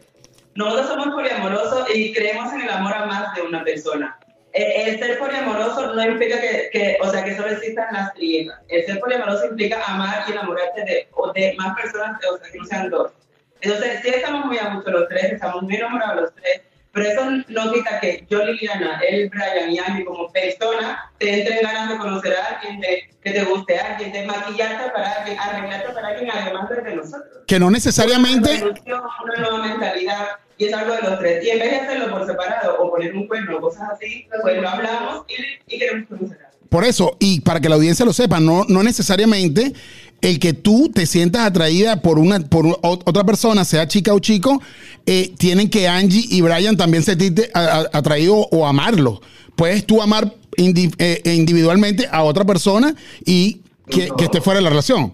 Nosotros 0.55 0.87
somos 0.87 1.07
poliamorosos 1.13 1.93
y 1.93 2.13
creemos 2.13 2.51
en 2.53 2.61
el 2.61 2.69
amor 2.69 2.93
a 2.93 3.05
más 3.05 3.35
de 3.35 3.41
una 3.41 3.63
persona. 3.63 4.17
Eh, 4.53 4.83
El 4.87 4.99
ser 4.99 5.19
poliamoroso 5.19 5.93
no 5.93 6.01
implica 6.01 6.39
que, 6.39 6.69
que, 6.71 6.97
o 7.01 7.11
sea, 7.11 7.25
que 7.25 7.35
solo 7.35 7.49
existan 7.49 7.93
las 7.93 8.13
triegas. 8.13 8.57
El 8.69 8.85
ser 8.85 9.01
poliamoroso 9.01 9.47
implica 9.47 9.83
amar 9.85 10.23
y 10.27 10.31
enamorarte 10.31 10.85
de, 10.85 11.09
o 11.11 11.33
de 11.33 11.55
más 11.57 11.75
personas, 11.75 12.21
o 12.31 12.37
sea, 12.37 12.51
que 12.51 12.57
no 12.57 12.65
sean 12.65 12.89
dos. 12.89 13.11
Entonces, 13.59 13.99
sí 14.01 14.09
estamos 14.09 14.45
muy 14.45 14.57
a 14.57 14.73
gusto 14.73 14.91
los 14.91 15.09
tres, 15.09 15.33
estamos 15.33 15.63
muy 15.63 15.75
enamorados 15.75 16.21
los 16.21 16.35
tres, 16.35 16.61
Pero 16.93 17.05
eso 17.09 17.25
no 17.49 17.73
quita 17.73 17.99
que 17.99 18.25
yo, 18.29 18.45
Liliana, 18.45 19.01
él, 19.05 19.29
Brian 19.29 19.71
y 19.71 19.79
Andy 19.79 20.05
como 20.05 20.31
persona 20.31 21.11
te 21.17 21.41
entren 21.41 21.59
ganas 21.63 21.89
de 21.89 21.97
conocer 21.97 22.33
a 22.37 22.55
alguien, 22.55 22.79
de, 22.79 23.09
que 23.21 23.31
te 23.31 23.43
guste 23.43 23.77
a 23.77 23.87
alguien, 23.91 24.13
de 24.13 24.25
maquillarte 24.25 24.89
para 24.91 25.11
alguien, 25.11 25.37
arreglarte 25.37 25.91
para 25.91 26.07
alguien, 26.07 26.31
además 26.31 26.69
de 26.69 26.95
nosotros. 26.95 27.43
Que 27.45 27.59
no 27.59 27.69
necesariamente... 27.69 28.63
Una 28.63 29.35
nueva 29.37 29.67
mentalidad 29.67 30.27
y 30.57 30.65
es 30.65 30.73
algo 30.73 30.93
de 30.93 31.01
los 31.01 31.19
tres. 31.19 31.45
Y 31.45 31.49
en 31.49 31.59
vez 31.59 31.71
de 31.71 31.77
hacerlo 31.77 32.11
por 32.11 32.25
separado 32.25 32.77
o 32.79 32.91
poner 32.91 33.15
un 33.15 33.27
cuerno 33.27 33.57
o 33.57 33.61
cosas 33.61 33.89
así, 33.93 34.27
pues 34.41 34.61
lo 34.61 34.69
hablamos 34.69 35.25
y, 35.27 35.75
y 35.75 35.79
queremos 35.79 36.07
conocer. 36.07 36.37
Por 36.69 36.83
eso, 36.83 37.15
y 37.19 37.41
para 37.41 37.59
que 37.59 37.69
la 37.69 37.75
audiencia 37.75 38.05
lo 38.05 38.11
sepa, 38.11 38.39
no, 38.39 38.65
no 38.67 38.83
necesariamente 38.83 39.73
el 40.21 40.39
que 40.39 40.53
tú 40.53 40.91
te 40.93 41.05
sientas 41.05 41.45
atraída 41.45 42.01
por 42.01 42.19
una 42.19 42.39
por 42.39 42.65
otra 42.81 43.23
persona, 43.23 43.63
sea 43.63 43.87
chica 43.87 44.13
o 44.13 44.19
chico, 44.19 44.61
eh, 45.05 45.31
tienen 45.37 45.69
que 45.69 45.87
Angie 45.87 46.25
y 46.29 46.41
Brian 46.41 46.75
también 46.75 47.03
sentirte 47.03 47.51
atraído 47.53 48.35
o 48.51 48.65
amarlo. 48.65 49.21
Puedes 49.55 49.85
tú 49.85 50.01
amar 50.01 50.33
eh, 50.57 51.21
individualmente 51.25 52.07
a 52.11 52.23
otra 52.23 52.43
persona 52.43 52.95
y 53.23 53.61
que, 53.89 54.09
esté 54.19 54.41
fuera 54.41 54.57
de 54.57 54.63
la 54.63 54.69
relación. 54.69 55.13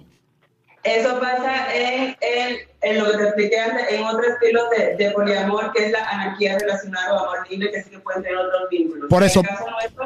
Eso 0.84 1.20
pasa 1.20 1.76
en, 1.76 2.16
en, 2.22 2.58
lo 2.82 3.12
que 3.12 3.18
te 3.18 3.24
expliqué 3.24 3.60
antes, 3.60 3.86
en 3.92 4.04
otro 4.04 4.24
estilo 4.24 4.62
de, 4.76 4.96
de, 4.96 5.12
poliamor, 5.12 5.72
que 5.72 5.86
es 5.86 5.92
la 5.92 6.04
anarquía 6.10 6.58
relacionada 6.58 7.14
o 7.14 7.20
amor 7.20 7.48
libre, 7.50 7.72
que 7.72 7.84
sí 7.84 7.90
que 7.92 8.00
pueden 8.00 8.24
tener 8.24 8.38
otros 8.38 8.70
vínculos. 8.70 9.08
Por 9.10 9.24
eso. 9.24 9.44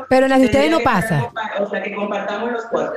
pero 0.09 0.25
en 0.25 0.29
las 0.29 0.39
de 0.39 0.45
ustedes 0.45 0.69
no 0.69 0.79
pasa. 0.81 1.31
o 1.59 1.69
sea, 1.69 1.81
que 1.81 1.93
compartamos 1.93 2.51
los 2.51 2.65
cuatro. 2.65 2.95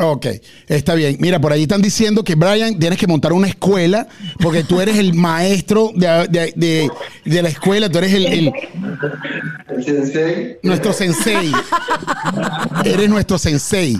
Ok, 0.00 0.26
está 0.68 0.94
bien. 0.94 1.16
Mira, 1.18 1.40
por 1.40 1.52
ahí 1.52 1.62
están 1.62 1.82
diciendo 1.82 2.22
que 2.22 2.36
Brian 2.36 2.78
tienes 2.78 3.00
que 3.00 3.08
montar 3.08 3.32
una 3.32 3.48
escuela 3.48 4.06
porque 4.40 4.62
tú 4.62 4.80
eres 4.80 4.96
el 4.96 5.12
maestro 5.12 5.90
de, 5.92 6.28
de, 6.28 6.88
de, 7.24 7.42
la 7.42 7.48
escuela, 7.48 7.90
tú 7.90 7.98
eres 7.98 8.14
el, 8.14 8.26
el, 8.26 8.52
el 9.68 9.84
sensei. 9.84 10.58
Nuestro 10.62 10.92
sensei. 10.92 11.50
eres 12.84 13.08
nuestro 13.08 13.38
sensei. 13.38 13.96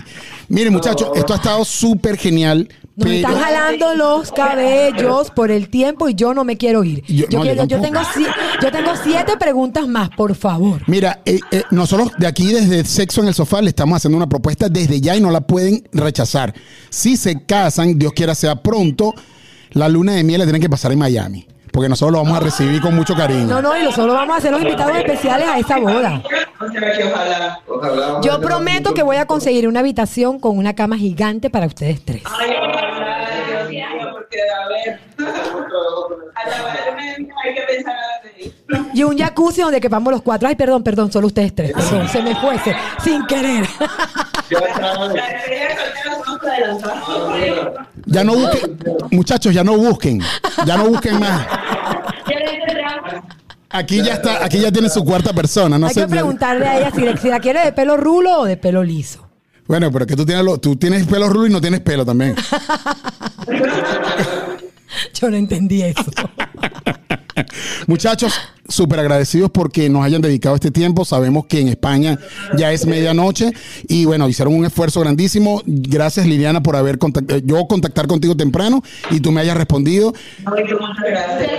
Miren, 0.47 0.71
muchachos, 0.71 1.09
esto 1.15 1.33
ha 1.33 1.35
estado 1.35 1.65
súper 1.65 2.15
genial. 2.15 2.69
Me 3.05 3.17
están 3.17 3.35
jalando 3.35 3.95
los 3.95 4.31
cabellos 4.31 5.31
por 5.31 5.51
el 5.51 5.69
tiempo 5.69 6.09
y 6.09 6.15
yo 6.15 6.33
no 6.33 6.43
me 6.43 6.57
quiero 6.57 6.83
ir. 6.83 7.03
Yo, 7.05 7.27
tengo, 7.27 7.65
yo 7.65 8.71
tengo 8.71 8.91
siete 9.03 9.37
preguntas 9.37 9.87
más, 9.87 10.09
por 10.09 10.35
favor. 10.35 10.81
Mira, 10.87 11.21
eh, 11.25 11.39
eh, 11.51 11.63
nosotros 11.71 12.11
de 12.17 12.27
aquí 12.27 12.51
desde 12.51 12.83
Sexo 12.83 13.21
en 13.21 13.27
el 13.27 13.33
Sofá 13.33 13.61
le 13.61 13.69
estamos 13.69 13.97
haciendo 13.97 14.17
una 14.17 14.27
propuesta 14.27 14.69
desde 14.69 14.99
ya 14.99 15.15
y 15.15 15.21
no 15.21 15.31
la 15.31 15.41
pueden 15.41 15.83
rechazar. 15.91 16.53
Si 16.89 17.17
se 17.17 17.43
casan, 17.45 17.97
Dios 17.97 18.13
quiera 18.13 18.35
sea 18.35 18.55
pronto, 18.55 19.13
la 19.71 19.87
luna 19.87 20.13
de 20.13 20.23
miel 20.23 20.39
la 20.39 20.45
tienen 20.45 20.61
que 20.61 20.69
pasar 20.69 20.91
en 20.91 20.99
Miami 20.99 21.47
porque 21.71 21.89
nosotros 21.89 22.13
lo 22.13 22.23
vamos 22.23 22.37
a 22.37 22.43
recibir 22.43 22.81
con 22.81 22.95
mucho 22.95 23.15
cariño. 23.15 23.45
No, 23.45 23.61
no, 23.61 23.77
y 23.77 23.83
nosotros 23.83 24.13
vamos 24.13 24.35
a 24.35 24.37
hacer 24.39 24.51
los 24.51 24.61
invitados 24.61 24.97
especiales 24.97 25.47
a 25.47 25.59
esa 25.59 25.79
boda. 25.79 26.21
Yo 28.21 28.41
prometo 28.41 28.93
que 28.93 29.03
voy 29.03 29.17
a 29.17 29.25
conseguir 29.25 29.67
una 29.67 29.79
habitación 29.79 30.39
con 30.39 30.57
una 30.57 30.73
cama 30.73 30.97
gigante 30.97 31.49
para 31.49 31.67
ustedes 31.67 32.03
tres. 32.03 32.23
Ay, 32.25 32.51
porque 34.29 34.41
a 34.51 34.67
ver. 34.67 34.99
hay 37.43 37.53
que 37.55 37.61
pensar 37.61 37.95
y 38.93 39.03
un 39.03 39.17
jacuzzi 39.17 39.61
donde 39.61 39.79
quepamos 39.79 40.11
los 40.11 40.21
cuatro. 40.21 40.47
Ay, 40.47 40.55
perdón, 40.55 40.83
perdón, 40.83 41.11
solo 41.11 41.27
ustedes 41.27 41.53
tres. 41.55 41.73
Perdón, 41.73 42.07
se 42.09 42.21
me 42.21 42.35
fuese, 42.35 42.75
sin 43.03 43.25
querer. 43.25 43.65
Ya 48.05 48.23
no 48.23 48.35
busquen, 48.35 48.77
muchachos, 49.11 49.53
ya 49.53 49.63
no 49.63 49.77
busquen. 49.77 50.21
Ya 50.65 50.77
no 50.77 50.89
busquen 50.89 51.19
más. 51.19 51.47
Aquí 53.69 54.03
ya 54.03 54.15
está, 54.15 54.43
aquí 54.43 54.59
ya 54.59 54.71
tiene 54.71 54.89
su 54.89 55.05
cuarta 55.05 55.31
persona. 55.33 55.77
No 55.77 55.87
Hay 55.87 55.93
que 55.93 56.07
preguntarle 56.07 56.67
a 56.67 56.79
ella 56.79 57.17
si, 57.17 57.29
la 57.29 57.39
quiere 57.39 57.63
de 57.63 57.71
pelo 57.71 57.97
rulo 57.97 58.39
o 58.39 58.45
de 58.45 58.57
pelo 58.57 58.83
liso. 58.83 59.28
Bueno, 59.69 59.91
pero 59.91 60.03
es 60.05 60.09
que 60.09 60.15
tú 60.15 60.25
tienes, 60.25 60.43
tú 60.61 60.75
tienes 60.77 61.05
pelo 61.05 61.29
rulo 61.29 61.45
y 61.45 61.51
no 61.51 61.61
tienes 61.61 61.81
pelo 61.81 62.03
también. 62.03 62.35
Yo 65.13 65.29
no 65.29 65.37
entendí 65.37 65.83
eso. 65.83 66.05
Muchachos, 67.85 68.33
súper 68.67 68.99
agradecidos 68.99 69.51
porque 69.51 69.87
nos 69.87 70.03
hayan 70.03 70.23
dedicado 70.23 70.55
este 70.55 70.71
tiempo. 70.71 71.05
Sabemos 71.05 71.45
que 71.45 71.59
en 71.59 71.67
España 71.67 72.17
ya 72.57 72.71
es 72.71 72.87
medianoche 72.87 73.51
y 73.87 74.05
bueno, 74.05 74.27
hicieron 74.27 74.55
un 74.55 74.65
esfuerzo 74.65 75.01
grandísimo. 75.01 75.61
Gracias 75.67 76.25
Liliana 76.25 76.63
por 76.63 76.75
haber 76.75 76.97
contactado, 76.97 77.39
yo 77.43 77.67
contactar 77.67 78.07
contigo 78.07 78.35
temprano 78.35 78.81
y 79.11 79.19
tú 79.19 79.31
me 79.31 79.41
hayas 79.41 79.55
respondido. 79.55 80.15
muchas 80.45 81.05
gracias. 81.07 81.49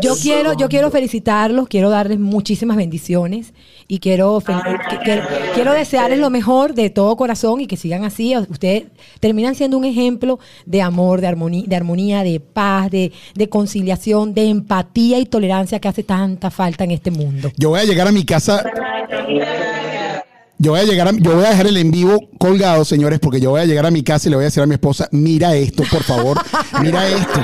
Yo 0.00 0.14
quiero, 0.16 0.54
yo 0.54 0.68
quiero 0.68 0.90
felicitarlos, 0.90 1.68
quiero 1.68 1.90
darles 1.90 2.18
muchísimas 2.18 2.76
bendiciones 2.76 3.52
y 3.88 3.98
quiero, 3.98 4.42
quiero 5.54 5.72
desearles 5.72 6.18
lo 6.18 6.30
mejor 6.30 6.74
de 6.74 6.90
todo 6.90 7.16
corazón 7.16 7.60
y 7.60 7.66
que 7.66 7.76
sigan 7.76 8.04
así. 8.04 8.36
Ustedes 8.36 8.84
terminan 9.20 9.54
siendo 9.54 9.78
un 9.78 9.84
ejemplo 9.84 10.38
de 10.66 10.82
amor, 10.82 11.20
de 11.20 11.26
armonía, 11.26 11.64
de, 11.66 11.76
armonía, 11.76 12.22
de 12.22 12.40
paz, 12.40 12.90
de, 12.90 13.12
de 13.34 13.48
conciliación, 13.48 14.34
de 14.34 14.48
empatía 14.48 15.18
y 15.18 15.26
tolerancia 15.26 15.78
que 15.78 15.88
hace 15.88 16.02
tanta 16.02 16.50
falta 16.50 16.84
en 16.84 16.92
este 16.92 17.10
mundo. 17.10 17.50
Yo 17.56 17.70
voy 17.70 17.80
a 17.80 17.84
llegar 17.84 18.08
a 18.08 18.12
mi 18.12 18.24
casa. 18.24 18.64
Yo 20.58 20.70
voy 20.70 20.80
a 20.80 20.84
llegar 20.84 21.08
a, 21.08 21.12
yo 21.12 21.34
voy 21.34 21.44
a 21.44 21.50
dejar 21.50 21.66
el 21.66 21.76
en 21.76 21.90
vivo 21.90 22.28
colgado, 22.38 22.84
señores, 22.84 23.18
porque 23.18 23.40
yo 23.40 23.50
voy 23.50 23.60
a 23.60 23.64
llegar 23.64 23.86
a 23.86 23.90
mi 23.90 24.02
casa 24.02 24.28
y 24.28 24.30
le 24.30 24.36
voy 24.36 24.44
a 24.44 24.46
decir 24.46 24.62
a 24.62 24.66
mi 24.66 24.74
esposa, 24.74 25.08
mira 25.10 25.54
esto, 25.56 25.82
por 25.90 26.02
favor, 26.02 26.40
mira 26.80 27.06
esto. 27.08 27.40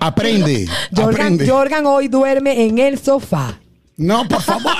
Aprende. 0.00 0.66
Jorgan, 0.96 1.38
Jorgan 1.46 1.86
hoy 1.86 2.08
duerme 2.08 2.64
en 2.64 2.78
el 2.78 2.98
sofá. 2.98 3.58
No, 3.96 4.26
por 4.26 4.40
favor, 4.40 4.72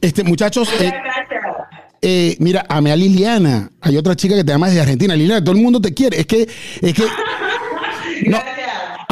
Este, 0.00 0.22
muchachos, 0.24 0.68
eh, 0.80 0.92
eh, 2.02 2.36
mira, 2.40 2.66
ame 2.68 2.90
a 2.92 2.96
Liliana. 2.96 3.70
Hay 3.80 3.96
otra 3.96 4.16
chica 4.16 4.34
que 4.34 4.44
te 4.44 4.52
llama 4.52 4.66
desde 4.66 4.80
Argentina. 4.80 5.14
Liliana, 5.14 5.42
todo 5.42 5.54
el 5.54 5.62
mundo 5.62 5.80
te 5.80 5.94
quiere. 5.94 6.20
Es 6.20 6.26
que, 6.26 6.48
es 6.80 6.94
que. 6.94 7.04
No, 8.26 8.38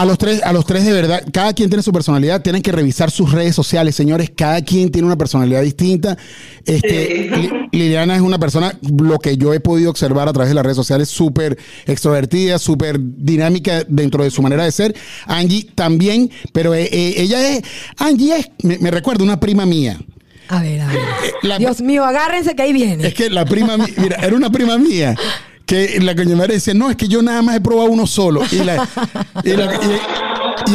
a 0.00 0.06
los 0.06 0.16
tres, 0.16 0.42
a 0.42 0.54
los 0.54 0.64
tres 0.64 0.86
de 0.86 0.94
verdad, 0.94 1.22
cada 1.30 1.52
quien 1.52 1.68
tiene 1.68 1.82
su 1.82 1.92
personalidad, 1.92 2.40
tienen 2.40 2.62
que 2.62 2.72
revisar 2.72 3.10
sus 3.10 3.32
redes 3.32 3.54
sociales, 3.54 3.94
señores, 3.94 4.32
cada 4.34 4.62
quien 4.62 4.90
tiene 4.90 5.04
una 5.04 5.18
personalidad 5.18 5.60
distinta. 5.60 6.16
Este, 6.64 7.30
Liliana 7.70 8.16
es 8.16 8.22
una 8.22 8.38
persona, 8.38 8.74
lo 8.98 9.18
que 9.18 9.36
yo 9.36 9.52
he 9.52 9.60
podido 9.60 9.90
observar 9.90 10.26
a 10.26 10.32
través 10.32 10.48
de 10.48 10.54
las 10.54 10.64
redes 10.64 10.76
sociales, 10.76 11.10
súper 11.10 11.58
extrovertida, 11.84 12.58
súper 12.58 12.96
dinámica 12.98 13.84
dentro 13.86 14.24
de 14.24 14.30
su 14.30 14.40
manera 14.40 14.64
de 14.64 14.72
ser. 14.72 14.96
Angie 15.26 15.68
también, 15.74 16.30
pero 16.54 16.74
eh, 16.74 16.88
eh, 16.90 17.14
ella 17.18 17.50
es, 17.50 17.62
Angie 17.98 18.38
es, 18.38 18.80
me, 18.80 18.90
recuerda 18.90 19.22
una 19.22 19.38
prima 19.38 19.66
mía. 19.66 20.00
A 20.48 20.62
ver, 20.62 20.80
a 20.80 20.86
ver. 20.86 20.98
Eh, 21.42 21.58
Dios 21.58 21.82
mío, 21.82 22.06
agárrense 22.06 22.56
que 22.56 22.62
ahí 22.62 22.72
viene. 22.72 23.06
Es 23.06 23.12
que 23.12 23.28
la 23.28 23.44
prima 23.44 23.76
mía, 23.76 23.94
mira, 23.98 24.16
era 24.16 24.34
una 24.34 24.50
prima 24.50 24.78
mía 24.78 25.14
que 25.70 25.98
la 26.00 26.16
coña 26.16 26.34
madre 26.34 26.54
decía, 26.54 26.74
no, 26.74 26.90
es 26.90 26.96
que 26.96 27.06
yo 27.06 27.22
nada 27.22 27.42
más 27.42 27.54
he 27.54 27.60
probado 27.60 27.90
uno 27.90 28.04
solo. 28.04 28.42
Y, 28.50 28.56
y, 28.56 28.62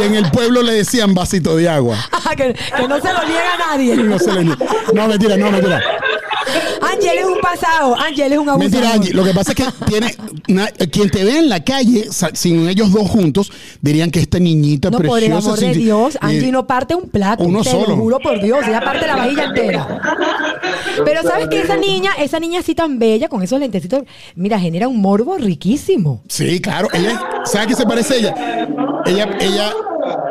en 0.01 0.15
el 0.15 0.31
pueblo 0.31 0.61
le 0.61 0.71
decían 0.71 1.13
vasito 1.13 1.57
de 1.57 1.67
agua. 1.67 1.97
que, 2.37 2.53
que, 2.53 2.87
no 2.87 3.01
se 3.01 3.11
lo 3.11 3.25
niega 3.25 3.55
a 3.55 3.57
nadie. 3.57 3.97
No, 3.97 4.17
se 4.17 4.31
le, 4.31 4.45
no, 4.45 4.55
mentira, 5.09 5.35
no, 5.35 5.51
mentira. 5.51 5.83
Ángel 6.81 7.17
es 7.17 7.25
un 7.25 7.39
pasado, 7.41 7.95
Ángel 7.95 8.33
es 8.33 8.39
un 8.39 8.49
abusador. 8.49 8.71
Mentira, 8.71 8.93
Ángel. 8.93 9.15
Lo 9.15 9.23
que 9.23 9.33
pasa 9.33 9.51
es 9.51 9.55
que 9.55 9.65
tiene 9.85 10.15
quien 10.91 11.09
te 11.09 11.23
ve 11.23 11.39
en 11.39 11.49
la 11.49 11.63
calle 11.63 12.07
sin 12.33 12.67
ellos 12.67 12.91
dos 12.91 13.09
juntos 13.09 13.51
dirían 13.81 14.11
que 14.11 14.19
esta 14.19 14.39
niñita 14.39 14.89
no. 14.89 14.99
Por 14.99 15.21
el 15.21 15.31
amor 15.31 15.59
de 15.59 15.73
Dios, 15.73 16.17
Angie 16.21 16.51
no 16.51 16.65
parte 16.67 16.95
un 16.95 17.09
plato. 17.09 17.43
Uno 17.43 17.61
te 17.61 17.71
solo. 17.71 17.89
Lo 17.89 17.97
juro 17.97 18.19
por 18.19 18.41
Dios, 18.41 18.67
ella 18.67 18.81
parte 18.81 19.07
la 19.07 19.15
vajilla 19.15 19.43
entera. 19.45 20.01
Pero 21.03 21.23
sabes 21.23 21.47
que 21.47 21.61
esa 21.61 21.77
niña, 21.77 22.11
esa 22.19 22.39
niña 22.39 22.59
así 22.59 22.75
tan 22.75 22.99
bella 22.99 23.27
con 23.27 23.41
esos 23.43 23.59
lentecitos, 23.59 24.03
mira, 24.35 24.59
genera 24.59 24.87
un 24.87 25.01
morbo 25.01 25.37
riquísimo. 25.37 26.21
Sí, 26.27 26.59
claro. 26.61 26.87
Ella, 26.93 27.21
¿sabes 27.45 27.67
qué 27.67 27.75
se 27.75 27.85
parece 27.85 28.19
ella? 28.19 28.35
Ella, 29.05 29.37
ella, 29.39 29.73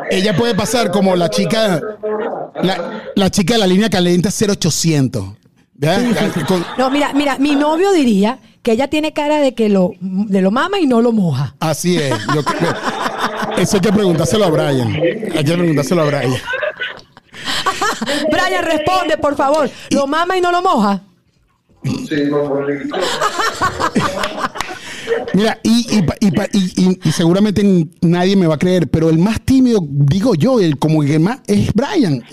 ella 0.09 0.35
puede 0.35 0.55
pasar 0.55 0.91
como 0.91 1.15
la 1.15 1.29
chica, 1.29 1.81
la, 2.61 3.11
la 3.15 3.29
chica 3.29 3.53
de 3.53 3.59
la 3.59 3.67
línea 3.67 3.89
caliente 3.89 4.29
0800. 4.29 5.25
No, 6.77 6.89
mira, 6.89 7.11
mira, 7.13 7.37
mi 7.37 7.55
novio 7.55 7.91
diría 7.91 8.39
que 8.63 8.71
ella 8.71 8.87
tiene 8.87 9.11
cara 9.13 9.39
de 9.39 9.53
que 9.53 9.67
lo, 9.69 9.91
de 9.99 10.41
lo 10.41 10.49
mama 10.51 10.79
y 10.79 10.87
no 10.87 11.01
lo 11.01 11.11
moja. 11.11 11.53
Así 11.59 11.97
es. 11.97 12.13
eso 13.57 13.75
hay 13.75 13.81
que 13.81 13.91
preguntárselo 13.91 14.45
a 14.45 14.49
Brian. 14.49 14.95
Hay 15.35 15.43
que 15.43 15.53
preguntárselo 15.53 16.01
a 16.01 16.05
Brian. 16.05 16.31
Brian, 18.31 18.63
responde, 18.63 19.17
por 19.17 19.35
favor. 19.35 19.69
¿Lo 19.91 20.07
mama 20.07 20.37
y 20.37 20.41
no 20.41 20.51
lo 20.51 20.61
moja? 20.61 21.01
Sí, 21.83 22.15
y, 22.15 22.23
y, 25.63 26.01
pa- 26.03 26.15
y 26.19 26.31
pa- 26.31 26.47
y- 26.53 26.73
y- 26.89 26.99
y 27.03 27.11
seguramente 27.11 27.87
nadie 28.01 28.35
me 28.35 28.47
va 28.47 28.55
a 28.55 28.59
creer, 28.59 28.87
pero 28.87 29.09
el 29.09 29.17
más 29.19 29.41
tímido, 29.41 29.79
digo 29.89 30.35
yo, 30.35 30.59
el 30.59 30.77
como 30.77 31.01
que 31.03 31.19
más 31.19 31.39
es 31.47 31.71
Brian. 31.73 32.23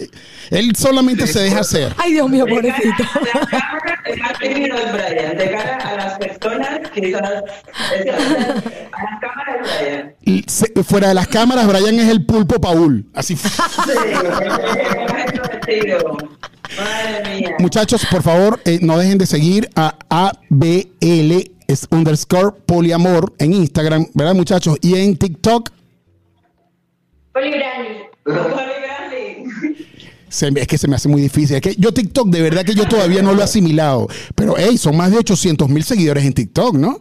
Él 0.50 0.74
solamente 0.76 1.26
se 1.26 1.40
deja 1.40 1.60
hacer. 1.60 1.94
Ay, 1.98 2.12
Dios 2.12 2.28
mío, 2.28 2.44
De 2.44 2.54
cara 2.60 2.74
pobrecito. 2.74 3.02
a 3.02 3.20
la 3.20 3.50
cámara, 3.50 4.02
el 4.06 4.20
más 4.20 4.38
tímido 4.38 4.76
es 4.76 4.92
Brian. 4.92 5.36
De 5.36 5.50
cara 5.50 5.76
a 5.76 5.96
las 5.96 6.18
personas, 6.18 6.80
quizás. 6.94 7.22
A 7.22 9.02
las 9.02 9.20
cámaras 9.20 9.56
es 9.80 10.04
Brian. 10.24 10.84
Fuera 10.84 11.08
de 11.08 11.14
las 11.14 11.28
cámaras, 11.28 11.66
Brian 11.66 11.98
es 12.00 12.08
el 12.08 12.24
pulpo 12.26 12.60
Paul. 12.60 13.06
Así. 13.14 13.36
Sí. 13.36 13.50
Madre 16.76 17.38
mía. 17.40 17.50
Muchachos, 17.58 18.06
por 18.10 18.22
favor, 18.22 18.60
eh, 18.64 18.78
no 18.82 18.98
dejen 18.98 19.18
de 19.18 19.26
seguir 19.26 19.68
a 19.76 19.94
ABL 20.08 21.50
es 21.72 21.86
underscore 21.90 22.52
poliamor 22.66 23.32
en 23.38 23.52
Instagram, 23.54 24.06
¿verdad, 24.14 24.34
muchachos? 24.34 24.76
Y 24.80 24.94
en 24.96 25.16
TikTok. 25.16 25.70
Poli 27.32 27.50
Granny. 27.50 27.88
Poli 28.24 28.36
Granny. 28.82 29.76
Se 30.28 30.50
me- 30.50 30.60
es 30.60 30.66
que 30.66 30.78
se 30.78 30.88
me 30.88 30.96
hace 30.96 31.08
muy 31.08 31.20
difícil. 31.22 31.56
Es 31.56 31.62
que 31.62 31.74
yo 31.76 31.92
TikTok, 31.92 32.28
de 32.28 32.40
verdad 32.42 32.64
que 32.64 32.74
yo 32.74 32.86
todavía 32.86 33.22
no 33.22 33.34
lo 33.34 33.40
he 33.40 33.44
asimilado. 33.44 34.08
Pero, 34.34 34.54
hey, 34.56 34.78
son 34.78 34.96
más 34.96 35.10
de 35.10 35.18
800 35.18 35.68
mil 35.68 35.84
seguidores 35.84 36.24
en 36.24 36.32
TikTok, 36.32 36.74
¿no? 36.76 37.00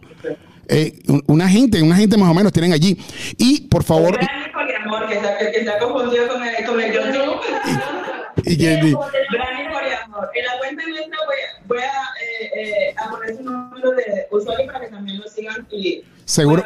Eh, 0.68 0.98
un- 1.08 1.22
una 1.26 1.48
gente, 1.48 1.82
una 1.82 1.96
gente 1.96 2.16
más 2.16 2.30
o 2.30 2.34
menos 2.34 2.52
tienen 2.52 2.72
allí. 2.72 2.98
Y, 3.38 3.62
por 3.68 3.84
favor, 3.84 4.18
poliamor, 4.52 5.08
que 5.08 5.14
está, 5.14 5.38
que 5.38 5.58
está 5.60 5.78
confundido 5.78 6.28
con 6.28 6.42
el, 6.42 6.64
con 6.66 6.80
el 6.80 6.92
YouTube. 6.92 7.36
y 8.44 8.56
Granny 8.56 8.94
En 10.34 10.44
la 10.44 10.58
cuenta 10.58 10.86
nuestra 10.86 11.18
voy, 11.26 11.36
voy 11.66 11.78
a, 11.78 12.02
eh, 12.20 12.50
eh, 12.54 12.94
a 12.98 13.10
poner 13.10 13.36
su 13.36 13.42
número 13.42 13.92
de 13.92 14.26
usuario 14.30 14.66
para 14.66 14.80
que 14.80 14.90
también 14.90 15.20
lo 15.20 15.28
sigan 15.28 15.66
y 15.70 16.04
Seguro. 16.32 16.64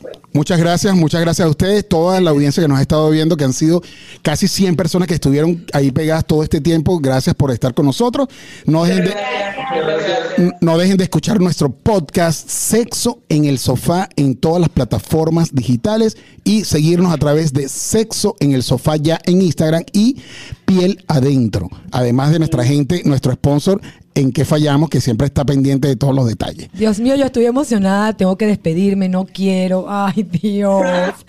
pues. 0.00 0.16
Muchas 0.32 0.58
gracias, 0.58 0.94
muchas 0.94 1.20
gracias 1.20 1.46
a 1.46 1.50
ustedes, 1.50 1.86
toda 1.86 2.18
la 2.18 2.30
audiencia 2.30 2.62
que 2.62 2.68
nos 2.68 2.78
ha 2.78 2.80
estado 2.80 3.10
viendo, 3.10 3.36
que 3.36 3.44
han 3.44 3.52
sido 3.52 3.82
casi 4.22 4.48
100 4.48 4.74
personas 4.74 5.06
que 5.06 5.12
estuvieron 5.12 5.66
ahí 5.74 5.90
pegadas 5.90 6.24
todo 6.26 6.42
este 6.42 6.62
tiempo. 6.62 6.98
Gracias 6.98 7.34
por 7.34 7.50
estar 7.50 7.74
con 7.74 7.84
nosotros. 7.84 8.28
No 8.64 8.84
dejen 8.84 9.04
de, 9.04 10.54
no 10.62 10.78
dejen 10.78 10.96
de 10.96 11.04
escuchar 11.04 11.40
nuestro 11.40 11.70
podcast 11.70 12.48
Sexo 12.48 13.20
en 13.28 13.44
el 13.44 13.58
Sofá 13.58 14.08
en 14.16 14.34
todas 14.34 14.62
las 14.62 14.70
plataformas 14.70 15.54
digitales 15.54 16.16
y 16.42 16.64
seguirnos 16.64 17.12
a 17.12 17.18
través 17.18 17.52
de 17.52 17.68
Sexo 17.68 18.34
en 18.40 18.52
el 18.52 18.62
Sofá 18.62 18.96
ya 18.96 19.20
en 19.26 19.42
Instagram 19.42 19.84
y 19.92 20.22
Piel 20.64 21.04
Adentro. 21.06 21.68
Además 21.90 22.32
de 22.32 22.38
nuestra 22.38 22.64
gente, 22.64 23.02
nuestro 23.04 23.32
sponsor 23.34 23.78
en 24.16 24.32
que 24.32 24.44
fallamos, 24.44 24.90
que 24.90 25.00
siempre 25.00 25.26
está 25.28 25.44
pendiente 25.44 25.86
de 25.88 25.94
todos 25.96 26.14
los 26.14 26.26
detalles. 26.26 26.68
Dios 26.72 26.98
mío, 26.98 27.14
yo 27.14 27.26
estoy 27.26 27.44
emocionada, 27.46 28.12
tengo 28.14 28.36
que 28.36 28.46
despedirme, 28.46 29.08
no 29.08 29.26
quiero. 29.26 29.86
Ay, 29.88 30.24
Dios. 30.24 30.82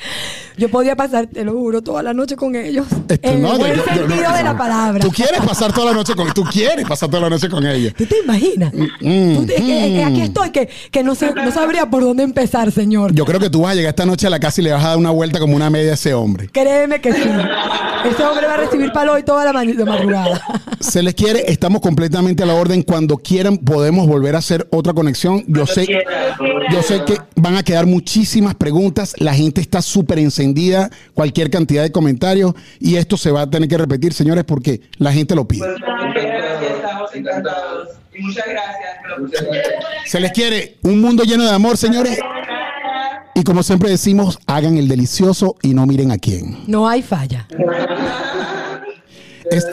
Yo 0.58 0.70
podía 0.72 0.96
pasar, 0.96 1.28
te 1.28 1.44
lo 1.46 1.52
juro, 1.54 1.84
toda 1.84 2.02
la 2.02 2.16
noche 2.16 2.36
con 2.36 2.56
ellos. 2.56 2.88
Este, 3.08 3.30
en 3.30 3.44
no, 3.44 3.52
el 3.52 3.58
buen 3.60 3.76
yo- 3.76 3.84
yo- 3.86 3.94
sentido 4.08 4.34
de 4.34 4.44
la 4.44 4.58
palabra. 4.58 5.00
Tú 5.02 5.12
quieres 5.12 5.40
pasar 5.42 5.72
toda 5.72 5.92
la 5.92 5.94
noche 5.94 6.16
con 6.16 6.34
tú 6.34 6.44
quieres 6.46 6.84
pasar 6.88 7.10
toda 7.12 7.22
la 7.22 7.30
noche 7.30 7.48
con 7.48 7.64
ella. 7.64 7.94
¿Tú 7.96 8.08
te 8.08 8.16
imaginas? 8.24 8.74
Mm, 8.74 9.36
Tú 9.36 9.46
te- 9.46 9.54
que- 9.54 9.64
que 9.64 10.04
aquí 10.04 10.22
estoy, 10.22 10.50
que, 10.50 10.68
que 10.90 11.04
no, 11.04 11.14
sé, 11.14 11.32
no 11.36 11.52
sabría 11.52 11.88
por 11.92 12.02
dónde 12.04 12.24
empezar, 12.24 12.72
señor. 12.72 13.14
Yo 13.14 13.24
creo 13.26 13.40
que 13.40 13.52
tú 13.52 13.62
vas 13.62 13.74
a 13.74 13.76
llegar 13.76 13.90
esta 13.92 14.08
noche 14.08 14.26
a 14.26 14.32
la 14.32 14.40
casa 14.40 14.60
y 14.60 14.64
le 14.64 14.72
vas 14.72 14.84
a 14.84 14.88
dar 14.90 14.98
una 14.98 15.12
vuelta 15.12 15.38
como 15.40 15.56
una 15.56 15.70
media 15.70 15.92
a 15.92 15.94
ese 15.94 16.16
hombre. 16.16 16.50
Créeme 16.52 17.02
que 17.02 17.14
sí. 17.14 17.22
Ese 18.10 18.24
hombre 18.24 18.48
va 18.48 18.56
a 18.56 18.58
recibir 18.58 18.92
palo 18.92 19.14
hoy 19.14 19.22
toda 19.22 19.46
la 19.46 19.54
madrugada. 19.54 20.42
Se 20.80 21.04
les 21.04 21.14
quiere, 21.14 21.44
estamos 21.52 21.82
completamente 21.82 22.42
a 22.42 22.48
la 22.48 22.56
orden. 22.56 22.77
Cuando 22.84 23.18
quieran 23.18 23.58
podemos 23.58 24.08
volver 24.08 24.36
a 24.36 24.40
hacer 24.40 24.68
otra 24.72 24.94
conexión. 24.94 25.44
Yo 25.48 25.66
sé, 25.66 25.86
yo 26.72 26.82
sé 26.82 27.04
que 27.06 27.18
van 27.36 27.56
a 27.56 27.64
quedar 27.64 27.86
muchísimas 27.86 28.56
preguntas. 28.56 29.14
La 29.18 29.34
gente 29.34 29.62
está 29.62 29.82
súper 29.82 30.20
encendida. 30.20 30.90
Cualquier 31.14 31.50
cantidad 31.50 31.84
de 31.84 31.92
comentarios 31.92 32.54
y 32.80 32.96
esto 32.96 33.18
se 33.18 33.32
va 33.32 33.42
a 33.42 33.50
tener 33.50 33.68
que 33.70 33.78
repetir, 33.78 34.14
señores, 34.14 34.44
porque 34.44 34.82
la 34.98 35.12
gente 35.14 35.36
lo 35.36 35.48
pide. 35.48 35.66
Pues 38.12 38.24
muchas 38.24 38.46
gracias. 38.48 38.90
Se 40.06 40.20
les 40.20 40.32
quiere 40.32 40.78
un 40.84 41.00
mundo 41.02 41.24
lleno 41.24 41.44
de 41.44 41.52
amor, 41.52 41.78
señores. 41.78 42.20
Y 43.36 43.44
como 43.44 43.62
siempre 43.62 43.90
decimos, 43.92 44.40
hagan 44.48 44.78
el 44.78 44.88
delicioso 44.88 45.56
y 45.62 45.74
no 45.76 45.86
miren 45.86 46.12
a 46.12 46.18
quién. 46.18 46.58
No 46.68 46.88
hay 46.90 47.04
falla. 47.04 47.48
Es- 49.52 49.66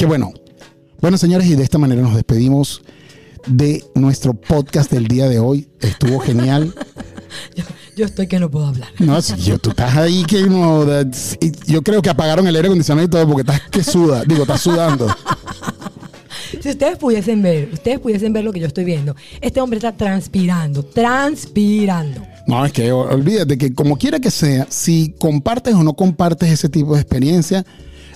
Qué 0.00 0.06
bueno. 0.06 0.32
Bueno, 1.02 1.18
señores, 1.18 1.46
y 1.46 1.56
de 1.56 1.62
esta 1.62 1.76
manera 1.76 2.00
nos 2.00 2.14
despedimos 2.14 2.80
de 3.46 3.84
nuestro 3.94 4.32
podcast 4.32 4.90
del 4.90 5.06
día 5.08 5.28
de 5.28 5.38
hoy. 5.38 5.68
Estuvo 5.78 6.20
genial. 6.20 6.72
Yo, 7.54 7.64
yo 7.96 8.06
estoy 8.06 8.26
que 8.26 8.40
no 8.40 8.50
puedo 8.50 8.66
hablar. 8.66 8.88
No, 8.98 9.20
si 9.22 9.36
yo, 9.36 9.58
tú 9.58 9.70
estás 9.70 9.96
ahí 9.96 10.24
que 10.24 10.42
no. 10.44 10.84
Yo 11.66 11.82
creo 11.82 12.02
que 12.02 12.10
apagaron 12.10 12.44
el 12.46 12.56
aire 12.56 12.66
acondicionado 12.66 13.06
y 13.06 13.10
todo 13.10 13.24
porque 13.26 13.42
estás 13.42 13.60
que 13.70 13.84
suda. 13.84 14.24
Digo, 14.24 14.42
estás 14.42 14.62
sudando. 14.62 15.06
Si 16.60 16.68
ustedes 16.68 16.98
pudiesen 16.98 17.40
ver, 17.42 17.70
ustedes 17.72 18.00
pudiesen 18.00 18.32
ver 18.32 18.44
lo 18.44 18.52
que 18.52 18.60
yo 18.60 18.66
estoy 18.66 18.84
viendo. 18.84 19.14
Este 19.40 19.60
hombre 19.60 19.78
está 19.78 19.96
transpirando, 19.96 20.82
transpirando. 20.82 22.22
No, 22.46 22.66
es 22.66 22.72
que 22.72 22.90
olvídate 22.90 23.56
que 23.56 23.72
como 23.72 23.96
quiera 23.96 24.18
que 24.18 24.30
sea, 24.30 24.66
si 24.68 25.14
compartes 25.18 25.74
o 25.74 25.84
no 25.84 25.94
compartes 25.94 26.50
ese 26.50 26.68
tipo 26.68 26.94
de 26.94 27.00
experiencia, 27.00 27.64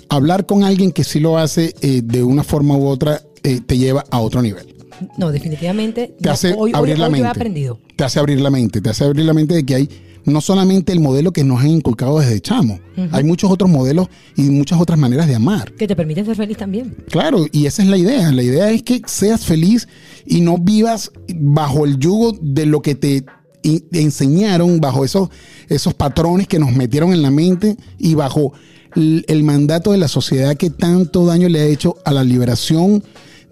hablar 0.09 0.47
con 0.47 0.65
alguien 0.65 0.93
que 0.93 1.05
sí 1.05 1.21
lo 1.21 1.39
hace 1.39 1.75
eh, 1.81 2.03
de 2.05 2.23
una 2.23 2.45
forma 2.45 2.77
u 2.77 2.87
otra 2.87 3.21
eh, 3.43 3.61
te 3.65 3.79
lleva 3.79 4.05
a 4.11 4.21
otro 4.21 4.43
nivel. 4.43 4.67
No, 5.19 5.31
definitivamente. 5.33 6.15
Te 6.21 6.27
no, 6.29 6.33
hace 6.33 6.49
hoy, 6.53 6.71
hoy- 6.71 6.73
abrir 6.75 6.99
la 6.99 7.07
hoy 7.07 7.11
yo 7.11 7.13
mente. 7.13 7.27
he 7.27 7.31
aprendido. 7.31 7.79
Te 7.97 8.05
hace 8.05 8.19
abrir 8.19 8.41
la 8.41 8.51
mente, 8.51 8.81
te 8.81 8.91
hace 8.91 9.05
abrir 9.05 9.25
la 9.25 9.35
mente 9.35 9.55
de 9.55 9.65
que 9.67 9.75
hay 9.75 9.89
no 10.25 10.41
solamente 10.41 10.91
el 10.91 11.01
modelo 11.01 11.33
que 11.35 11.45
nos 11.45 11.61
han 11.61 11.69
inculcado 11.69 12.19
desde 12.19 12.41
chamo, 12.41 12.81
hay 13.13 13.25
muchos 13.25 13.51
otros 13.51 13.69
modelos 13.69 14.09
y 14.35 14.45
muchas 14.45 14.81
otras 14.81 14.99
maneras 14.99 15.29
de 15.29 15.35
amar. 15.35 15.71
Que 15.75 15.87
te 15.87 15.95
permiten 15.95 16.25
ser 16.25 16.35
feliz 16.35 16.57
también. 16.57 16.97
Claro, 17.11 17.45
y 17.53 17.67
esa 17.67 17.83
es 17.83 17.89
la 17.89 17.99
idea. 17.99 18.33
La 18.33 18.43
idea 18.43 18.71
es 18.71 18.83
que 18.83 19.03
seas 19.07 19.45
feliz 19.45 19.87
y 20.25 20.41
no 20.41 20.57
vivas 20.57 21.11
bajo 21.35 21.85
el 21.85 21.99
yugo 21.99 22.33
de 22.41 22.65
lo 22.65 22.81
que 22.81 22.95
te 22.95 23.27
enseñaron, 23.93 24.81
bajo 24.81 25.05
esos, 25.05 25.29
esos 25.69 25.95
patrones 25.95 26.49
que 26.49 26.59
nos 26.59 26.73
metieron 26.73 27.13
en 27.13 27.23
la 27.23 27.31
mente 27.31 27.77
y 27.99 28.15
bajo 28.15 28.53
el 28.97 29.43
mandato 29.45 29.93
de 29.93 29.99
la 29.99 30.09
sociedad 30.09 30.57
que 30.57 30.71
tanto 30.71 31.27
daño 31.27 31.49
le 31.49 31.61
ha 31.61 31.67
hecho 31.67 31.97
a 32.05 32.13
la 32.13 32.23
liberación 32.25 33.03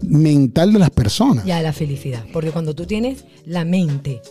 mental 0.01 0.73
de 0.73 0.79
las 0.79 0.89
personas. 0.89 1.45
Y 1.45 1.51
a 1.51 1.61
la 1.61 1.71
felicidad. 1.73 2.23
Porque 2.33 2.51
cuando 2.51 2.73
tú 2.75 2.85
tienes 2.85 3.23
la 3.45 3.63
mente 3.65 4.21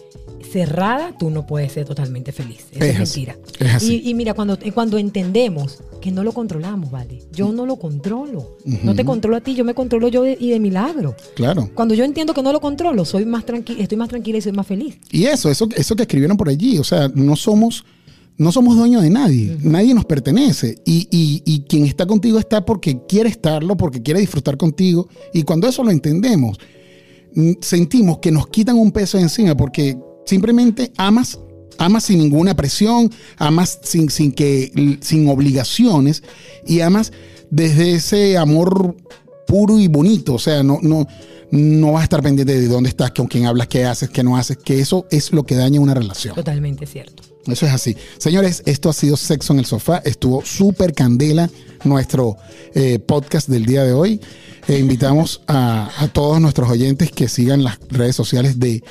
cerrada, 0.51 1.17
tú 1.19 1.31
no 1.31 1.47
puedes 1.47 1.73
ser 1.73 1.87
totalmente 1.87 2.33
feliz. 2.33 2.67
Eso 2.73 2.85
es, 2.85 2.91
Es 2.95 3.01
así, 3.01 3.21
mentira. 3.27 3.37
es 3.59 3.75
así. 3.75 4.03
Y, 4.05 4.11
y 4.11 4.15
mira, 4.15 4.35
cuando, 4.35 4.59
cuando 4.75 4.99
entendemos 4.99 5.79
que 6.01 6.11
no 6.11 6.25
lo 6.25 6.33
controlamos, 6.33 6.91
¿vale? 6.91 7.21
Yo 7.33 7.53
no 7.53 7.65
lo 7.65 7.77
controlo. 7.77 8.59
No 8.83 8.95
te 8.95 9.05
controlo 9.05 9.37
a 9.37 9.41
ti, 9.41 9.55
yo 9.55 9.65
me 9.65 9.73
controlo 9.75 10.09
yo 10.09 10.23
de- 10.25 10.37
y 10.39 10.51
de 10.51 10.61
milagro. 10.61 11.15
Claro. 11.37 11.71
Cuando 11.75 11.95
yo 11.95 12.05
entiendo 12.05 12.35
que 12.35 12.43
no 12.43 12.53
lo 12.53 12.61
controlo, 12.61 13.05
soy 13.05 13.25
más 13.25 13.47
tranquila, 13.47 13.83
estoy 13.83 13.97
más 13.99 14.09
tranquila 14.09 14.39
y 14.39 14.43
soy 14.43 14.53
más 14.53 14.67
feliz. 14.67 14.99
Y 15.11 15.25
eso, 15.25 15.51
eso, 15.51 15.69
eso 15.75 15.97
que 15.97 16.03
escribieron 16.03 16.37
por 16.37 16.49
allí, 16.49 16.77
o 16.79 16.85
sea, 16.85 17.09
no 17.15 17.37
somos, 17.37 17.85
no 18.39 18.51
somos 18.51 18.77
dueños 18.77 19.03
de 19.03 19.11
nadie, 19.11 19.57
nadie 19.63 19.95
nos 19.95 20.05
pertenece. 20.05 20.77
Y, 20.85 21.07
y- 21.11 21.43
y 21.45 21.61
quien 21.65 21.85
está 21.85 22.07
contigo 22.07 22.39
está 22.39 22.65
porque 22.65 22.99
quiere 23.09 23.29
estarlo, 23.29 23.77
porque 23.77 24.03
quiere 24.03 24.21
disfrutar 24.21 24.57
contigo. 24.57 25.09
Y 25.33 25.43
cuando 25.43 25.69
eso 25.69 25.85
lo 25.85 25.91
entendemos, 25.91 26.59
sentimos 27.61 28.19
que 28.19 28.31
nos 28.31 28.47
quitan 28.49 28.77
un 28.77 28.91
peso 28.93 29.17
de 29.17 29.25
encima 29.25 29.57
porque 29.57 29.97
simplemente 30.27 30.93
amas, 30.97 31.39
amas 31.79 32.05
sin 32.05 32.19
ninguna 32.19 32.55
presión, 32.55 33.11
amas 33.37 33.79
sin, 33.83 34.11
sin, 34.11 34.33
que, 34.33 34.99
sin 35.01 35.29
obligaciones 35.29 36.23
y 36.67 36.81
amas 36.81 37.13
desde 37.51 37.95
ese 37.95 38.37
amor 38.37 38.97
puro 39.47 39.79
y 39.79 39.89
bonito. 39.89 40.35
O 40.35 40.39
sea, 40.39 40.63
no, 40.63 40.79
no, 40.83 41.07
no 41.51 41.93
vas 41.93 42.01
a 42.03 42.05
estar 42.05 42.23
pendiente 42.23 42.59
de 42.61 42.67
dónde 42.69 42.89
estás, 42.89 43.13
con 43.13 43.27
quién 43.27 43.47
hablas, 43.47 43.69
qué 43.69 43.85
haces, 43.85 44.11
qué 44.11 44.23
no 44.23 44.37
haces, 44.37 44.57
que 44.59 44.81
eso 44.81 45.07
es 45.11 45.33
lo 45.33 45.45
que 45.45 45.55
daña 45.55 45.81
una 45.81 45.95
relación. 45.95 46.35
Totalmente 46.35 46.87
cierto. 46.87 47.23
Eso 47.47 47.67
es 47.67 47.73
así. 47.73 47.97
Señores, 48.19 48.63
esto 48.67 48.89
ha 48.89 48.93
sido 48.93 49.17
Sexo 49.17 49.53
en 49.53 49.59
el 49.59 49.67
Sofá. 49.67 49.99
Estuvo 50.05 50.45
súper 50.45 50.95
candela 50.95 51.51
nuestro 51.85 52.37
eh, 52.75 52.99
podcast 53.01 53.49
del 53.49 53.67
día 53.67 53.85
de 53.85 53.93
hoy. 53.93 54.21
Eh, 54.69 54.79
invitamos 54.79 55.43
a, 55.49 55.91
todos 56.13 56.41
nuestros 56.41 56.71
oyentes 56.71 57.11
que 57.11 57.29
sigan 57.29 57.65
las 57.65 57.81
redes 57.89 58.15
sociales 58.15 58.61
de 58.61 58.85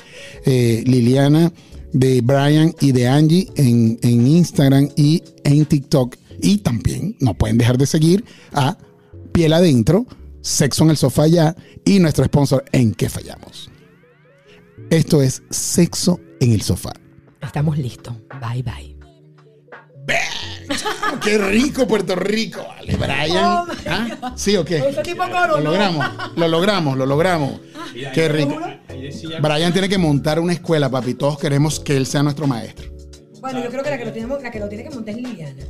eh, 0.46 0.84
Liliana, 0.86 1.54
de 1.94 2.22
Brian 2.22 2.74
y 2.82 2.92
de 2.92 3.08
Angie 3.08 3.48
en, 3.56 3.98
en 4.02 4.28
Instagram 4.28 4.90
y 4.98 5.24
en 5.44 5.66
TikTok. 5.66 6.18
Y 6.42 6.58
también 6.58 7.16
no 7.20 7.34
pueden 7.36 7.58
dejar 7.58 7.78
de 7.78 7.88
seguir 7.88 8.26
a 8.52 8.78
Piel 9.32 9.54
Adentro, 9.54 10.06
Sexo 10.42 10.84
en 10.84 10.90
el 10.90 10.98
Sofá 10.98 11.28
ya 11.28 11.56
y 11.86 12.00
nuestro 12.00 12.26
sponsor 12.26 12.66
En 12.72 12.94
qué 12.94 13.10
fallamos. 13.10 13.70
Esto 14.90 15.22
es 15.22 15.42
Sexo 15.50 16.20
en 16.42 16.52
el 16.52 16.62
Sofá. 16.64 17.01
Estamos 17.42 17.78
listos. 17.78 18.16
Bye, 18.40 18.64
bye. 18.64 18.98
Qué 21.24 21.38
rico 21.38 21.88
Puerto 21.88 22.16
Rico, 22.16 22.66
vale, 22.68 22.96
Brian. 22.96 23.46
Oh, 23.46 23.68
¿Ah? 23.88 24.34
¿Sí 24.36 24.56
o 24.56 24.66
qué? 24.66 24.80
Lo 24.80 25.60
logramos, 25.60 26.06
lo 26.36 26.48
logramos, 26.48 26.98
lo 26.98 27.06
logramos. 27.06 27.60
Mira, 27.94 28.12
Qué 28.12 28.30
rico. 28.30 28.60
Brian 29.42 29.74
tiene 29.74 29.90
que 29.90 29.98
montar 29.98 30.40
una 30.40 30.54
escuela, 30.54 30.90
papi. 30.90 31.14
Todos 31.16 31.38
queremos 31.38 31.80
que 31.80 31.98
él 31.98 32.06
sea 32.06 32.24
nuestro 32.24 32.48
maestro. 32.48 32.90
Bueno, 33.42 33.64
yo 33.64 33.70
creo 33.70 33.84
que 33.84 33.90
la 33.90 33.98
que 33.98 34.06
lo, 34.06 34.14
tenemos, 34.14 34.42
la 34.42 34.52
que 34.52 34.60
lo 34.60 34.70
tiene 34.70 34.84
que 34.84 34.92
montar 34.92 35.16
es 35.16 35.22
Liliana. 35.22 35.64